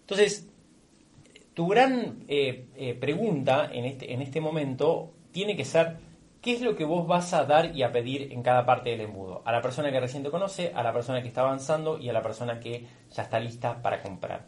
Entonces, 0.00 0.48
tu 1.54 1.68
gran 1.68 2.24
eh, 2.28 2.66
eh, 2.76 2.94
pregunta 2.94 3.70
en 3.72 3.86
este, 3.86 4.12
en 4.12 4.20
este 4.20 4.40
momento 4.40 5.14
tiene 5.32 5.56
que 5.56 5.64
ser, 5.64 5.96
¿Qué 6.44 6.52
es 6.52 6.60
lo 6.60 6.76
que 6.76 6.84
vos 6.84 7.06
vas 7.06 7.32
a 7.32 7.46
dar 7.46 7.74
y 7.74 7.82
a 7.82 7.90
pedir 7.90 8.30
en 8.30 8.42
cada 8.42 8.66
parte 8.66 8.90
del 8.90 9.00
embudo? 9.00 9.40
A 9.46 9.50
la 9.50 9.62
persona 9.62 9.90
que 9.90 9.98
recién 9.98 10.22
te 10.22 10.30
conoce, 10.30 10.72
a 10.74 10.82
la 10.82 10.92
persona 10.92 11.22
que 11.22 11.28
está 11.28 11.40
avanzando 11.40 11.96
y 11.96 12.10
a 12.10 12.12
la 12.12 12.20
persona 12.20 12.60
que 12.60 12.86
ya 13.10 13.22
está 13.22 13.40
lista 13.40 13.80
para 13.80 14.02
comprar. 14.02 14.44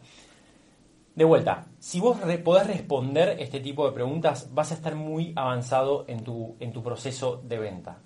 De 1.17 1.25
vuelta, 1.25 1.65
si 1.79 1.99
vos 1.99 2.19
podés 2.43 2.67
responder 2.67 3.37
este 3.39 3.59
tipo 3.59 3.87
de 3.87 3.91
preguntas, 3.91 4.51
vas 4.53 4.71
a 4.71 4.75
estar 4.75 4.93
muy 4.93 5.33
avanzado 5.35 6.05
en 6.07 6.23
tu, 6.23 6.55
en 6.59 6.71
tu 6.71 6.83
proceso 6.83 7.41
de 7.43 7.57
venta. 7.57 8.03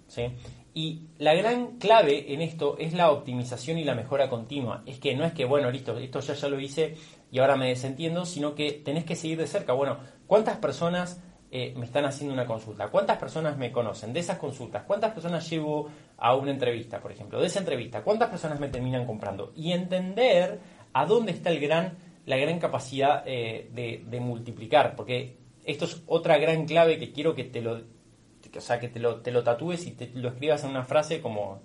Y 0.73 1.07
la 1.17 1.33
gran 1.33 1.77
clave 1.77 2.33
en 2.33 2.39
esto 2.39 2.77
es 2.79 2.93
la 2.93 3.11
optimización 3.11 3.77
y 3.77 3.83
la 3.83 3.95
mejora 3.95 4.29
continua. 4.29 4.81
Es 4.85 4.97
que 4.97 5.13
no 5.13 5.25
es 5.25 5.33
que, 5.33 5.43
bueno, 5.43 5.69
listo, 5.69 5.97
esto 5.97 6.21
ya, 6.21 6.35
ya 6.35 6.47
lo 6.47 6.57
hice 6.57 6.95
y 7.29 7.39
ahora 7.39 7.57
me 7.57 7.67
desentiendo, 7.67 8.25
sino 8.25 8.55
que 8.55 8.71
tenés 8.71 9.03
que 9.03 9.17
seguir 9.17 9.39
de 9.39 9.47
cerca. 9.47 9.73
Bueno, 9.73 9.97
¿cuántas 10.25 10.55
personas 10.59 11.21
eh, 11.51 11.73
me 11.75 11.87
están 11.87 12.05
haciendo 12.05 12.33
una 12.33 12.45
consulta? 12.45 12.87
¿Cuántas 12.87 13.17
personas 13.17 13.57
me 13.57 13.73
conocen 13.73 14.13
de 14.13 14.21
esas 14.21 14.37
consultas? 14.37 14.83
¿Cuántas 14.87 15.11
personas 15.11 15.49
llevo 15.49 15.89
a 16.17 16.33
una 16.37 16.51
entrevista, 16.51 17.01
por 17.01 17.11
ejemplo? 17.11 17.41
De 17.41 17.47
esa 17.47 17.59
entrevista, 17.59 18.03
¿cuántas 18.05 18.29
personas 18.29 18.57
me 18.57 18.69
terminan 18.69 19.05
comprando? 19.05 19.51
Y 19.53 19.73
entender 19.73 20.61
a 20.93 21.05
dónde 21.05 21.33
está 21.33 21.49
el 21.49 21.59
gran, 21.59 21.97
la 22.25 22.37
gran 22.37 22.59
capacidad 22.59 23.23
eh, 23.25 23.69
de, 23.73 24.19
multiplicar, 24.19 24.95
porque 24.95 25.37
esto 25.65 25.85
es 25.85 26.01
otra 26.07 26.37
gran 26.37 26.65
clave 26.65 26.97
que 26.97 27.11
quiero 27.11 27.35
que 27.35 27.43
te 27.43 27.61
lo, 27.61 27.73
o 27.75 28.61
sea, 28.61 28.79
que 28.79 28.89
te 28.89 28.99
lo, 28.99 29.17
te 29.21 29.31
lo 29.31 29.43
tatúes 29.43 29.85
y 29.87 29.91
te 29.91 30.11
lo 30.13 30.29
escribas 30.29 30.63
en 30.63 30.71
una 30.71 30.83
frase 30.83 31.21
como, 31.21 31.61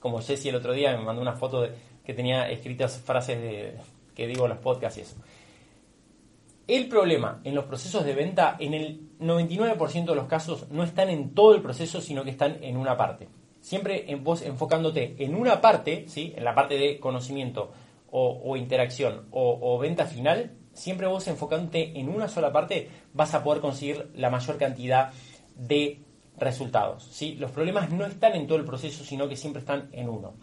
como 0.00 0.20
Jesse 0.20 0.46
el 0.46 0.56
otro 0.56 0.72
día 0.72 0.96
me 0.96 1.04
mandó 1.04 1.22
una 1.22 1.34
foto 1.34 1.62
de, 1.62 1.72
que 2.04 2.14
tenía 2.14 2.50
escritas 2.50 2.98
frases 2.98 3.40
de, 3.40 3.76
que 4.14 4.26
digo 4.26 4.44
en 4.44 4.50
los 4.50 4.58
podcasts 4.58 4.98
y 4.98 5.02
eso. 5.02 5.16
El 6.66 6.88
problema 6.88 7.40
en 7.44 7.54
los 7.54 7.66
procesos 7.66 8.04
de 8.04 8.14
venta, 8.14 8.56
en 8.58 8.72
el 8.72 9.10
99% 9.20 10.06
de 10.06 10.14
los 10.14 10.26
casos, 10.26 10.70
no 10.70 10.82
están 10.82 11.10
en 11.10 11.34
todo 11.34 11.54
el 11.54 11.60
proceso, 11.60 12.00
sino 12.00 12.24
que 12.24 12.30
están 12.30 12.62
en 12.62 12.78
una 12.78 12.96
parte. 12.96 13.28
Siempre 13.60 14.10
en 14.10 14.24
vos 14.24 14.42
enfocándote 14.42 15.16
en 15.18 15.34
una 15.34 15.60
parte, 15.60 16.06
¿sí? 16.08 16.32
en 16.36 16.44
la 16.44 16.54
parte 16.54 16.78
de 16.78 16.98
conocimiento 16.98 17.72
o, 18.16 18.56
interacción 18.56 19.26
o, 19.32 19.76
venta 19.78 20.06
final, 20.06 20.52
siempre 20.72 21.08
vos 21.08 21.26
enfocándote 21.26 21.98
en 21.98 22.08
una 22.08 22.28
sola 22.28 22.52
parte 22.52 22.88
vas 23.12 23.34
a 23.34 23.42
poder 23.42 23.60
conseguir 23.60 24.08
la 24.14 24.30
mayor 24.30 24.56
cantidad 24.56 25.10
de 25.56 26.00
resultados. 26.38 27.08
¿sí? 27.10 27.34
Los 27.34 27.50
problemas 27.50 27.90
no 27.90 28.06
están 28.06 28.34
en 28.34 28.46
todo 28.46 28.58
el 28.58 28.64
proceso, 28.64 29.02
sino 29.04 29.28
que 29.28 29.34
siempre 29.34 29.60
están 29.60 29.88
en 29.90 30.08
uno. 30.08 30.34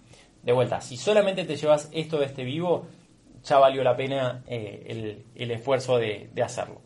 De 0.43 0.51
vuelta, 0.51 0.81
si 0.81 0.97
solamente 0.97 1.45
te 1.45 1.55
llevas 1.55 1.89
esto 1.93 2.19
de 2.19 2.25
este 2.25 2.43
vivo, 2.43 2.87
ya 3.43 3.57
valió 3.57 3.83
la 3.83 3.95
pena 3.95 4.43
eh, 4.47 5.23
el, 5.35 5.51
esfuerzo 5.51 5.97
de 5.97 6.29
hacerlo. 6.43 6.81